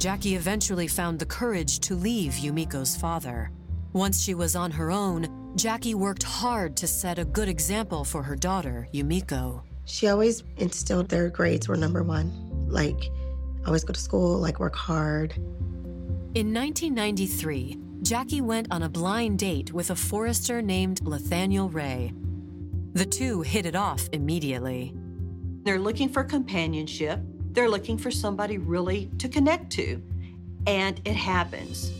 Jackie 0.00 0.34
eventually 0.34 0.88
found 0.88 1.18
the 1.18 1.26
courage 1.26 1.78
to 1.80 1.94
leave 1.94 2.32
Yumiko's 2.32 2.96
father. 2.96 3.50
Once 3.92 4.22
she 4.22 4.32
was 4.32 4.56
on 4.56 4.70
her 4.70 4.90
own, 4.90 5.52
Jackie 5.56 5.94
worked 5.94 6.22
hard 6.22 6.74
to 6.78 6.86
set 6.86 7.18
a 7.18 7.24
good 7.26 7.50
example 7.50 8.02
for 8.02 8.22
her 8.22 8.34
daughter, 8.34 8.88
Yumiko. 8.94 9.60
She 9.84 10.08
always 10.08 10.42
instilled 10.56 11.10
their 11.10 11.28
grades 11.28 11.68
were 11.68 11.76
number 11.76 12.02
one. 12.02 12.32
Like, 12.66 13.10
always 13.66 13.84
go 13.84 13.92
to 13.92 14.00
school, 14.00 14.38
like, 14.38 14.58
work 14.58 14.74
hard. 14.74 15.32
In 16.34 16.54
1993, 16.54 17.76
Jackie 18.00 18.40
went 18.40 18.68
on 18.70 18.84
a 18.84 18.88
blind 18.88 19.38
date 19.38 19.70
with 19.74 19.90
a 19.90 19.94
forester 19.96 20.62
named 20.62 21.06
Nathaniel 21.06 21.68
Ray. 21.68 22.14
The 22.94 23.04
two 23.04 23.42
hit 23.42 23.66
it 23.66 23.76
off 23.76 24.08
immediately. 24.12 24.94
They're 25.64 25.78
looking 25.78 26.08
for 26.08 26.24
companionship. 26.24 27.20
They're 27.52 27.68
looking 27.68 27.98
for 27.98 28.10
somebody 28.10 28.58
really 28.58 29.10
to 29.18 29.28
connect 29.28 29.70
to. 29.72 30.02
And 30.66 31.00
it 31.04 31.16
happens. 31.16 31.92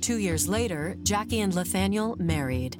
Two 0.00 0.18
years 0.18 0.48
later, 0.48 0.96
Jackie 1.02 1.40
and 1.40 1.54
Nathaniel 1.54 2.16
married. 2.18 2.76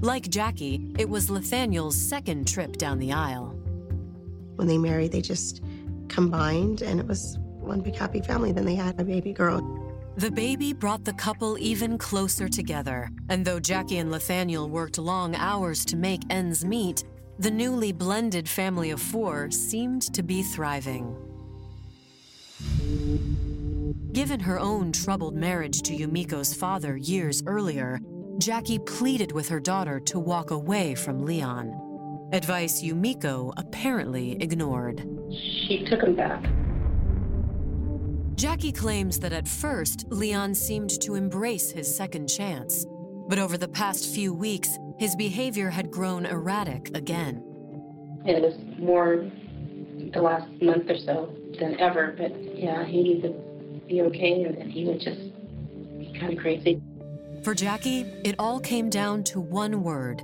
Like 0.00 0.28
Jackie, 0.28 0.92
it 0.98 1.08
was 1.08 1.30
Nathaniel's 1.30 1.96
second 1.96 2.46
trip 2.46 2.76
down 2.76 2.98
the 2.98 3.12
aisle. 3.12 3.56
When 4.56 4.68
they 4.68 4.78
married, 4.78 5.12
they 5.12 5.22
just 5.22 5.62
combined, 6.08 6.82
and 6.82 7.00
it 7.00 7.06
was 7.06 7.38
one 7.40 7.80
big 7.80 7.96
happy 7.96 8.20
family. 8.20 8.52
Then 8.52 8.64
they 8.64 8.74
had 8.74 9.00
a 9.00 9.04
baby 9.04 9.32
girl. 9.32 9.60
The 10.16 10.30
baby 10.30 10.72
brought 10.72 11.04
the 11.04 11.12
couple 11.12 11.58
even 11.58 11.98
closer 11.98 12.48
together, 12.48 13.10
and 13.28 13.44
though 13.44 13.60
Jackie 13.60 13.98
and 13.98 14.10
Nathaniel 14.10 14.68
worked 14.68 14.98
long 14.98 15.34
hours 15.36 15.84
to 15.86 15.96
make 15.96 16.22
ends 16.30 16.64
meet, 16.64 17.04
the 17.38 17.50
newly 17.50 17.92
blended 17.92 18.48
family 18.48 18.90
of 18.90 19.00
four 19.00 19.50
seemed 19.50 20.02
to 20.14 20.22
be 20.22 20.42
thriving. 20.42 21.14
Given 24.12 24.40
her 24.40 24.58
own 24.58 24.92
troubled 24.92 25.34
marriage 25.36 25.82
to 25.82 25.92
Yumiko's 25.96 26.54
father 26.54 26.96
years 26.96 27.42
earlier, 27.46 28.00
Jackie 28.38 28.78
pleaded 28.78 29.32
with 29.32 29.48
her 29.48 29.60
daughter 29.60 30.00
to 30.00 30.18
walk 30.18 30.50
away 30.50 30.94
from 30.94 31.24
Leon. 31.24 32.28
Advice 32.32 32.82
Yumiko 32.82 33.52
apparently 33.56 34.32
ignored. 34.42 35.06
She 35.30 35.84
took 35.88 36.02
him 36.02 36.16
back. 36.16 36.44
Jackie 38.36 38.72
claims 38.72 39.18
that 39.20 39.32
at 39.32 39.48
first, 39.48 40.04
Leon 40.08 40.54
seemed 40.54 41.00
to 41.02 41.14
embrace 41.14 41.70
his 41.70 41.94
second 41.94 42.28
chance. 42.28 42.84
But 43.28 43.38
over 43.38 43.56
the 43.56 43.68
past 43.68 44.14
few 44.14 44.34
weeks, 44.34 44.78
his 44.98 45.16
behavior 45.16 45.70
had 45.70 45.90
grown 45.90 46.26
erratic 46.26 46.90
again. 46.94 47.42
It 48.26 48.42
was 48.42 48.54
more 48.78 49.30
the 50.12 50.20
last 50.20 50.50
month 50.60 50.90
or 50.90 50.98
so 50.98 51.34
than 51.58 51.78
ever, 51.80 52.14
but 52.16 52.32
yeah, 52.56 52.84
he 52.84 53.20
would 53.22 53.86
be 53.88 54.02
okay, 54.02 54.42
and 54.44 54.58
then 54.58 54.70
he 54.70 54.84
would 54.84 55.00
just 55.00 55.20
be 55.98 56.16
kind 56.18 56.32
of 56.32 56.38
crazy. 56.38 56.80
For 57.42 57.54
Jackie, 57.54 58.02
it 58.24 58.34
all 58.38 58.58
came 58.60 58.90
down 58.90 59.22
to 59.24 59.40
one 59.40 59.82
word 59.82 60.22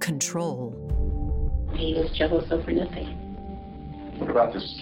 control. 0.00 0.72
He 1.74 1.94
was 1.94 2.10
jealous 2.16 2.50
over 2.50 2.70
nothing. 2.70 3.08
What 4.18 4.30
about 4.30 4.52
this 4.52 4.80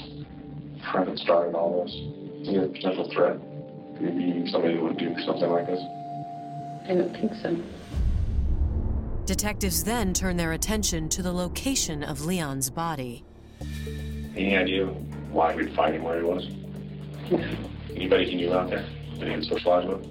friend 0.90 1.08
that 1.08 1.18
started 1.18 1.54
all 1.54 1.84
this? 1.84 1.94
Is 2.42 2.48
he 2.48 2.56
a 2.56 2.68
potential 2.68 3.10
threat? 3.12 3.38
Maybe 4.00 4.50
somebody 4.50 4.74
that 4.74 4.82
would 4.82 4.96
do 4.96 5.14
something 5.24 5.50
like 5.50 5.66
this? 5.66 5.80
I 6.88 6.94
don't 6.94 7.12
think 7.12 7.32
so. 7.42 7.56
Detectives 9.26 9.84
then 9.84 10.12
turn 10.12 10.36
their 10.36 10.52
attention 10.52 11.08
to 11.10 11.22
the 11.22 11.32
location 11.32 12.02
of 12.02 12.24
Leon's 12.24 12.70
body. 12.70 13.24
Any 14.34 14.56
idea 14.56 14.86
why 15.32 15.54
we'd 15.54 15.74
find 15.74 15.94
him 15.94 16.02
where 16.02 16.18
he 16.18 16.24
was? 16.24 16.48
Anybody 17.94 18.30
he 18.30 18.36
knew 18.36 18.52
out 18.52 18.70
there 18.70 18.84
that 19.18 19.26
he 19.26 19.32
had 19.32 19.44
socialized 19.44 19.88
with? 19.88 20.06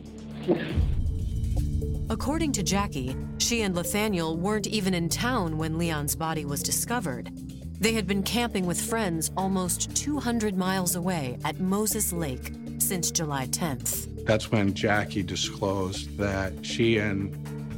According 2.09 2.53
to 2.53 2.63
Jackie, 2.63 3.15
she 3.37 3.61
and 3.61 3.75
Nathaniel 3.75 4.35
weren't 4.37 4.67
even 4.67 4.93
in 4.93 5.09
town 5.09 5.57
when 5.57 5.77
Leon's 5.77 6.15
body 6.15 6.45
was 6.45 6.63
discovered. 6.63 7.31
They 7.79 7.93
had 7.93 8.07
been 8.07 8.23
camping 8.23 8.65
with 8.65 8.81
friends 8.81 9.31
almost 9.37 9.95
200 9.95 10.57
miles 10.57 10.95
away 10.95 11.37
at 11.45 11.59
Moses 11.59 12.11
Lake 12.11 12.53
since 12.79 13.11
July 13.11 13.47
10th. 13.47 14.25
That's 14.25 14.51
when 14.51 14.73
Jackie 14.73 15.23
disclosed 15.23 16.17
that 16.17 16.65
she 16.65 16.97
and 16.97 17.35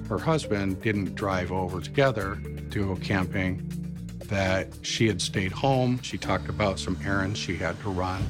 her 0.07 0.17
husband 0.17 0.81
didn't 0.81 1.15
drive 1.15 1.51
over 1.51 1.79
together 1.81 2.37
to 2.71 2.87
go 2.87 2.95
camping, 2.95 3.61
that 4.31 4.67
she 4.81 5.07
had 5.07 5.21
stayed 5.21 5.51
home. 5.51 5.99
She 6.01 6.17
talked 6.17 6.49
about 6.49 6.79
some 6.79 6.97
errands 7.05 7.37
she 7.37 7.55
had 7.55 7.79
to 7.81 7.89
run. 7.89 8.25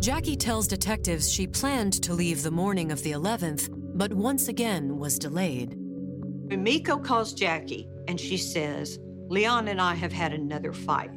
Jackie 0.00 0.36
tells 0.36 0.68
detectives 0.68 1.32
she 1.32 1.46
planned 1.46 2.02
to 2.02 2.12
leave 2.12 2.42
the 2.42 2.50
morning 2.50 2.92
of 2.92 3.02
the 3.02 3.12
11th, 3.12 3.70
but 3.94 4.12
once 4.12 4.48
again 4.48 4.98
was 4.98 5.18
delayed. 5.18 5.76
Miko 6.50 6.98
calls 6.98 7.32
Jackie 7.32 7.88
and 8.06 8.20
she 8.20 8.36
says, 8.36 8.98
Leon 9.28 9.68
and 9.68 9.80
I 9.80 9.94
have 9.94 10.12
had 10.12 10.32
another 10.32 10.72
fight. 10.72 11.10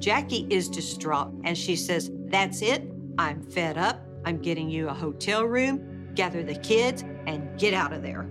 Jackie 0.00 0.46
is 0.50 0.68
distraught 0.68 1.32
and 1.44 1.56
she 1.56 1.76
says, 1.76 2.10
That's 2.26 2.62
it. 2.62 2.90
I'm 3.18 3.42
fed 3.42 3.78
up. 3.78 4.00
I'm 4.24 4.38
getting 4.38 4.68
you 4.68 4.88
a 4.88 4.94
hotel 4.94 5.44
room, 5.44 6.10
gather 6.14 6.42
the 6.42 6.56
kids, 6.56 7.02
and 7.26 7.58
get 7.58 7.72
out 7.72 7.92
of 7.92 8.02
there. 8.02 8.28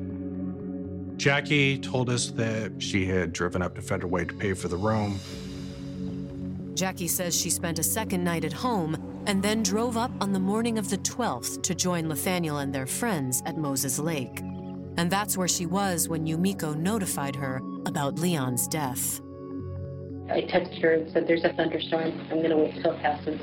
Jackie 1.18 1.78
told 1.78 2.10
us 2.10 2.28
that 2.32 2.74
she 2.80 3.06
had 3.06 3.32
driven 3.32 3.62
up 3.62 3.76
to 3.76 3.82
Federal 3.82 4.12
Way 4.12 4.26
to 4.26 4.34
pay 4.34 4.54
for 4.54 4.68
the 4.68 4.78
room. 4.78 5.20
Jackie 6.74 7.08
says 7.08 7.40
she 7.40 7.50
spent 7.50 7.80
a 7.80 7.84
second 7.84 8.24
night 8.24 8.44
at 8.44 8.52
home 8.52 9.24
and 9.28 9.42
then 9.42 9.64
drove 9.64 9.98
up 9.98 10.12
on 10.22 10.34
the 10.34 10.40
morning 10.40 10.78
of 10.78 10.90
the 10.90 10.98
12th 10.98 11.62
to 11.64 11.74
join 11.74 12.08
Nathaniel 12.08 12.58
and 12.58 12.76
their 12.76 12.86
friends 12.86 13.42
at 13.46 13.58
Moses 13.58 13.98
Lake. 13.98 14.42
And 14.98 15.10
that's 15.10 15.38
where 15.38 15.48
she 15.48 15.66
was 15.66 16.10
when 16.10 16.26
Yumiko 16.26 16.76
notified 16.76 17.36
her 17.36 17.62
about 17.86 18.20
Leon's 18.20 18.68
death. 18.68 19.22
I 20.30 20.42
texted 20.42 20.82
her 20.82 20.94
and 20.94 21.12
said, 21.12 21.28
There's 21.28 21.44
a 21.44 21.54
thunderstorm. 21.54 22.20
I'm 22.32 22.38
going 22.38 22.50
to 22.50 22.58
wait 22.58 22.82
till 22.82 22.92
it 22.92 23.02
passes. 23.02 23.40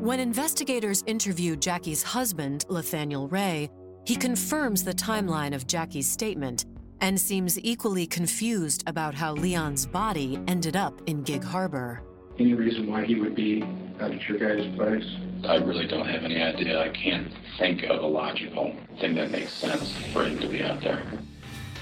When 0.00 0.20
investigators 0.20 1.02
interviewed 1.06 1.62
Jackie's 1.62 2.02
husband, 2.02 2.66
Nathaniel 2.70 3.28
Ray, 3.28 3.70
he 4.04 4.16
confirms 4.16 4.84
the 4.84 4.92
timeline 4.92 5.54
of 5.54 5.66
Jackie's 5.66 6.10
statement 6.10 6.66
and 7.00 7.18
seems 7.18 7.58
equally 7.60 8.06
confused 8.06 8.84
about 8.86 9.14
how 9.14 9.32
Leon's 9.34 9.86
body 9.86 10.38
ended 10.46 10.76
up 10.76 11.00
in 11.06 11.22
Gig 11.22 11.42
Harbor. 11.42 12.02
Any 12.38 12.54
reason 12.54 12.90
why 12.90 13.04
he 13.04 13.14
would 13.14 13.34
be 13.34 13.62
at 14.00 14.28
your 14.28 14.38
guys' 14.38 14.74
place? 14.76 15.04
I 15.46 15.56
really 15.56 15.86
don't 15.86 16.06
have 16.06 16.24
any 16.24 16.42
idea. 16.42 16.80
I 16.80 16.88
can't 16.90 17.30
think 17.58 17.82
of 17.84 18.02
a 18.02 18.06
logical 18.06 18.74
thing 19.00 19.14
that 19.14 19.30
makes 19.30 19.52
sense 19.52 19.92
for 20.12 20.24
him 20.24 20.38
to 20.40 20.48
be 20.48 20.62
out 20.62 20.80
there. 20.80 21.02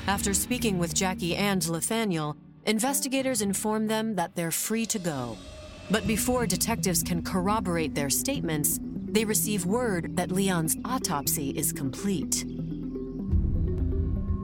After 0.07 0.35
speaking 0.35 0.79
with 0.79 0.95
Jackie 0.95 1.37
and 1.37 1.71
Nathaniel, 1.71 2.37
investigators 2.67 3.41
inform 3.41 3.87
them 3.87 4.17
that 4.17 4.35
they're 4.35 4.51
free 4.51 4.87
to 4.87 4.99
go. 4.99 5.37
But 5.93 6.07
before 6.07 6.47
detectives 6.47 7.03
can 7.03 7.21
corroborate 7.21 7.95
their 7.95 8.09
statements, 8.09 8.81
they 8.83 9.27
receive 9.27 9.67
word 9.67 10.17
that 10.17 10.33
Leon's 10.33 10.75
autopsy 10.87 11.51
is 11.51 11.71
complete. 11.71 12.47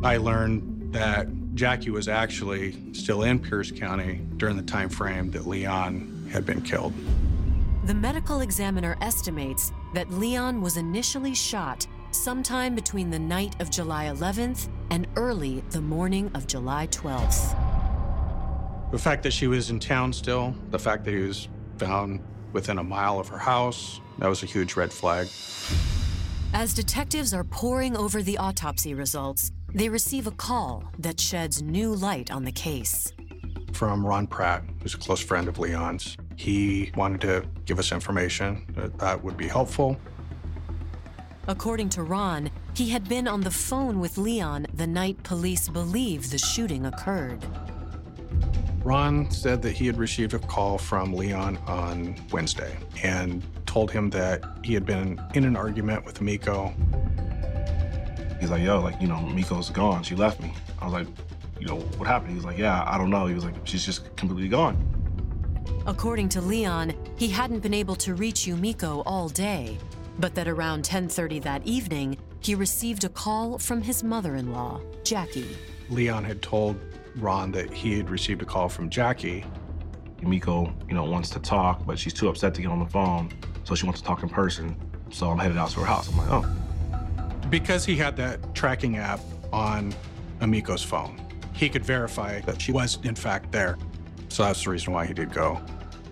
I 0.04 0.18
learned 0.18 0.92
that 0.92 1.26
Jackie 1.54 1.88
was 1.88 2.06
actually 2.06 2.76
still 2.92 3.22
in 3.22 3.38
Pierce 3.38 3.70
County 3.70 4.20
during 4.36 4.58
the 4.58 4.62
time 4.62 4.90
frame 4.90 5.30
that 5.30 5.46
Leon 5.46 6.28
had 6.30 6.44
been 6.44 6.60
killed. 6.60 6.92
The 7.84 7.94
medical 7.94 8.42
examiner 8.42 8.98
estimates 9.00 9.72
that 9.94 10.10
Leon 10.10 10.60
was 10.60 10.76
initially 10.76 11.34
shot 11.34 11.86
sometime 12.10 12.74
between 12.74 13.08
the 13.08 13.18
night 13.18 13.58
of 13.58 13.70
July 13.70 14.04
11th 14.04 14.68
and 14.90 15.08
early 15.16 15.62
the 15.70 15.80
morning 15.80 16.30
of 16.34 16.46
July 16.46 16.88
12th. 16.88 17.67
The 18.90 18.98
fact 18.98 19.22
that 19.24 19.32
she 19.34 19.46
was 19.46 19.68
in 19.68 19.80
town 19.80 20.14
still, 20.14 20.54
the 20.70 20.78
fact 20.78 21.04
that 21.04 21.12
he 21.12 21.20
was 21.20 21.48
found 21.76 22.20
within 22.54 22.78
a 22.78 22.82
mile 22.82 23.20
of 23.20 23.28
her 23.28 23.36
house, 23.36 24.00
that 24.18 24.28
was 24.28 24.42
a 24.42 24.46
huge 24.46 24.76
red 24.76 24.90
flag. 24.90 25.28
As 26.54 26.72
detectives 26.72 27.34
are 27.34 27.44
poring 27.44 27.94
over 27.94 28.22
the 28.22 28.38
autopsy 28.38 28.94
results, 28.94 29.52
they 29.74 29.90
receive 29.90 30.26
a 30.26 30.30
call 30.30 30.84
that 30.98 31.20
sheds 31.20 31.60
new 31.60 31.94
light 31.94 32.30
on 32.30 32.44
the 32.44 32.52
case. 32.52 33.12
From 33.74 34.06
Ron 34.06 34.26
Pratt, 34.26 34.64
who's 34.82 34.94
a 34.94 34.98
close 34.98 35.20
friend 35.20 35.48
of 35.48 35.58
Leon's. 35.58 36.16
He 36.36 36.90
wanted 36.96 37.20
to 37.20 37.44
give 37.66 37.78
us 37.78 37.92
information 37.92 38.64
that, 38.74 38.98
that 38.98 39.22
would 39.22 39.36
be 39.36 39.48
helpful. 39.48 40.00
According 41.46 41.90
to 41.90 42.02
Ron, 42.02 42.50
he 42.74 42.88
had 42.88 43.06
been 43.06 43.28
on 43.28 43.42
the 43.42 43.50
phone 43.50 44.00
with 44.00 44.16
Leon 44.16 44.66
the 44.72 44.86
night 44.86 45.22
police 45.24 45.68
believe 45.68 46.30
the 46.30 46.38
shooting 46.38 46.86
occurred. 46.86 47.44
Ron 48.88 49.30
said 49.30 49.60
that 49.60 49.72
he 49.72 49.86
had 49.86 49.98
received 49.98 50.32
a 50.32 50.38
call 50.38 50.78
from 50.78 51.12
Leon 51.12 51.58
on 51.66 52.16
Wednesday 52.32 52.74
and 53.02 53.42
told 53.66 53.90
him 53.90 54.08
that 54.08 54.42
he 54.64 54.72
had 54.72 54.86
been 54.86 55.20
in 55.34 55.44
an 55.44 55.56
argument 55.56 56.06
with 56.06 56.22
Miko. 56.22 56.72
He's 58.40 58.48
like, 58.48 58.62
yo, 58.62 58.80
like, 58.80 58.98
you 58.98 59.06
know, 59.06 59.20
Miko's 59.20 59.68
gone. 59.68 60.02
She 60.04 60.14
left 60.14 60.40
me. 60.40 60.54
I 60.80 60.86
was 60.86 60.94
like, 60.94 61.06
you 61.60 61.66
know, 61.66 61.80
what 61.98 62.08
happened? 62.08 62.30
He 62.30 62.36
was 62.36 62.46
like, 62.46 62.56
yeah, 62.56 62.82
I 62.86 62.96
don't 62.96 63.10
know. 63.10 63.26
He 63.26 63.34
was 63.34 63.44
like, 63.44 63.56
she's 63.64 63.84
just 63.84 64.16
completely 64.16 64.48
gone. 64.48 64.82
According 65.86 66.30
to 66.30 66.40
Leon, 66.40 66.94
he 67.18 67.28
hadn't 67.28 67.60
been 67.60 67.74
able 67.74 67.96
to 67.96 68.14
reach 68.14 68.46
Yumiko 68.46 69.02
all 69.04 69.28
day, 69.28 69.76
but 70.18 70.34
that 70.34 70.48
around 70.48 70.82
10:30 70.82 71.42
that 71.42 71.66
evening, 71.66 72.16
he 72.40 72.54
received 72.54 73.04
a 73.04 73.10
call 73.10 73.58
from 73.58 73.82
his 73.82 74.02
mother-in-law, 74.02 74.80
Jackie. 75.04 75.58
Leon 75.90 76.24
had 76.24 76.40
told 76.40 76.80
Ron 77.20 77.52
that 77.52 77.72
he 77.72 77.96
had 77.96 78.10
received 78.10 78.42
a 78.42 78.44
call 78.44 78.68
from 78.68 78.90
Jackie. 78.90 79.44
Yumiko, 80.20 80.72
you 80.88 80.94
know, 80.94 81.04
wants 81.04 81.30
to 81.30 81.38
talk, 81.38 81.86
but 81.86 81.98
she's 81.98 82.12
too 82.12 82.28
upset 82.28 82.54
to 82.54 82.62
get 82.62 82.70
on 82.70 82.80
the 82.80 82.86
phone, 82.86 83.30
so 83.64 83.74
she 83.74 83.86
wants 83.86 84.00
to 84.00 84.06
talk 84.06 84.22
in 84.22 84.28
person. 84.28 84.76
So 85.10 85.30
I'm 85.30 85.38
headed 85.38 85.56
out 85.56 85.70
to 85.70 85.80
her 85.80 85.86
house. 85.86 86.10
I'm 86.10 86.18
like, 86.18 86.28
oh. 86.30 87.48
Because 87.50 87.84
he 87.84 87.96
had 87.96 88.16
that 88.16 88.54
tracking 88.54 88.96
app 88.96 89.20
on 89.52 89.94
Amiko's 90.40 90.82
phone, 90.82 91.20
he 91.54 91.68
could 91.68 91.84
verify 91.84 92.40
that 92.42 92.60
she 92.60 92.72
was, 92.72 92.98
in 93.04 93.14
fact, 93.14 93.52
there. 93.52 93.78
So 94.28 94.42
that's 94.42 94.64
the 94.64 94.70
reason 94.70 94.92
why 94.92 95.06
he 95.06 95.14
did 95.14 95.32
go. 95.32 95.60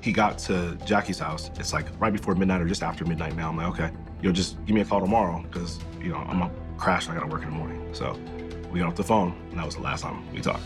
He 0.00 0.12
got 0.12 0.38
to 0.40 0.76
Jackie's 0.84 1.18
house. 1.18 1.50
It's 1.58 1.72
like 1.72 1.86
right 2.00 2.12
before 2.12 2.34
midnight 2.36 2.60
or 2.60 2.66
just 2.66 2.82
after 2.82 3.04
midnight 3.04 3.36
now. 3.36 3.48
I'm 3.48 3.56
like, 3.56 3.68
okay, 3.68 3.90
yo, 4.22 4.32
just 4.32 4.64
give 4.66 4.74
me 4.74 4.80
a 4.80 4.84
call 4.84 5.00
tomorrow 5.00 5.42
because, 5.42 5.80
you 6.00 6.10
know, 6.10 6.18
I'm 6.18 6.38
gonna 6.38 6.50
crash 6.78 7.08
and 7.08 7.16
I 7.16 7.20
gotta 7.20 7.30
work 7.30 7.42
in 7.42 7.50
the 7.50 7.56
morning. 7.56 7.86
So 7.92 8.18
we 8.70 8.78
got 8.78 8.88
off 8.88 8.94
the 8.94 9.04
phone, 9.04 9.36
and 9.50 9.58
that 9.58 9.66
was 9.66 9.74
the 9.74 9.82
last 9.82 10.02
time 10.02 10.32
we 10.32 10.40
talked. 10.40 10.62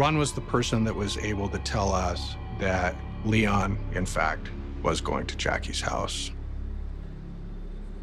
Ron 0.00 0.16
was 0.16 0.32
the 0.32 0.40
person 0.40 0.82
that 0.84 0.96
was 0.96 1.18
able 1.18 1.46
to 1.46 1.58
tell 1.58 1.92
us 1.92 2.34
that 2.58 2.96
Leon, 3.26 3.78
in 3.92 4.06
fact, 4.06 4.50
was 4.82 4.98
going 4.98 5.26
to 5.26 5.36
Jackie's 5.36 5.82
house. 5.82 6.30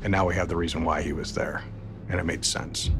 And 0.04 0.12
now 0.12 0.28
we 0.28 0.36
have 0.36 0.48
the 0.48 0.56
reason 0.56 0.84
why 0.84 1.02
he 1.02 1.12
was 1.12 1.34
there, 1.34 1.64
and 2.08 2.20
it 2.20 2.24
made 2.24 2.46
sense. 2.46 2.92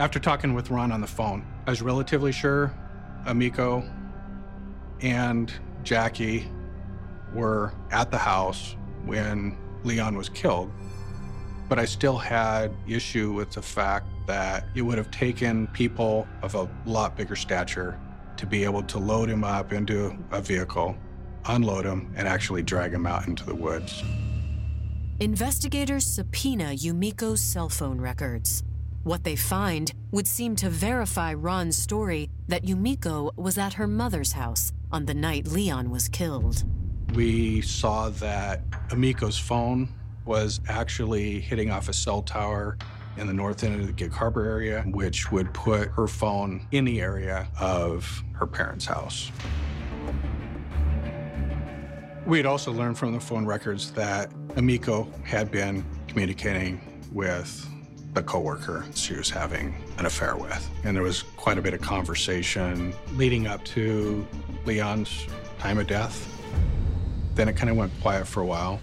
After 0.00 0.18
talking 0.18 0.52
with 0.52 0.72
Ron 0.72 0.90
on 0.90 1.00
the 1.00 1.06
phone, 1.06 1.46
I 1.64 1.70
was 1.70 1.80
relatively 1.80 2.32
sure 2.32 2.74
Amiko 3.24 3.88
and 5.00 5.52
Jackie 5.84 6.50
were 7.32 7.72
at 7.92 8.10
the 8.10 8.18
house 8.18 8.74
when 9.04 9.56
Leon 9.84 10.16
was 10.16 10.28
killed, 10.28 10.72
but 11.68 11.78
I 11.78 11.84
still 11.84 12.18
had 12.18 12.74
issue 12.88 13.30
with 13.30 13.52
the 13.52 13.62
fact 13.62 14.08
that 14.26 14.64
it 14.74 14.82
would 14.82 14.98
have 14.98 15.10
taken 15.10 15.66
people 15.68 16.26
of 16.42 16.54
a 16.54 16.68
lot 16.86 17.16
bigger 17.16 17.36
stature 17.36 17.98
to 18.36 18.46
be 18.46 18.64
able 18.64 18.82
to 18.82 18.98
load 18.98 19.28
him 19.28 19.44
up 19.44 19.72
into 19.72 20.16
a 20.30 20.40
vehicle, 20.40 20.96
unload 21.46 21.84
him, 21.84 22.12
and 22.16 22.26
actually 22.26 22.62
drag 22.62 22.92
him 22.92 23.06
out 23.06 23.26
into 23.26 23.44
the 23.44 23.54
woods. 23.54 24.02
Investigators 25.20 26.04
subpoena 26.04 26.74
Yumiko's 26.74 27.40
cell 27.40 27.68
phone 27.68 28.00
records. 28.00 28.62
What 29.04 29.24
they 29.24 29.36
find 29.36 29.92
would 30.10 30.26
seem 30.26 30.56
to 30.56 30.70
verify 30.70 31.34
Ron's 31.34 31.76
story 31.76 32.30
that 32.48 32.64
Yumiko 32.64 33.36
was 33.36 33.58
at 33.58 33.74
her 33.74 33.86
mother's 33.86 34.32
house 34.32 34.72
on 34.90 35.06
the 35.06 35.14
night 35.14 35.46
Leon 35.46 35.90
was 35.90 36.08
killed. 36.08 36.64
We 37.14 37.60
saw 37.62 38.10
that 38.10 38.68
Amiko's 38.88 39.38
phone 39.38 39.88
was 40.24 40.60
actually 40.68 41.40
hitting 41.40 41.70
off 41.70 41.88
a 41.88 41.92
cell 41.92 42.22
tower 42.22 42.78
in 43.16 43.26
the 43.26 43.32
north 43.32 43.64
end 43.64 43.80
of 43.80 43.86
the 43.86 43.92
Gig 43.92 44.12
Harbor 44.12 44.44
area, 44.44 44.82
which 44.88 45.30
would 45.30 45.52
put 45.52 45.88
her 45.90 46.06
phone 46.06 46.66
in 46.70 46.84
the 46.84 47.00
area 47.00 47.48
of 47.58 48.22
her 48.32 48.46
parents' 48.46 48.86
house. 48.86 49.30
We 52.26 52.38
had 52.38 52.46
also 52.46 52.72
learned 52.72 52.98
from 52.98 53.12
the 53.12 53.20
phone 53.20 53.44
records 53.44 53.90
that 53.92 54.30
Amiko 54.54 55.12
had 55.24 55.50
been 55.50 55.84
communicating 56.06 56.80
with 57.12 57.68
the 58.14 58.22
coworker 58.22 58.84
she 58.94 59.14
was 59.14 59.30
having 59.30 59.74
an 59.98 60.06
affair 60.06 60.36
with. 60.36 60.68
And 60.84 60.94
there 60.94 61.02
was 61.02 61.22
quite 61.22 61.58
a 61.58 61.62
bit 61.62 61.74
of 61.74 61.80
conversation 61.80 62.94
leading 63.14 63.46
up 63.46 63.64
to 63.66 64.26
Leon's 64.66 65.26
time 65.58 65.78
of 65.78 65.86
death. 65.86 66.28
Then 67.34 67.48
it 67.48 67.56
kind 67.56 67.70
of 67.70 67.76
went 67.76 67.92
quiet 68.00 68.26
for 68.26 68.40
a 68.40 68.46
while. 68.46 68.80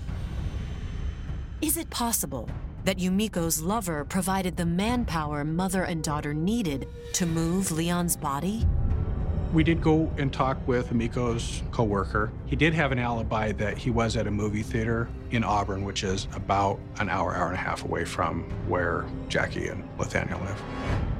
Is 1.62 1.78
it 1.78 1.90
possible 1.90 2.50
that 2.86 2.98
Yumiko's 2.98 3.62
lover 3.62 4.06
provided 4.06 4.58
the 4.58 4.66
manpower 4.66 5.44
mother 5.44 5.84
and 5.84 6.04
daughter 6.04 6.34
needed 6.34 6.88
to 7.14 7.26
move 7.26 7.72
Leon's 7.72 8.16
body? 8.16 8.66
We 9.54 9.64
did 9.64 9.82
go 9.82 10.12
and 10.18 10.32
talk 10.32 10.58
with 10.68 10.92
Amiko's 10.92 11.64
coworker. 11.72 12.32
He 12.46 12.56
did 12.56 12.74
have 12.76 12.92
an 12.92 13.00
alibi 13.00 13.52
that 13.54 13.80
he 13.80 13.90
was 13.90 14.16
at 14.16 14.28
a 14.28 14.32
movie 14.32 14.62
theater 14.62 15.10
in 15.32 15.44
Auburn, 15.44 15.84
which 15.84 16.04
is 16.04 16.28
about 16.36 16.80
an 17.00 17.10
hour, 17.10 17.36
hour 17.36 17.48
and 17.48 17.56
a 17.56 17.60
half 17.60 17.84
away 17.84 18.06
from 18.06 18.44
where 18.68 19.06
Jackie 19.28 19.70
and 19.70 19.84
Nathaniel 19.98 20.40
live. 20.42 20.62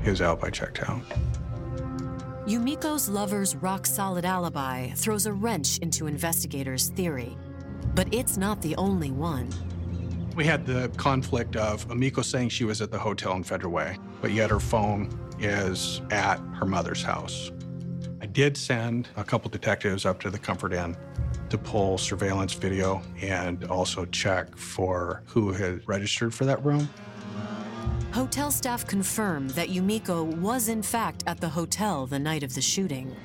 His 0.04 0.22
alibi 0.22 0.52
checked 0.52 0.88
out. 0.88 1.02
Yumiko's 2.46 3.10
lover's 3.10 3.56
rock 3.56 3.86
solid 3.86 4.26
alibi 4.26 4.90
throws 4.92 5.26
a 5.26 5.34
wrench 5.34 5.80
into 5.80 6.08
investigators' 6.08 6.90
theory. 6.90 7.36
But 7.96 8.14
it's 8.14 8.38
not 8.38 8.62
the 8.62 8.76
only 8.76 9.12
one. 9.12 9.50
We 10.36 10.46
had 10.46 10.66
the 10.66 10.90
conflict 10.96 11.56
of 11.56 11.88
Yumiko 11.88 12.24
saying 12.24 12.50
she 12.50 12.64
was 12.64 12.82
at 12.82 12.92
the 12.92 13.00
hotel 13.00 13.34
in 13.34 13.44
Federal 13.44 13.74
Way, 13.74 13.98
but 14.22 14.32
yet 14.32 14.50
her 14.50 14.60
phone 14.60 15.10
is 15.40 16.02
at 16.12 16.38
her 16.56 16.66
mother's 16.66 17.04
house. 17.04 17.52
I 18.22 18.26
did 18.26 18.56
send 18.56 19.10
a 19.18 19.24
couple 19.24 19.50
detectives 19.50 20.06
up 20.06 20.20
to 20.22 20.30
the 20.30 20.38
Comfort 20.38 20.74
Inn 20.74 20.96
to 21.50 21.58
pull 21.58 21.98
surveillance 21.98 22.54
video 22.54 23.02
and 23.22 23.64
also 23.66 24.06
check 24.06 24.56
for 24.56 25.24
who 25.26 25.52
had 25.52 25.88
registered 25.88 26.34
for 26.34 26.46
that 26.46 26.64
room. 26.64 26.88
Hotel 28.14 28.52
staff 28.52 28.88
confirmed 28.88 29.52
that 29.52 29.70
Yumiko 29.70 30.24
was 30.38 30.68
in 30.68 30.82
fact 30.82 31.24
at 31.28 31.40
the 31.40 31.50
hotel 31.50 32.06
the 32.06 32.20
night 32.20 32.44
of 32.44 32.56
the 32.56 32.62
shooting. 32.62 33.16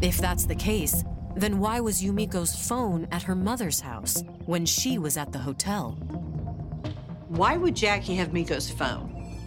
If 0.00 0.18
that's 0.18 0.46
the 0.46 0.54
case, 0.54 1.04
then 1.34 1.58
why 1.58 1.80
was 1.80 2.02
Yumiko's 2.02 2.54
phone 2.54 3.06
at 3.10 3.22
her 3.22 3.34
mother's 3.34 3.80
house 3.80 4.22
when 4.46 4.66
she 4.66 4.98
was 4.98 5.16
at 5.16 5.32
the 5.32 5.38
hotel? 5.38 5.92
Why 7.28 7.56
would 7.56 7.74
Jackie 7.74 8.14
have 8.16 8.32
Miko's 8.32 8.70
phone? 8.70 9.38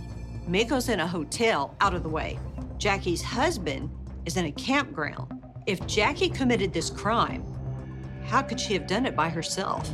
Miko's 0.48 0.90
in 0.90 1.00
a 1.00 1.08
hotel 1.08 1.76
out 1.82 1.94
of 1.94 2.04
the 2.04 2.10
way. 2.10 2.40
Jackie's 2.78 3.22
husband 3.22 3.90
is 4.26 4.38
in 4.38 4.46
a 4.46 4.52
campground. 4.52 5.44
If 5.66 5.86
Jackie 5.88 6.30
committed 6.30 6.74
this 6.74 6.90
crime, 6.90 7.44
how 8.26 8.42
could 8.42 8.60
she 8.60 8.74
have 8.74 8.88
done 8.88 9.06
it 9.06 9.16
by 9.16 9.30
herself? 9.30 9.90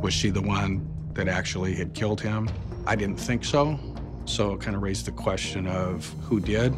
Was 0.00 0.14
she 0.14 0.30
the 0.30 0.42
one 0.42 0.88
that 1.14 1.28
actually 1.28 1.74
had 1.74 1.94
killed 1.94 2.20
him? 2.20 2.48
I 2.86 2.96
didn't 2.96 3.18
think 3.18 3.44
so. 3.44 3.78
So 4.24 4.52
it 4.52 4.60
kind 4.60 4.76
of 4.76 4.82
raised 4.82 5.06
the 5.06 5.12
question 5.12 5.66
of 5.66 6.12
who 6.22 6.38
did. 6.38 6.74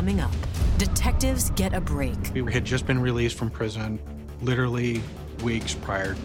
Coming 0.00 0.20
up, 0.22 0.32
detectives 0.78 1.50
get 1.50 1.74
a 1.74 1.80
break. 1.82 2.16
We 2.32 2.50
had 2.50 2.64
just 2.64 2.86
been 2.86 3.02
released 3.02 3.36
from 3.36 3.50
prison 3.50 4.00
literally 4.40 5.02
weeks 5.42 5.74
prior. 5.74 6.16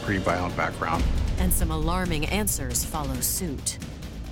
Pretty 0.00 0.18
violent 0.20 0.56
background. 0.56 1.04
And 1.36 1.52
some 1.52 1.70
alarming 1.70 2.24
answers 2.28 2.86
follow 2.86 3.20
suit. 3.20 3.76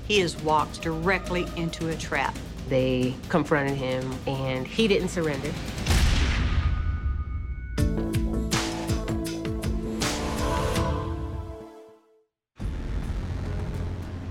He 0.08 0.20
has 0.20 0.34
walked 0.42 0.80
directly 0.80 1.46
into 1.56 1.90
a 1.90 1.94
trap. 1.94 2.34
They 2.70 3.14
confronted 3.28 3.76
him 3.76 4.14
and 4.26 4.66
he 4.66 4.88
didn't 4.88 5.08
surrender. 5.08 5.52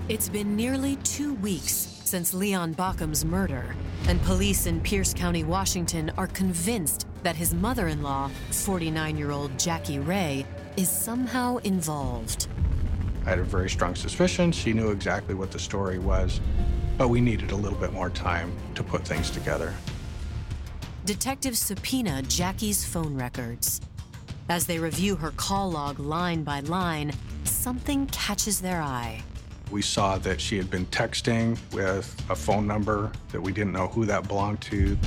It's 0.08 0.28
been 0.28 0.56
nearly 0.56 0.96
two 1.04 1.34
weeks 1.34 2.00
since 2.04 2.34
Leon 2.34 2.74
Baucom's 2.74 3.24
murder, 3.24 3.76
and 4.08 4.20
police 4.22 4.66
in 4.66 4.80
Pierce 4.80 5.14
County, 5.14 5.44
Washington 5.44 6.10
are 6.16 6.26
convinced 6.26 7.06
that 7.22 7.36
his 7.36 7.54
mother 7.54 7.88
in 7.88 8.02
law, 8.02 8.30
49 8.50 9.16
year 9.16 9.30
old 9.30 9.56
Jackie 9.58 9.98
Ray, 9.98 10.46
is 10.76 10.88
somehow 10.88 11.58
involved. 11.58 12.48
I 13.26 13.30
had 13.30 13.38
a 13.38 13.44
very 13.44 13.68
strong 13.68 13.94
suspicion. 13.94 14.50
She 14.50 14.72
knew 14.72 14.90
exactly 14.90 15.34
what 15.34 15.50
the 15.50 15.58
story 15.58 15.98
was, 15.98 16.40
but 16.96 17.08
we 17.08 17.20
needed 17.20 17.52
a 17.52 17.56
little 17.56 17.78
bit 17.78 17.92
more 17.92 18.10
time 18.10 18.52
to 18.74 18.82
put 18.82 19.06
things 19.06 19.30
together. 19.30 19.74
Detectives 21.04 21.58
subpoena 21.58 22.22
Jackie's 22.22 22.84
phone 22.84 23.14
records. 23.14 23.80
As 24.48 24.66
they 24.66 24.78
review 24.78 25.16
her 25.16 25.30
call 25.32 25.70
log 25.70 25.98
line 25.98 26.42
by 26.42 26.60
line, 26.60 27.12
something 27.44 28.06
catches 28.08 28.60
their 28.60 28.80
eye. 28.80 29.22
We 29.70 29.82
saw 29.82 30.18
that 30.18 30.40
she 30.40 30.56
had 30.56 30.70
been 30.70 30.86
texting 30.86 31.56
with 31.72 32.14
a 32.28 32.34
phone 32.34 32.66
number 32.66 33.12
that 33.30 33.40
we 33.40 33.52
didn't 33.52 33.72
know 33.72 33.86
who 33.86 34.04
that 34.06 34.26
belonged 34.26 34.60
to. 34.62 34.98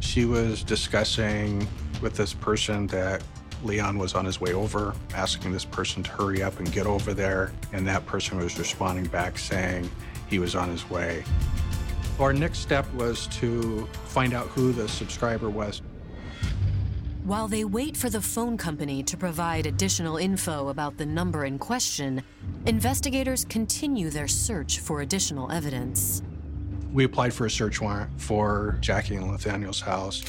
She 0.00 0.24
was 0.24 0.62
discussing 0.62 1.68
with 2.00 2.14
this 2.14 2.32
person 2.32 2.86
that 2.88 3.22
Leon 3.64 3.98
was 3.98 4.14
on 4.14 4.24
his 4.24 4.40
way 4.40 4.54
over, 4.54 4.94
asking 5.14 5.52
this 5.52 5.64
person 5.64 6.02
to 6.04 6.10
hurry 6.10 6.42
up 6.42 6.58
and 6.58 6.72
get 6.72 6.86
over 6.86 7.12
there, 7.12 7.52
and 7.72 7.86
that 7.86 8.06
person 8.06 8.38
was 8.38 8.58
responding 8.58 9.06
back 9.06 9.36
saying 9.36 9.90
he 10.28 10.38
was 10.38 10.54
on 10.54 10.68
his 10.70 10.88
way. 10.88 11.24
Our 12.18 12.32
next 12.32 12.60
step 12.60 12.90
was 12.94 13.26
to 13.38 13.86
find 14.06 14.32
out 14.32 14.46
who 14.48 14.72
the 14.72 14.88
subscriber 14.88 15.50
was. 15.50 15.82
While 17.28 17.46
they 17.46 17.62
wait 17.62 17.94
for 17.94 18.08
the 18.08 18.22
phone 18.22 18.56
company 18.56 19.02
to 19.02 19.14
provide 19.14 19.66
additional 19.66 20.16
info 20.16 20.68
about 20.68 20.96
the 20.96 21.04
number 21.04 21.44
in 21.44 21.58
question, 21.58 22.22
investigators 22.64 23.44
continue 23.44 24.08
their 24.08 24.26
search 24.26 24.78
for 24.78 25.02
additional 25.02 25.52
evidence. 25.52 26.22
We 26.90 27.04
applied 27.04 27.34
for 27.34 27.44
a 27.44 27.50
search 27.50 27.82
warrant 27.82 28.18
for 28.18 28.78
Jackie 28.80 29.16
and 29.16 29.30
Nathaniel's 29.30 29.78
house, 29.78 30.24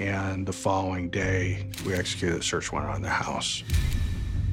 and 0.00 0.44
the 0.44 0.52
following 0.52 1.08
day, 1.08 1.70
we 1.86 1.94
executed 1.94 2.40
a 2.40 2.42
search 2.42 2.72
warrant 2.72 2.96
on 2.96 3.02
the 3.02 3.08
house. 3.08 3.62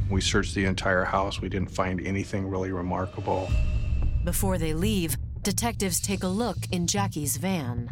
We 0.08 0.22
searched 0.22 0.54
the 0.54 0.66
entire 0.66 1.04
house. 1.04 1.42
We 1.42 1.50
didn't 1.50 1.72
find 1.72 2.06
anything 2.06 2.48
really 2.48 2.72
remarkable. 2.72 3.50
Before 4.24 4.60
they 4.60 4.76
leave, 4.76 5.18
detectives 5.42 6.00
take 6.00 6.22
a 6.22 6.28
look 6.28 6.58
in 6.72 6.86
Jackie's 6.86 7.38
van. 7.38 7.90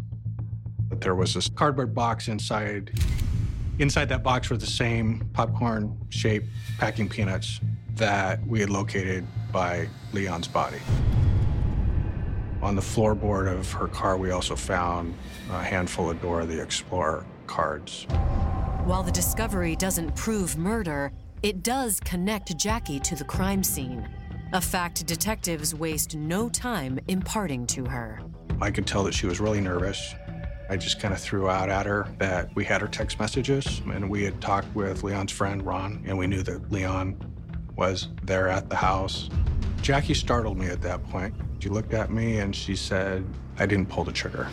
But 0.90 1.02
there 1.02 1.16
was 1.16 1.34
this 1.34 1.50
cardboard 1.50 1.96
box 1.96 2.28
inside 2.28 2.92
Inside 3.78 4.08
that 4.10 4.24
box 4.24 4.50
were 4.50 4.58
the 4.58 4.66
same 4.66 5.30
popcorn 5.34 5.98
shaped 6.10 6.48
packing 6.78 7.10
peanuts 7.10 7.60
that 7.96 8.46
we 8.48 8.62
had 8.62 8.70
located 8.70 9.26
by 9.52 9.90
Leon's 10.14 10.48
body. 10.48 10.80
On 12.62 12.76
the 12.76 12.82
floorboard 12.82 13.52
of 13.52 13.70
her 13.74 13.88
car, 13.88 14.18
we 14.18 14.32
also 14.32 14.56
found 14.56 15.14
a 15.52 15.62
handful 15.62 16.10
of 16.10 16.22
Dora 16.22 16.46
the 16.46 16.62
Explorer 16.62 17.26
cards. 17.48 18.06
While 18.86 19.04
the 19.04 19.12
discovery 19.12 19.76
doesn't 19.76 20.16
prove 20.16 20.58
murder, 20.58 21.12
it 21.44 21.62
does 21.62 22.00
connect 22.00 22.58
Jackie 22.58 23.00
to 23.02 23.16
the 23.16 23.26
crime 23.26 23.64
scene, 23.64 24.08
a 24.54 24.62
fact 24.62 25.06
detectives 25.06 25.76
waste 25.76 26.16
no 26.16 26.48
time 26.50 26.98
imparting 27.08 27.68
to 27.68 27.86
her. 27.86 28.22
I 28.62 28.72
could 28.72 28.88
tell 28.88 29.04
that 29.04 29.14
she 29.14 29.28
was 29.28 29.40
really 29.42 29.60
nervous. 29.60 30.16
I 30.68 30.78
just 30.78 31.00
kind 31.00 31.14
of 31.14 31.20
threw 31.20 31.48
out 31.48 31.70
at 31.70 31.86
her 31.86 32.08
that 32.18 32.54
we 32.56 32.66
had 32.66 32.82
her 32.82 32.88
text 32.88 33.20
messages 33.20 33.82
and 33.86 34.10
we 34.10 34.24
had 34.24 34.42
talked 34.42 34.74
with 34.76 35.04
Leon's 35.04 35.32
friend, 35.32 35.64
Ron, 35.64 36.04
and 36.08 36.18
we 36.18 36.26
knew 36.26 36.42
that 36.42 36.72
Leon 36.72 37.16
was 37.76 38.10
there 38.24 38.48
at 38.48 38.70
the 38.70 38.76
house. 38.76 39.30
Jackie 39.82 40.16
startled 40.16 40.58
me 40.58 40.68
at 40.68 40.82
that 40.82 41.04
point. 41.10 41.36
She 41.60 41.70
looked 41.70 41.94
at 41.94 42.12
me 42.12 42.40
and 42.40 42.56
she 42.56 42.76
said, 42.76 43.24
I 43.60 43.68
didn't 43.68 43.90
pull 43.90 44.04
the 44.04 44.12
trigger. 44.12 44.50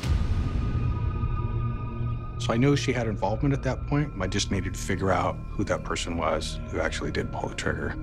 So 2.38 2.52
I 2.52 2.56
knew 2.58 2.76
she 2.76 2.92
had 2.92 3.06
involvement 3.06 3.54
at 3.54 3.62
that 3.62 3.86
point. 3.86 4.12
I 4.20 4.26
just 4.26 4.50
needed 4.50 4.74
to 4.74 4.80
figure 4.80 5.12
out 5.12 5.36
who 5.52 5.64
that 5.64 5.82
person 5.84 6.18
was 6.18 6.58
who 6.68 6.80
actually 6.80 7.10
did 7.10 7.32
pull 7.32 7.48
the 7.48 7.54
trigger. 7.54 7.94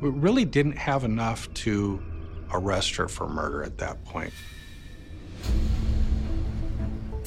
We 0.00 0.08
really 0.08 0.44
didn't 0.44 0.76
have 0.78 1.04
enough 1.04 1.52
to 1.54 2.02
arrest 2.52 2.96
her 2.96 3.06
for 3.06 3.28
murder 3.28 3.62
at 3.62 3.78
that 3.78 4.04
point. 4.04 4.32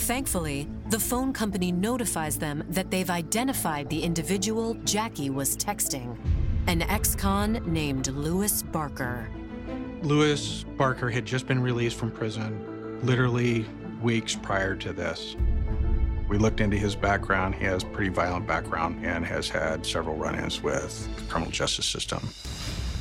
Thankfully, 0.07 0.69
the 0.89 1.01
phone 1.01 1.33
company 1.33 1.69
notifies 1.69 2.39
them 2.39 2.63
that 2.69 2.89
they've 2.89 3.09
identified 3.09 3.89
the 3.89 4.01
individual 4.01 4.73
Jackie 4.85 5.29
was 5.29 5.57
texting 5.57 6.17
an 6.67 6.83
ex 6.83 7.13
con 7.13 7.61
named 7.65 8.07
Lewis 8.07 8.63
Barker. 8.63 9.29
Lewis 10.03 10.63
Barker 10.77 11.09
had 11.09 11.25
just 11.25 11.45
been 11.45 11.61
released 11.61 11.97
from 11.97 12.09
prison 12.11 12.99
literally 13.03 13.65
weeks 14.01 14.33
prior 14.33 14.77
to 14.77 14.93
this. 14.93 15.35
We 16.29 16.37
looked 16.37 16.61
into 16.61 16.77
his 16.77 16.95
background. 16.95 17.55
He 17.55 17.65
has 17.65 17.83
a 17.83 17.87
pretty 17.87 18.09
violent 18.09 18.47
background 18.47 19.05
and 19.05 19.25
has 19.25 19.49
had 19.49 19.85
several 19.85 20.15
run 20.15 20.35
ins 20.35 20.63
with 20.63 21.13
the 21.17 21.23
criminal 21.23 21.51
justice 21.51 21.85
system. 21.85 22.29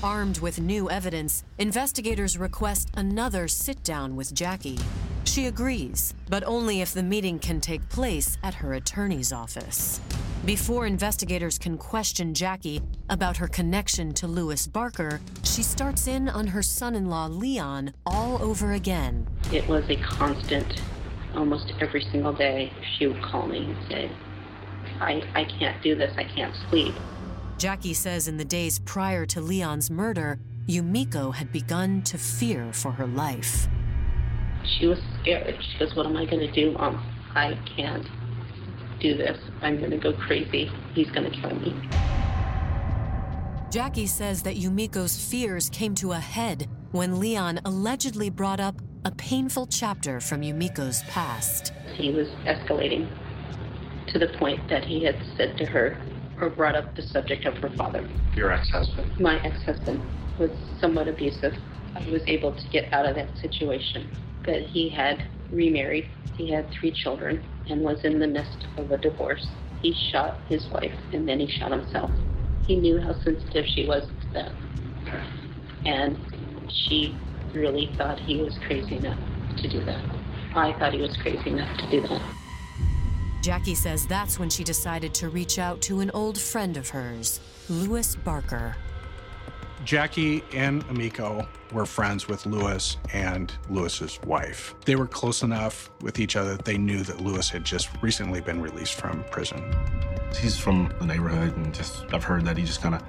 Armed 0.02 0.40
with 0.40 0.60
new 0.60 0.90
evidence, 0.90 1.44
investigators 1.56 2.36
request 2.36 2.90
another 2.94 3.46
sit 3.46 3.84
down 3.84 4.16
with 4.16 4.34
Jackie. 4.34 4.80
She 5.26 5.46
agrees, 5.46 6.14
but 6.30 6.44
only 6.44 6.80
if 6.80 6.94
the 6.94 7.02
meeting 7.02 7.38
can 7.38 7.60
take 7.60 7.86
place 7.90 8.38
at 8.42 8.54
her 8.54 8.74
attorney's 8.74 9.32
office. 9.32 10.00
Before 10.46 10.86
investigators 10.86 11.58
can 11.58 11.76
question 11.76 12.32
Jackie 12.32 12.80
about 13.10 13.36
her 13.36 13.48
connection 13.48 14.14
to 14.14 14.28
Lewis 14.28 14.66
Barker, 14.66 15.20
she 15.42 15.62
starts 15.62 16.06
in 16.06 16.28
on 16.28 16.46
her 16.46 16.62
son 16.62 16.94
in 16.94 17.10
law, 17.10 17.26
Leon, 17.26 17.92
all 18.06 18.40
over 18.42 18.72
again. 18.72 19.26
It 19.52 19.66
was 19.68 19.84
a 19.90 19.96
constant, 19.96 20.80
almost 21.34 21.72
every 21.80 22.02
single 22.12 22.32
day, 22.32 22.72
she 22.96 23.08
would 23.08 23.20
call 23.22 23.46
me 23.46 23.64
and 23.64 23.76
say, 23.88 24.10
I, 25.00 25.22
I 25.34 25.44
can't 25.44 25.82
do 25.82 25.94
this, 25.96 26.14
I 26.16 26.24
can't 26.24 26.54
sleep. 26.70 26.94
Jackie 27.58 27.94
says 27.94 28.28
in 28.28 28.36
the 28.36 28.44
days 28.44 28.78
prior 28.78 29.26
to 29.26 29.40
Leon's 29.40 29.90
murder, 29.90 30.38
Yumiko 30.68 31.34
had 31.34 31.52
begun 31.52 32.02
to 32.02 32.16
fear 32.16 32.72
for 32.72 32.92
her 32.92 33.06
life. 33.06 33.68
She 34.66 34.86
was 34.86 34.98
scared. 35.20 35.56
She 35.60 35.78
goes, 35.78 35.94
What 35.94 36.06
am 36.06 36.16
I 36.16 36.24
going 36.24 36.40
to 36.40 36.50
do, 36.50 36.72
Mom? 36.72 36.96
I 37.34 37.58
can't 37.76 38.06
do 39.00 39.16
this. 39.16 39.38
I'm 39.62 39.78
going 39.78 39.90
to 39.90 39.98
go 39.98 40.12
crazy. 40.12 40.70
He's 40.94 41.10
going 41.10 41.30
to 41.30 41.40
kill 41.40 41.54
me. 41.54 41.74
Jackie 43.70 44.06
says 44.06 44.42
that 44.42 44.56
Yumiko's 44.56 45.18
fears 45.18 45.68
came 45.68 45.94
to 45.96 46.12
a 46.12 46.18
head 46.18 46.68
when 46.92 47.20
Leon 47.20 47.60
allegedly 47.64 48.30
brought 48.30 48.60
up 48.60 48.80
a 49.04 49.10
painful 49.10 49.66
chapter 49.66 50.20
from 50.20 50.40
Yumiko's 50.40 51.02
past. 51.04 51.72
He 51.94 52.10
was 52.10 52.28
escalating 52.44 53.08
to 54.08 54.18
the 54.18 54.28
point 54.38 54.68
that 54.68 54.84
he 54.84 55.04
had 55.04 55.16
said 55.36 55.58
to 55.58 55.66
her 55.66 55.98
or 56.40 56.48
brought 56.48 56.74
up 56.74 56.94
the 56.96 57.02
subject 57.02 57.44
of 57.44 57.56
her 57.58 57.70
father. 57.70 58.08
Your 58.34 58.52
ex-husband? 58.52 59.20
My 59.20 59.42
ex-husband 59.44 60.00
was 60.38 60.50
somewhat 60.80 61.08
abusive. 61.08 61.54
I 61.94 62.08
was 62.10 62.22
able 62.26 62.52
to 62.52 62.68
get 62.68 62.92
out 62.92 63.06
of 63.06 63.14
that 63.16 63.28
situation. 63.38 64.08
But 64.46 64.62
he 64.62 64.88
had 64.88 65.22
remarried. 65.50 66.08
He 66.36 66.50
had 66.50 66.70
three 66.70 66.92
children 66.92 67.42
and 67.68 67.82
was 67.82 68.04
in 68.04 68.18
the 68.18 68.26
midst 68.26 68.66
of 68.76 68.90
a 68.90 68.96
divorce. 68.96 69.46
He 69.82 69.92
shot 70.12 70.40
his 70.48 70.66
wife 70.68 70.94
and 71.12 71.28
then 71.28 71.40
he 71.40 71.46
shot 71.46 71.72
himself. 71.72 72.10
He 72.66 72.76
knew 72.76 73.00
how 73.00 73.12
sensitive 73.22 73.66
she 73.66 73.86
was 73.86 74.04
to 74.06 74.32
that. 74.34 74.52
And 75.84 76.18
she 76.68 77.16
really 77.52 77.90
thought 77.96 78.18
he 78.20 78.40
was 78.40 78.56
crazy 78.66 78.96
enough 78.96 79.18
to 79.58 79.68
do 79.68 79.84
that. 79.84 80.04
I 80.54 80.72
thought 80.78 80.92
he 80.94 81.00
was 81.00 81.16
crazy 81.16 81.50
enough 81.50 81.76
to 81.78 81.90
do 81.90 82.00
that. 82.02 82.22
Jackie 83.42 83.74
says 83.74 84.06
that's 84.06 84.38
when 84.38 84.50
she 84.50 84.64
decided 84.64 85.14
to 85.14 85.28
reach 85.28 85.58
out 85.58 85.80
to 85.82 86.00
an 86.00 86.10
old 86.12 86.38
friend 86.38 86.76
of 86.76 86.88
hers, 86.88 87.40
Lewis 87.68 88.16
Barker. 88.16 88.76
Jackie 89.84 90.42
and 90.52 90.84
Yumiko 90.88 91.46
were 91.72 91.86
friends 91.86 92.28
with 92.28 92.46
Lewis 92.46 92.96
and 93.12 93.52
Lewis's 93.68 94.18
wife. 94.26 94.74
They 94.84 94.96
were 94.96 95.06
close 95.06 95.42
enough 95.42 95.90
with 96.00 96.18
each 96.18 96.36
other 96.36 96.56
that 96.56 96.64
they 96.64 96.78
knew 96.78 97.02
that 97.02 97.20
Lewis 97.20 97.48
had 97.50 97.64
just 97.64 97.90
recently 98.02 98.40
been 98.40 98.60
released 98.60 98.94
from 98.94 99.22
prison. 99.30 99.62
He's 100.40 100.58
from 100.58 100.92
the 100.98 101.06
neighborhood, 101.06 101.56
and 101.56 101.72
just 101.74 102.04
I've 102.12 102.24
heard 102.24 102.44
that 102.46 102.56
he 102.56 102.64
just 102.64 102.82
kind 102.82 102.94
of 102.94 103.02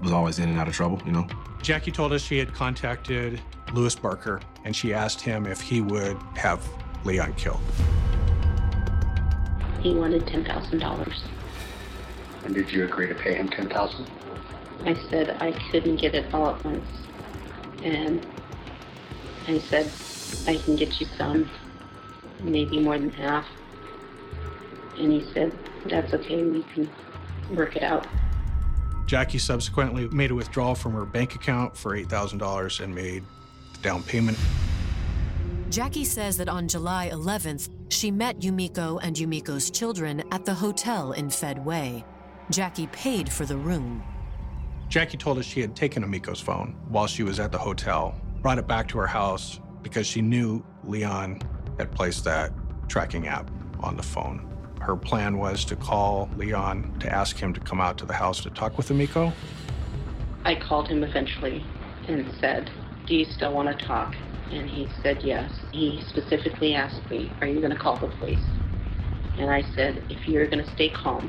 was 0.00 0.12
always 0.12 0.38
in 0.38 0.48
and 0.48 0.58
out 0.58 0.68
of 0.68 0.74
trouble, 0.74 1.00
you 1.04 1.12
know. 1.12 1.26
Jackie 1.62 1.90
told 1.90 2.12
us 2.12 2.22
she 2.22 2.38
had 2.38 2.52
contacted 2.54 3.40
Lewis 3.72 3.96
Barker, 3.96 4.40
and 4.64 4.76
she 4.76 4.94
asked 4.94 5.20
him 5.20 5.46
if 5.46 5.60
he 5.60 5.80
would 5.80 6.16
have 6.36 6.66
Leon 7.04 7.34
killed. 7.34 7.60
He 9.80 9.94
wanted 9.94 10.26
ten 10.26 10.44
thousand 10.44 10.78
dollars. 10.78 11.24
And 12.44 12.54
did 12.54 12.70
you 12.70 12.84
agree 12.84 13.08
to 13.08 13.14
pay 13.14 13.34
him 13.34 13.48
ten 13.48 13.68
thousand? 13.68 14.06
I 14.84 14.94
said 15.10 15.30
I 15.40 15.52
couldn't 15.70 15.96
get 15.96 16.14
it 16.14 16.32
all 16.32 16.54
at 16.54 16.64
once. 16.64 16.84
And 17.82 18.26
I 19.48 19.58
said, 19.58 19.90
I 20.46 20.60
can 20.62 20.76
get 20.76 21.00
you 21.00 21.06
some, 21.16 21.48
maybe 22.42 22.80
more 22.80 22.98
than 22.98 23.10
half. 23.10 23.46
And 24.98 25.12
he 25.12 25.24
said, 25.32 25.56
that's 25.86 26.12
okay, 26.14 26.42
we 26.42 26.62
can 26.74 26.88
work 27.50 27.76
it 27.76 27.82
out. 27.82 28.06
Jackie 29.06 29.38
subsequently 29.38 30.08
made 30.08 30.30
a 30.30 30.34
withdrawal 30.34 30.74
from 30.74 30.92
her 30.92 31.04
bank 31.04 31.34
account 31.36 31.76
for 31.76 31.96
$8,000 31.96 32.80
and 32.80 32.94
made 32.94 33.22
the 33.72 33.78
down 33.80 34.02
payment. 34.02 34.36
Jackie 35.70 36.04
says 36.04 36.36
that 36.38 36.48
on 36.48 36.66
July 36.66 37.10
11th, 37.12 37.68
she 37.88 38.10
met 38.10 38.40
Yumiko 38.40 38.98
and 39.02 39.14
Yumiko's 39.14 39.70
children 39.70 40.22
at 40.32 40.44
the 40.44 40.54
hotel 40.54 41.12
in 41.12 41.28
Fedway. 41.28 42.04
Jackie 42.50 42.86
paid 42.88 43.30
for 43.30 43.46
the 43.46 43.56
room. 43.56 44.02
Jackie 44.88 45.16
told 45.16 45.38
us 45.38 45.44
she 45.44 45.60
had 45.60 45.74
taken 45.74 46.04
Yumiko's 46.04 46.40
phone 46.40 46.76
while 46.88 47.06
she 47.06 47.22
was 47.22 47.40
at 47.40 47.50
the 47.50 47.58
hotel, 47.58 48.14
brought 48.40 48.58
it 48.58 48.68
back 48.68 48.86
to 48.88 48.98
her 48.98 49.06
house 49.06 49.60
because 49.82 50.06
she 50.06 50.22
knew 50.22 50.64
Leon 50.84 51.40
had 51.78 51.90
placed 51.92 52.24
that 52.24 52.52
tracking 52.88 53.26
app 53.26 53.50
on 53.80 53.96
the 53.96 54.02
phone. 54.02 54.48
Her 54.80 54.96
plan 54.96 55.38
was 55.38 55.64
to 55.66 55.76
call 55.76 56.30
Leon 56.36 56.98
to 57.00 57.12
ask 57.12 57.36
him 57.36 57.52
to 57.52 57.60
come 57.60 57.80
out 57.80 57.98
to 57.98 58.06
the 58.06 58.12
house 58.12 58.42
to 58.44 58.50
talk 58.50 58.76
with 58.76 58.88
Yumiko. 58.88 59.32
I 60.44 60.54
called 60.54 60.86
him 60.86 61.02
eventually 61.02 61.64
and 62.06 62.24
said, 62.40 62.70
Do 63.06 63.16
you 63.16 63.24
still 63.24 63.52
want 63.52 63.76
to 63.76 63.84
talk? 63.84 64.14
And 64.52 64.70
he 64.70 64.88
said 65.02 65.22
yes. 65.24 65.52
He 65.72 66.00
specifically 66.08 66.74
asked 66.74 67.10
me, 67.10 67.32
Are 67.40 67.48
you 67.48 67.58
going 67.58 67.72
to 67.72 67.78
call 67.78 67.96
the 67.96 68.06
police? 68.06 68.38
And 69.38 69.50
I 69.50 69.62
said, 69.74 70.04
If 70.08 70.28
you're 70.28 70.46
going 70.46 70.64
to 70.64 70.70
stay 70.74 70.90
calm, 70.90 71.28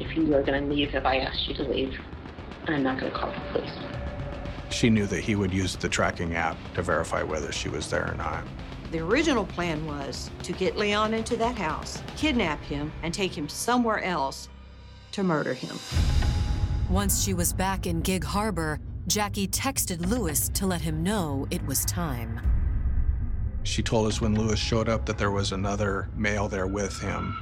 if 0.00 0.16
you 0.16 0.34
are 0.34 0.42
going 0.42 0.62
to 0.62 0.74
leave, 0.74 0.94
if 0.94 1.04
I 1.04 1.18
asked 1.18 1.46
you 1.46 1.54
to 1.56 1.62
leave, 1.62 1.98
I'm 2.68 2.82
not 2.82 2.98
going 2.98 3.12
to 3.12 3.18
call 3.18 3.30
the 3.30 3.40
police. 3.52 3.70
She 4.70 4.90
knew 4.90 5.06
that 5.06 5.20
he 5.20 5.36
would 5.36 5.52
use 5.52 5.76
the 5.76 5.88
tracking 5.88 6.34
app 6.34 6.56
to 6.74 6.82
verify 6.82 7.22
whether 7.22 7.52
she 7.52 7.68
was 7.68 7.88
there 7.88 8.10
or 8.10 8.14
not. 8.14 8.44
The 8.90 9.00
original 9.00 9.44
plan 9.44 9.86
was 9.86 10.30
to 10.42 10.52
get 10.52 10.76
Leon 10.76 11.14
into 11.14 11.36
that 11.36 11.56
house, 11.56 12.02
kidnap 12.16 12.62
him, 12.62 12.92
and 13.02 13.12
take 13.12 13.36
him 13.36 13.48
somewhere 13.48 14.02
else 14.02 14.48
to 15.12 15.22
murder 15.22 15.54
him. 15.54 15.76
Once 16.90 17.22
she 17.22 17.34
was 17.34 17.52
back 17.52 17.86
in 17.86 18.00
Gig 18.00 18.24
Harbor, 18.24 18.78
Jackie 19.06 19.48
texted 19.48 20.06
Lewis 20.06 20.48
to 20.50 20.66
let 20.66 20.80
him 20.80 21.02
know 21.02 21.46
it 21.50 21.64
was 21.66 21.84
time. 21.84 22.40
She 23.62 23.82
told 23.82 24.06
us 24.06 24.20
when 24.20 24.34
Lewis 24.34 24.60
showed 24.60 24.88
up 24.88 25.06
that 25.06 25.18
there 25.18 25.32
was 25.32 25.52
another 25.52 26.08
male 26.16 26.48
there 26.48 26.66
with 26.68 27.00
him. 27.00 27.36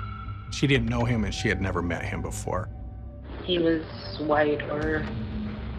She 0.51 0.67
didn't 0.67 0.89
know 0.89 1.05
him 1.05 1.25
and 1.25 1.35
she 1.35 1.49
had 1.49 1.61
never 1.61 1.83
met 1.83 2.05
him 2.05 2.23
before. 2.23 2.69
He 3.45 3.59
was 3.59 3.83
white 4.21 4.63
or 4.71 5.07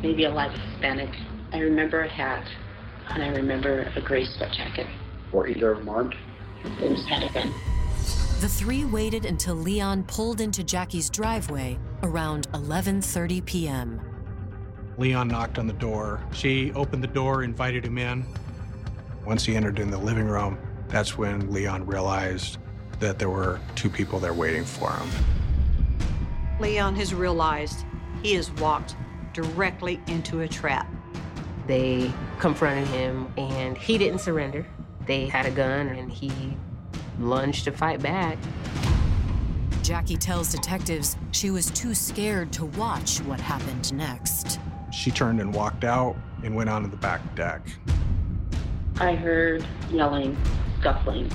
maybe 0.02 0.26
a 0.26 0.30
light 0.30 0.52
Hispanic. 0.52 1.10
I 1.52 1.60
remember 1.60 2.02
a 2.02 2.08
hat 2.08 2.48
and 3.10 3.24
I 3.24 3.30
remember 3.30 3.92
a 3.96 4.02
gray 4.02 4.26
sweat 4.26 4.52
jacket. 4.54 4.88
Were 5.32 5.48
either 5.48 5.72
of 5.72 5.80
them 5.80 5.90
armed? 5.90 6.16
They 6.80 6.90
just 6.90 7.08
had 7.08 7.24
a 7.24 7.34
gun. 7.34 7.54
The 8.42 8.50
three 8.50 8.86
waited 8.86 9.26
until 9.26 9.56
Leon 9.56 10.04
pulled 10.04 10.42
into 10.42 10.64
Jackie's 10.64 11.10
driveway 11.10 11.80
around 12.04 12.48
11:30 12.52 13.46
p.m. 13.46 14.02
Leon 14.98 15.28
knocked 15.28 15.58
on 15.58 15.66
the 15.66 15.74
door. 15.74 16.22
She 16.32 16.72
opened 16.74 17.04
the 17.04 17.08
door, 17.08 17.44
invited 17.44 17.86
him 17.86 17.98
in. 17.98 18.26
Once 19.26 19.44
he 19.44 19.56
entered 19.56 19.80
in 19.80 19.90
the 19.90 19.98
living 19.98 20.28
room, 20.28 20.60
that's 20.88 21.18
when 21.18 21.52
Leon 21.52 21.86
realized 21.86 22.60
that 23.00 23.18
there 23.18 23.30
were 23.30 23.60
two 23.76 23.90
people 23.90 24.20
there 24.20 24.34
waiting 24.34 24.64
for 24.64 24.92
him. 24.92 25.10
Leon 26.60 26.96
has 26.96 27.14
realized 27.14 27.86
he 28.24 28.34
has 28.36 28.50
walked 28.54 28.96
directly 29.34 30.00
into 30.08 30.42
a 30.42 30.48
trap. 30.48 30.88
They 31.68 32.12
confronted 32.40 32.88
him 32.88 33.32
and 33.38 33.78
he 33.78 33.98
didn't 33.98 34.20
surrender. 34.20 34.66
They 35.06 35.28
had 35.28 35.46
a 35.46 35.52
gun 35.52 35.90
and 35.90 36.10
he 36.10 36.32
lunged 37.20 37.66
to 37.66 37.72
fight 37.72 38.02
back. 38.02 38.38
Jackie 39.84 40.18
tells 40.18 40.50
detectives 40.50 41.18
she 41.32 41.52
was 41.52 41.70
too 41.72 41.94
scared 41.94 42.52
to 42.54 42.66
watch 42.66 43.20
what 43.20 43.40
happened 43.40 43.94
next. 43.94 44.60
She 44.92 45.12
turned 45.12 45.42
and 45.42 45.54
walked 45.54 45.84
out 45.84 46.16
and 46.44 46.56
went 46.56 46.70
onto 46.70 46.90
the 46.90 46.98
back 46.98 47.36
deck. 47.36 47.68
I 49.00 49.14
heard 49.14 49.66
yelling, 49.92 50.38
scuffling. 50.80 51.30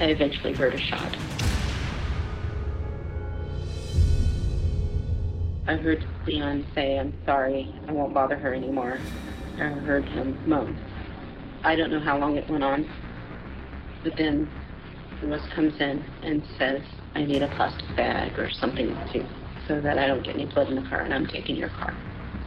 I 0.00 0.04
eventually 0.04 0.54
heard 0.54 0.74
a 0.74 0.78
shot. 0.78 1.14
I 5.68 5.76
heard 5.76 6.02
Leon 6.26 6.66
say, 6.74 6.98
I'm 6.98 7.12
sorry, 7.26 7.74
I 7.86 7.92
won't 7.92 8.14
bother 8.14 8.36
her 8.36 8.54
anymore. 8.54 8.98
I 9.56 9.64
heard 9.64 10.06
him 10.06 10.38
moan. 10.48 10.78
I 11.62 11.76
don't 11.76 11.90
know 11.90 12.00
how 12.00 12.16
long 12.16 12.38
it 12.38 12.48
went 12.48 12.64
on, 12.64 12.88
but 14.02 14.16
then 14.16 14.48
Lewis 15.22 15.42
comes 15.54 15.78
in 15.78 16.02
and 16.22 16.42
says, 16.56 16.80
I 17.14 17.22
need 17.24 17.42
a 17.42 17.48
plastic 17.48 17.84
bag 17.96 18.38
or 18.38 18.50
something 18.50 18.96
too, 19.12 19.26
so 19.66 19.78
that 19.82 19.98
I 19.98 20.06
don't 20.06 20.24
get 20.24 20.36
any 20.36 20.46
blood 20.46 20.70
in 20.70 20.82
the 20.82 20.88
car 20.88 21.00
and 21.02 21.12
I'm 21.12 21.26
taking 21.26 21.56
your 21.56 21.68
car. 21.68 21.94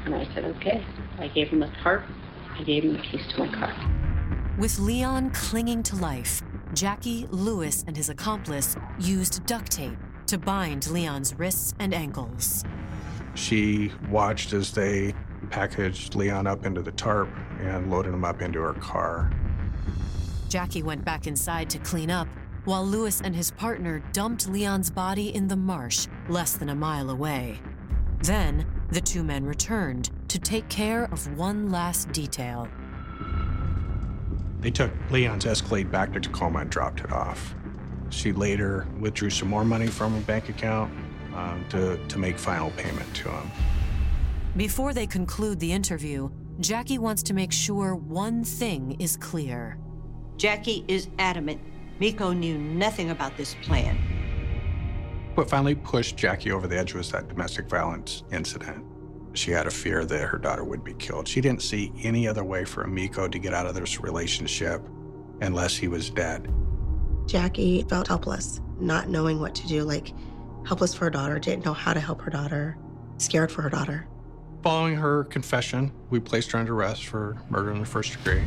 And 0.05 0.15
I 0.15 0.25
said, 0.33 0.45
okay. 0.45 0.83
I 1.19 1.27
gave 1.27 1.49
him 1.49 1.61
a 1.61 1.71
tarp, 1.83 2.03
I 2.57 2.63
gave 2.63 2.85
him 2.85 2.93
the 2.93 3.03
keys 3.03 3.21
to 3.35 3.45
my 3.45 3.53
car. 3.53 4.55
With 4.57 4.79
Leon 4.79 5.29
clinging 5.29 5.83
to 5.83 5.95
life, 5.95 6.41
Jackie, 6.73 7.27
Lewis, 7.29 7.83
and 7.85 7.95
his 7.95 8.09
accomplice 8.09 8.75
used 8.99 9.45
duct 9.45 9.71
tape 9.71 9.97
to 10.25 10.39
bind 10.39 10.89
Leon's 10.89 11.35
wrists 11.35 11.75
and 11.77 11.93
ankles. 11.93 12.63
She 13.35 13.91
watched 14.09 14.53
as 14.53 14.71
they 14.71 15.13
packaged 15.49 16.15
Leon 16.15 16.47
up 16.47 16.65
into 16.65 16.81
the 16.81 16.91
tarp 16.91 17.29
and 17.59 17.89
loaded 17.89 18.13
him 18.13 18.25
up 18.25 18.41
into 18.41 18.59
her 18.59 18.73
car. 18.73 19.31
Jackie 20.49 20.83
went 20.83 21.05
back 21.05 21.27
inside 21.27 21.69
to 21.69 21.79
clean 21.79 22.11
up, 22.11 22.27
while 22.65 22.85
Lewis 22.85 23.21
and 23.21 23.35
his 23.35 23.51
partner 23.51 24.03
dumped 24.11 24.49
Leon's 24.49 24.89
body 24.89 25.33
in 25.33 25.47
the 25.47 25.55
marsh 25.55 26.07
less 26.29 26.53
than 26.53 26.69
a 26.69 26.75
mile 26.75 27.09
away. 27.09 27.59
Then, 28.23 28.65
the 28.91 29.01
two 29.01 29.23
men 29.23 29.45
returned 29.45 30.11
to 30.27 30.37
take 30.37 30.67
care 30.69 31.05
of 31.05 31.37
one 31.37 31.71
last 31.71 32.11
detail. 32.11 32.67
They 34.59 34.69
took 34.71 34.91
Leon's 35.09 35.45
Escalade 35.45 35.91
back 35.91 36.13
to 36.13 36.19
Tacoma 36.19 36.59
and 36.59 36.69
dropped 36.69 36.99
it 36.99 37.11
off. 37.11 37.55
She 38.09 38.31
later 38.31 38.85
withdrew 38.99 39.31
some 39.31 39.49
more 39.49 39.65
money 39.65 39.87
from 39.87 40.13
her 40.13 40.21
bank 40.21 40.49
account 40.49 40.93
um, 41.35 41.65
to, 41.69 41.97
to 42.07 42.17
make 42.17 42.37
final 42.37 42.71
payment 42.71 43.13
to 43.15 43.29
him. 43.29 43.51
Before 44.55 44.93
they 44.93 45.07
conclude 45.07 45.59
the 45.59 45.71
interview, 45.71 46.29
Jackie 46.59 46.97
wants 46.97 47.23
to 47.23 47.33
make 47.33 47.51
sure 47.51 47.95
one 47.95 48.43
thing 48.43 48.97
is 48.99 49.17
clear. 49.17 49.77
Jackie 50.37 50.83
is 50.87 51.07
adamant 51.19 51.61
Miko 52.01 52.33
knew 52.33 52.57
nothing 52.57 53.11
about 53.11 53.37
this 53.37 53.55
plan. 53.61 53.95
What 55.35 55.47
finally 55.47 55.75
pushed 55.75 56.17
Jackie 56.17 56.51
over 56.51 56.67
the 56.67 56.75
edge 56.75 56.95
was 56.95 57.11
that 57.11 57.27
domestic 57.27 57.69
violence 57.69 58.23
incident. 58.31 58.83
She 59.33 59.51
had 59.51 59.67
a 59.67 59.71
fear 59.71 60.03
that 60.03 60.27
her 60.27 60.39
daughter 60.39 60.63
would 60.63 60.83
be 60.83 60.95
killed. 60.95 61.27
She 61.27 61.41
didn't 61.41 61.61
see 61.61 61.93
any 62.01 62.27
other 62.27 62.43
way 62.43 62.65
for 62.65 62.87
Miko 62.87 63.27
to 63.27 63.37
get 63.37 63.53
out 63.53 63.67
of 63.67 63.75
this 63.75 64.01
relationship 64.01 64.81
unless 65.41 65.77
he 65.77 65.87
was 65.87 66.09
dead. 66.09 66.51
Jackie 67.27 67.83
felt 67.83 68.07
helpless, 68.07 68.61
not 68.79 69.07
knowing 69.07 69.39
what 69.39 69.53
to 69.53 69.67
do, 69.67 69.83
like 69.83 70.11
helpless 70.65 70.93
for 70.93 71.05
her 71.05 71.09
daughter, 71.09 71.39
didn't 71.39 71.65
know 71.65 71.73
how 71.73 71.93
to 71.93 71.99
help 71.99 72.21
her 72.21 72.31
daughter, 72.31 72.77
scared 73.17 73.51
for 73.51 73.61
her 73.61 73.69
daughter. 73.69 74.07
Following 74.63 74.95
her 74.95 75.23
confession, 75.25 75.91
we 76.09 76.19
placed 76.19 76.51
her 76.51 76.59
under 76.59 76.75
arrest 76.75 77.05
for 77.05 77.41
murder 77.49 77.71
in 77.71 77.79
the 77.79 77.85
first 77.85 78.11
degree. 78.13 78.43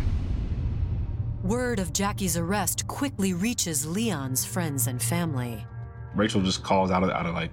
Word 1.42 1.78
of 1.78 1.92
Jackie's 1.92 2.36
arrest 2.36 2.86
quickly 2.86 3.34
reaches 3.34 3.84
Leon's 3.84 4.44
friends 4.44 4.86
and 4.86 5.02
family. 5.02 5.66
Rachel 6.14 6.40
just 6.40 6.62
calls 6.62 6.90
out 6.90 7.02
of 7.02 7.10
out 7.10 7.26
of 7.26 7.34
like 7.34 7.50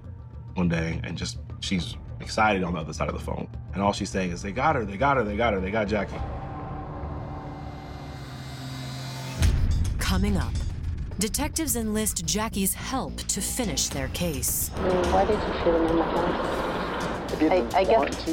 one 0.53 0.69
day 0.69 1.01
and 1.03 1.17
just 1.17 1.39
she's 1.59 1.95
excited 2.21 2.63
on 2.63 2.73
the 2.73 2.79
other 2.79 2.93
side 2.93 3.09
of 3.09 3.15
the 3.15 3.19
phone. 3.19 3.47
And 3.73 3.81
all 3.81 3.93
she's 3.93 4.09
saying 4.09 4.31
is, 4.31 4.41
they 4.41 4.51
got 4.51 4.75
her, 4.75 4.85
they 4.85 4.97
got 4.97 5.17
her, 5.17 5.23
they 5.23 5.35
got 5.35 5.53
her, 5.53 5.59
they 5.59 5.71
got 5.71 5.87
Jackie. 5.87 6.15
Coming 9.97 10.37
up, 10.37 10.53
detectives 11.19 11.75
enlist 11.75 12.25
Jackie's 12.25 12.73
help 12.73 13.17
to 13.17 13.41
finish 13.41 13.89
their 13.89 14.07
case. 14.09 14.69
Why 15.11 15.25
did 15.25 15.35
you 15.35 15.53
shoot 15.63 15.75
him 15.75 15.87
in 15.87 15.95
the 15.97 16.03
head? 16.03 17.71
I, 17.73 17.79
I 17.79 17.83
guess. 17.83 18.27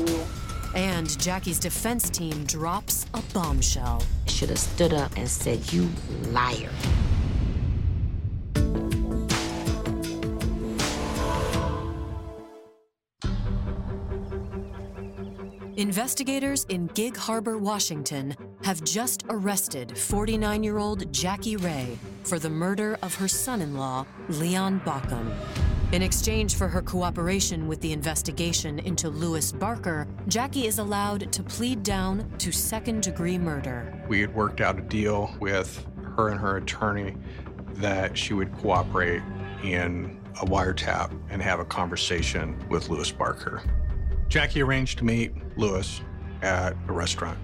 And 0.74 1.18
Jackie's 1.18 1.58
defense 1.58 2.10
team 2.10 2.44
drops 2.44 3.06
a 3.14 3.22
bombshell. 3.32 4.02
Should 4.26 4.50
have 4.50 4.58
stood 4.58 4.92
up 4.92 5.16
and 5.16 5.28
said, 5.28 5.72
You 5.72 5.88
liar. 6.30 6.70
Investigators 15.78 16.64
in 16.70 16.88
Gig 16.88 17.16
Harbor, 17.16 17.56
Washington 17.56 18.34
have 18.64 18.82
just 18.82 19.22
arrested 19.30 19.96
49 19.96 20.64
year 20.64 20.76
old 20.78 21.12
Jackie 21.12 21.54
Ray 21.54 21.96
for 22.24 22.40
the 22.40 22.50
murder 22.50 22.98
of 23.00 23.14
her 23.14 23.28
son 23.28 23.62
in 23.62 23.76
law, 23.76 24.04
Leon 24.28 24.80
Baucom. 24.84 25.32
In 25.92 26.02
exchange 26.02 26.56
for 26.56 26.66
her 26.66 26.82
cooperation 26.82 27.68
with 27.68 27.80
the 27.80 27.92
investigation 27.92 28.80
into 28.80 29.08
Lewis 29.08 29.52
Barker, 29.52 30.08
Jackie 30.26 30.66
is 30.66 30.80
allowed 30.80 31.30
to 31.30 31.44
plead 31.44 31.84
down 31.84 32.28
to 32.38 32.50
second 32.50 33.04
degree 33.04 33.38
murder. 33.38 34.02
We 34.08 34.20
had 34.20 34.34
worked 34.34 34.60
out 34.60 34.80
a 34.80 34.82
deal 34.82 35.32
with 35.38 35.86
her 36.16 36.30
and 36.30 36.40
her 36.40 36.56
attorney 36.56 37.14
that 37.74 38.18
she 38.18 38.34
would 38.34 38.52
cooperate 38.58 39.22
in 39.62 40.18
a 40.42 40.44
wiretap 40.44 41.16
and 41.30 41.40
have 41.40 41.60
a 41.60 41.64
conversation 41.64 42.58
with 42.68 42.88
Lewis 42.88 43.12
Barker. 43.12 43.62
Jackie 44.28 44.62
arranged 44.62 44.98
to 44.98 45.04
meet 45.04 45.32
Lewis 45.56 46.02
at 46.42 46.76
a 46.86 46.92
restaurant. 46.92 47.38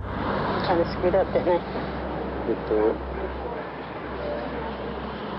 Kind 0.00 0.80
of 0.80 0.86
screwed 0.96 1.14
up, 1.14 1.26
didn't 1.32 1.48
I? 1.48 2.48
You 2.48 2.54
do. 2.68 2.96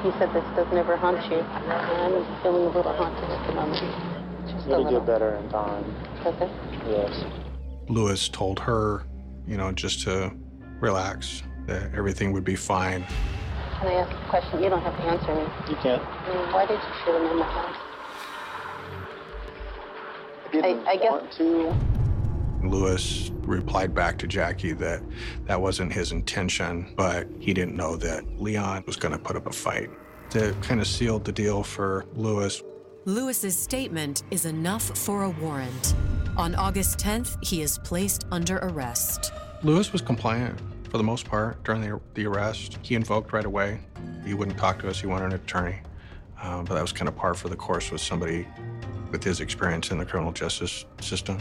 You 0.06 0.14
said 0.20 0.34
this 0.34 0.44
does 0.56 0.68
never 0.74 0.98
haunt 0.98 1.24
you. 1.32 1.40
I'm 1.40 2.42
feeling 2.42 2.66
a 2.66 2.70
little 2.70 2.92
haunted 2.94 3.24
at 3.24 3.48
the 3.48 3.54
moment. 3.54 4.50
Just 4.50 4.68
a 4.68 4.72
It'll 4.72 4.92
get 4.92 5.06
better 5.06 5.36
in 5.36 5.50
time. 5.50 5.86
Okay. 6.26 6.50
Yes. 6.90 7.24
Lewis 7.88 8.28
told 8.28 8.60
her, 8.60 9.04
you 9.48 9.58
know, 9.58 9.72
just 9.72 10.02
to 10.02 10.34
relax, 10.80 11.44
that 11.68 11.94
everything 11.94 12.34
would 12.34 12.44
be 12.44 12.56
fine. 12.56 13.06
Can 13.80 13.88
I 13.88 13.94
ask 13.94 14.12
a 14.12 14.30
question? 14.30 14.62
You 14.62 14.70
don't 14.70 14.82
have 14.82 14.98
to 14.98 15.04
answer 15.04 15.36
me. 15.36 15.44
You 15.70 15.76
can't. 15.82 16.02
I 16.02 16.36
mean, 16.36 16.54
why 16.54 16.66
did 16.66 16.80
you 16.80 16.94
shoot 17.06 17.16
him 17.16 17.32
in 17.32 17.38
the 17.38 17.46
head? 20.52 20.66
I, 20.66 20.92
I 20.92 20.98
guess. 20.98 21.40
Lewis 22.64 23.32
replied 23.42 23.94
back 23.94 24.18
to 24.20 24.28
Jackie 24.28 24.74
that 24.74 25.02
that 25.46 25.60
wasn't 25.60 25.92
his 25.92 26.12
intention, 26.12 26.94
but 26.96 27.28
he 27.40 27.54
didn't 27.54 27.76
know 27.76 27.96
that 27.98 28.40
Leon 28.40 28.84
was 28.86 28.96
going 28.96 29.14
to 29.14 29.20
put 29.20 29.36
up 29.36 29.48
a 29.48 29.52
fight. 29.52 29.90
That 30.32 30.62
kind 30.62 30.80
of 30.80 30.88
sealed 30.88 31.26
the 31.26 31.32
deal 31.32 31.64
for 31.64 32.06
Lewis. 32.14 32.62
Lewis's 33.06 33.58
statement 33.58 34.24
is 34.32 34.46
enough 34.46 34.96
for 34.98 35.24
a 35.24 35.30
warrant. 35.30 35.96
On 36.38 36.56
August 36.56 37.00
10th, 37.00 37.44
he 37.44 37.62
is 37.62 37.78
placed 37.80 38.26
under 38.32 38.58
arrest. 38.60 39.34
Lewis 39.64 39.92
was 39.92 40.02
compliant 40.02 40.60
for 40.90 40.98
the 40.98 41.04
most 41.04 41.26
part 41.28 41.62
during 41.64 41.82
the, 41.82 42.00
the 42.14 42.26
arrest. 42.26 42.78
He 42.82 42.96
invoked 42.96 43.34
right 43.34 43.46
away. 43.46 43.82
He 44.26 44.34
wouldn't 44.34 44.58
talk 44.58 44.80
to 44.80 44.90
us. 44.90 45.02
He 45.02 45.08
wanted 45.08 45.26
an 45.26 45.34
attorney. 45.34 45.80
Um, 46.42 46.66
but 46.66 46.76
that 46.76 46.82
was 46.82 46.92
kind 46.92 47.08
of 47.08 47.16
par 47.16 47.34
for 47.34 47.50
the 47.50 47.56
course 47.56 47.92
with 47.92 48.02
somebody 48.02 48.48
with 49.12 49.24
his 49.24 49.42
experience 49.42 49.92
in 49.92 49.98
the 49.98 50.06
criminal 50.06 50.32
justice 50.32 50.86
system. 51.00 51.38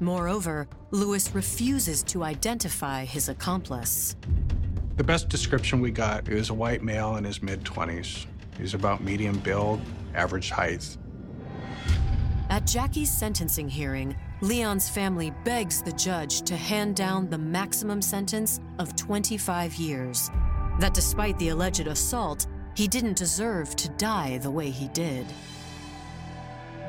Moreover, 0.00 0.68
Lewis 0.90 1.34
refuses 1.34 2.02
to 2.04 2.24
identify 2.24 3.04
his 3.04 3.28
accomplice. 3.28 4.16
The 4.96 5.04
best 5.04 5.28
description 5.28 5.80
we 5.80 5.90
got 5.90 6.28
is 6.28 6.50
a 6.50 6.54
white 6.54 6.82
male 6.82 7.16
in 7.16 7.24
his 7.24 7.42
mid 7.42 7.64
20s. 7.64 8.26
He's 8.58 8.74
about 8.74 9.02
medium 9.02 9.38
build, 9.38 9.80
average 10.14 10.50
height. 10.50 10.96
At 12.50 12.66
Jackie's 12.66 13.10
sentencing 13.10 13.68
hearing, 13.68 14.14
Leon's 14.42 14.88
family 14.88 15.32
begs 15.44 15.82
the 15.82 15.92
judge 15.92 16.42
to 16.42 16.56
hand 16.56 16.96
down 16.96 17.30
the 17.30 17.38
maximum 17.38 18.02
sentence 18.02 18.60
of 18.78 18.94
25 18.96 19.74
years. 19.76 20.30
That 20.78 20.92
despite 20.94 21.38
the 21.38 21.50
alleged 21.50 21.86
assault, 21.86 22.46
he 22.74 22.88
didn't 22.88 23.16
deserve 23.16 23.74
to 23.76 23.88
die 23.90 24.38
the 24.38 24.50
way 24.50 24.68
he 24.70 24.88
did. 24.88 25.26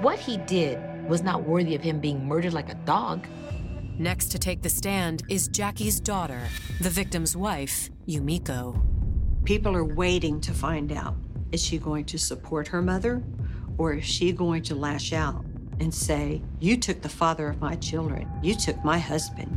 What 0.01 0.19
he 0.19 0.37
did 0.37 0.79
was 1.07 1.21
not 1.21 1.43
worthy 1.43 1.75
of 1.75 1.81
him 1.81 1.99
being 1.99 2.25
murdered 2.25 2.53
like 2.53 2.69
a 2.69 2.75
dog. 2.75 3.25
Next 3.97 4.27
to 4.29 4.39
take 4.39 4.61
the 4.61 4.69
stand 4.69 5.23
is 5.29 5.47
Jackie's 5.47 5.99
daughter, 5.99 6.41
the 6.81 6.89
victim's 6.89 7.37
wife, 7.37 7.89
Yumiko. 8.07 8.81
People 9.45 9.75
are 9.75 9.85
waiting 9.85 10.41
to 10.41 10.53
find 10.53 10.91
out 10.91 11.15
is 11.51 11.63
she 11.63 11.77
going 11.77 12.05
to 12.05 12.17
support 12.17 12.67
her 12.67 12.81
mother 12.81 13.21
or 13.77 13.93
is 13.93 14.05
she 14.05 14.31
going 14.31 14.63
to 14.63 14.75
lash 14.75 15.13
out 15.13 15.45
and 15.79 15.93
say, 15.93 16.41
You 16.59 16.77
took 16.77 17.01
the 17.01 17.09
father 17.09 17.47
of 17.47 17.61
my 17.61 17.75
children, 17.75 18.27
you 18.41 18.55
took 18.55 18.83
my 18.83 18.97
husband? 18.97 19.49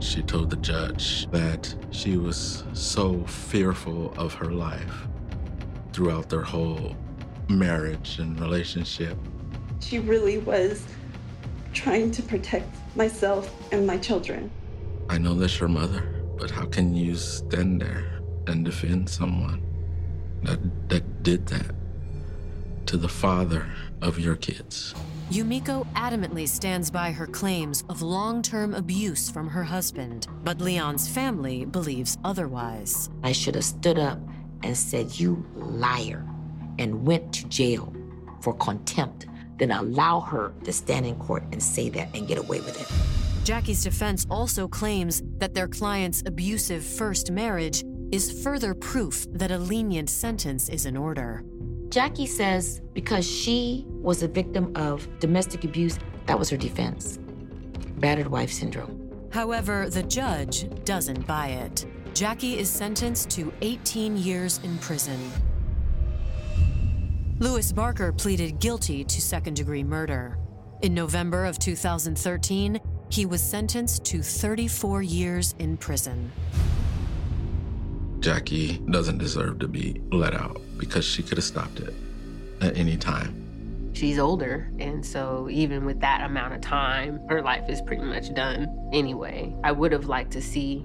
She 0.00 0.22
told 0.22 0.50
the 0.50 0.56
judge 0.56 1.28
that 1.30 1.74
she 1.90 2.16
was 2.16 2.64
so 2.72 3.24
fearful 3.24 4.12
of 4.16 4.34
her 4.34 4.52
life 4.52 5.08
throughout 5.92 6.28
their 6.28 6.42
whole 6.42 6.94
marriage 7.48 8.18
and 8.18 8.38
relationship. 8.38 9.16
She 9.80 9.98
really 9.98 10.38
was 10.38 10.84
trying 11.72 12.10
to 12.12 12.22
protect 12.22 12.68
myself 12.96 13.54
and 13.72 13.86
my 13.86 13.98
children. 13.98 14.50
I 15.08 15.18
know 15.18 15.34
that's 15.34 15.60
your 15.60 15.68
mother, 15.68 16.24
but 16.38 16.50
how 16.50 16.66
can 16.66 16.94
you 16.94 17.14
stand 17.14 17.80
there 17.80 18.20
and 18.46 18.64
defend 18.64 19.08
someone 19.08 19.62
that 20.42 20.88
that 20.88 21.22
did 21.22 21.46
that 21.46 21.74
to 22.86 22.96
the 22.96 23.08
father 23.08 23.66
of 24.02 24.18
your 24.18 24.36
kids? 24.36 24.94
Yumiko 25.30 25.86
adamantly 25.92 26.48
stands 26.48 26.90
by 26.90 27.12
her 27.12 27.26
claims 27.26 27.84
of 27.90 28.00
long 28.00 28.40
term 28.40 28.74
abuse 28.74 29.30
from 29.30 29.46
her 29.48 29.62
husband, 29.62 30.26
but 30.42 30.60
Leon's 30.60 31.06
family 31.06 31.66
believes 31.66 32.16
otherwise. 32.24 33.10
I 33.22 33.32
should 33.32 33.54
have 33.54 33.64
stood 33.64 33.98
up 33.98 34.18
and 34.62 34.74
said, 34.74 35.20
You 35.20 35.44
liar, 35.54 36.24
and 36.78 37.06
went 37.06 37.32
to 37.34 37.46
jail 37.48 37.92
for 38.40 38.54
contempt, 38.54 39.26
then 39.58 39.70
allow 39.70 40.20
her 40.20 40.52
to 40.64 40.72
stand 40.72 41.06
in 41.06 41.16
court 41.16 41.42
and 41.52 41.62
say 41.62 41.88
that 41.90 42.08
and 42.14 42.26
get 42.26 42.38
away 42.38 42.60
with 42.60 42.80
it. 42.80 43.44
Jackie's 43.44 43.82
defense 43.82 44.26
also 44.30 44.68
claims 44.68 45.22
that 45.38 45.54
their 45.54 45.68
client's 45.68 46.22
abusive 46.26 46.84
first 46.84 47.30
marriage 47.30 47.82
is 48.12 48.42
further 48.42 48.74
proof 48.74 49.26
that 49.32 49.50
a 49.50 49.58
lenient 49.58 50.10
sentence 50.10 50.68
is 50.68 50.86
in 50.86 50.96
order. 50.96 51.44
Jackie 51.88 52.26
says 52.26 52.82
because 52.92 53.26
she 53.26 53.84
was 53.88 54.22
a 54.22 54.28
victim 54.28 54.72
of 54.76 55.08
domestic 55.20 55.64
abuse, 55.64 55.98
that 56.26 56.38
was 56.38 56.50
her 56.50 56.56
defense. 56.56 57.18
Battered 57.98 58.28
wife 58.28 58.52
syndrome. 58.52 59.08
However, 59.30 59.88
the 59.88 60.02
judge 60.02 60.68
doesn't 60.84 61.26
buy 61.26 61.48
it. 61.48 61.86
Jackie 62.14 62.58
is 62.58 62.68
sentenced 62.68 63.30
to 63.30 63.52
18 63.62 64.16
years 64.16 64.60
in 64.62 64.76
prison. 64.78 65.18
Lewis 67.40 67.70
Barker 67.70 68.12
pleaded 68.12 68.58
guilty 68.58 69.04
to 69.04 69.22
second 69.22 69.54
degree 69.54 69.84
murder. 69.84 70.36
In 70.82 70.92
November 70.92 71.44
of 71.44 71.56
2013, 71.60 72.80
he 73.10 73.26
was 73.26 73.40
sentenced 73.40 74.04
to 74.06 74.22
34 74.22 75.02
years 75.02 75.54
in 75.60 75.76
prison. 75.76 76.32
Jackie 78.18 78.78
doesn't 78.90 79.18
deserve 79.18 79.60
to 79.60 79.68
be 79.68 80.02
let 80.10 80.34
out 80.34 80.60
because 80.78 81.04
she 81.04 81.22
could 81.22 81.38
have 81.38 81.44
stopped 81.44 81.78
it 81.78 81.94
at 82.60 82.76
any 82.76 82.96
time. 82.96 83.92
She's 83.94 84.18
older, 84.18 84.72
and 84.80 85.06
so 85.06 85.48
even 85.48 85.84
with 85.84 86.00
that 86.00 86.22
amount 86.22 86.54
of 86.54 86.60
time, 86.60 87.20
her 87.28 87.40
life 87.40 87.70
is 87.70 87.80
pretty 87.82 88.02
much 88.02 88.34
done 88.34 88.90
anyway. 88.92 89.54
I 89.62 89.70
would 89.70 89.92
have 89.92 90.06
liked 90.06 90.32
to 90.32 90.42
see 90.42 90.84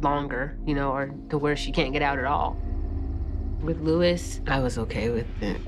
longer, 0.00 0.58
you 0.66 0.74
know, 0.74 0.90
or 0.90 1.14
to 1.30 1.38
where 1.38 1.54
she 1.54 1.70
can't 1.70 1.92
get 1.92 2.02
out 2.02 2.18
at 2.18 2.24
all. 2.24 2.60
With 3.62 3.80
Lewis, 3.80 4.40
I 4.46 4.60
was 4.60 4.78
okay 4.78 5.10
with 5.10 5.26
it. 5.42 5.60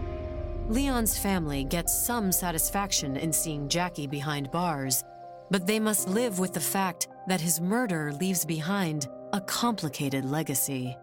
Leon's 0.69 1.19
family 1.19 1.65
gets 1.65 1.93
some 2.07 2.31
satisfaction 2.31 3.17
in 3.17 3.33
seeing 3.33 3.69
Jackie 3.69 4.07
behind 4.07 4.51
bars, 4.53 5.03
but 5.51 5.67
they 5.67 5.81
must 5.81 6.09
live 6.09 6.39
with 6.39 6.53
the 6.53 6.61
fact 6.61 7.09
that 7.27 7.41
his 7.41 7.61
murder 7.61 8.13
leaves 8.13 8.45
behind 8.45 9.09
a 9.33 9.41
complicated 9.41 10.25
legacy. 10.25 10.97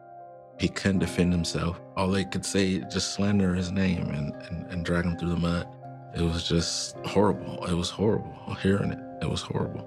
He 0.59 0.69
couldn't 0.69 0.99
defend 0.99 1.33
himself. 1.33 1.79
All 1.97 2.07
they 2.07 2.23
could 2.23 2.45
say, 2.45 2.79
just 2.91 3.13
slander 3.13 3.53
his 3.53 3.71
name 3.71 4.09
and, 4.09 4.33
and, 4.49 4.65
and 4.71 4.85
drag 4.85 5.03
him 5.03 5.17
through 5.17 5.29
the 5.29 5.37
mud. 5.37 5.67
It 6.15 6.21
was 6.21 6.47
just 6.47 6.95
horrible. 7.05 7.65
It 7.65 7.73
was 7.73 7.89
horrible. 7.89 8.33
Hearing 8.61 8.91
it, 8.93 8.99
it 9.21 9.29
was 9.29 9.41
horrible. 9.41 9.85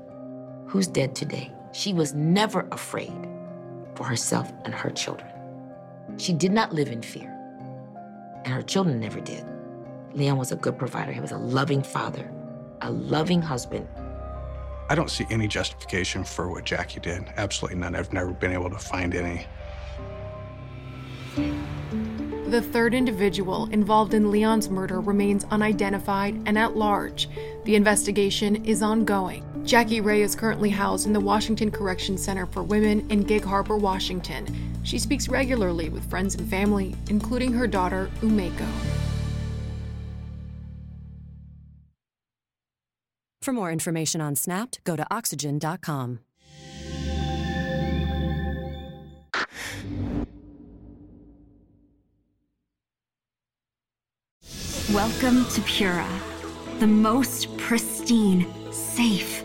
Who's 0.67 0.87
dead 0.87 1.17
today? 1.17 1.51
She 1.73 1.95
was 1.95 2.15
never 2.15 2.69
afraid 2.71 3.27
for 3.95 4.05
herself 4.05 4.53
and 4.65 4.75
her 4.75 4.91
children. 4.91 5.29
She 6.19 6.33
did 6.33 6.53
not 6.53 6.73
live 6.73 6.89
in 6.89 7.03
fear, 7.03 7.31
and 8.45 8.55
her 8.55 8.63
children 8.63 9.01
never 9.01 9.21
did. 9.21 9.45
Leon 10.13 10.39
was 10.39 10.53
a 10.53 10.57
good 10.57 10.79
provider. 10.79 11.13
He 11.13 11.21
was 11.21 11.33
a 11.33 11.39
loving 11.39 11.83
father, 11.83 12.31
a 12.83 12.91
loving 12.91 13.41
husband. 13.43 13.89
I 14.89 14.95
don't 14.95 15.11
see 15.11 15.27
any 15.31 15.47
justification 15.47 16.25
for 16.25 16.51
what 16.51 16.65
Jackie 16.65 17.01
did. 17.01 17.25
Absolutely 17.37 17.79
none. 17.79 17.95
I've 17.95 18.13
never 18.13 18.33
been 18.33 18.53
able 18.53 18.71
to 18.71 18.79
find 18.79 19.15
any. 19.15 19.47
The 22.49 22.61
third 22.61 22.95
individual 22.95 23.69
involved 23.71 24.13
in 24.13 24.33
Leon's 24.33 24.69
murder 24.69 25.01
remains 25.01 25.45
unidentified 25.53 26.43
and 26.47 26.59
at 26.59 26.77
large. 26.77 27.29
The 27.65 27.77
investigation 27.77 28.65
is 28.65 28.83
ongoing. 28.83 29.45
Jackie 29.65 30.01
Ray 30.01 30.23
is 30.23 30.35
currently 30.35 30.71
housed 30.71 31.07
in 31.07 31.13
the 31.13 31.21
Washington 31.21 31.71
Correction 31.71 32.19
Center 32.19 32.47
for 32.47 32.63
Women 32.63 33.09
in 33.11 33.23
Gig 33.23 33.45
Harbor, 33.45 33.77
Washington. 33.77 34.47
She 34.83 34.99
speaks 34.99 35.29
regularly 35.29 35.89
with 35.89 36.09
friends 36.11 36.35
and 36.35 36.49
family, 36.49 36.95
including 37.09 37.53
her 37.53 37.67
daughter, 37.67 38.11
Yumiko. 38.21 38.67
For 43.43 43.53
more 43.53 43.71
information 43.71 44.21
on 44.21 44.37
Snapped, 44.37 44.83
go 44.85 44.97
to 44.97 45.07
oxygen.com. 45.11 46.21
Welcome 54.93 55.45
to 55.51 55.61
Pura, 55.63 56.09
the 56.81 56.87
most 56.87 57.57
pristine, 57.57 58.45
safe, 58.73 59.45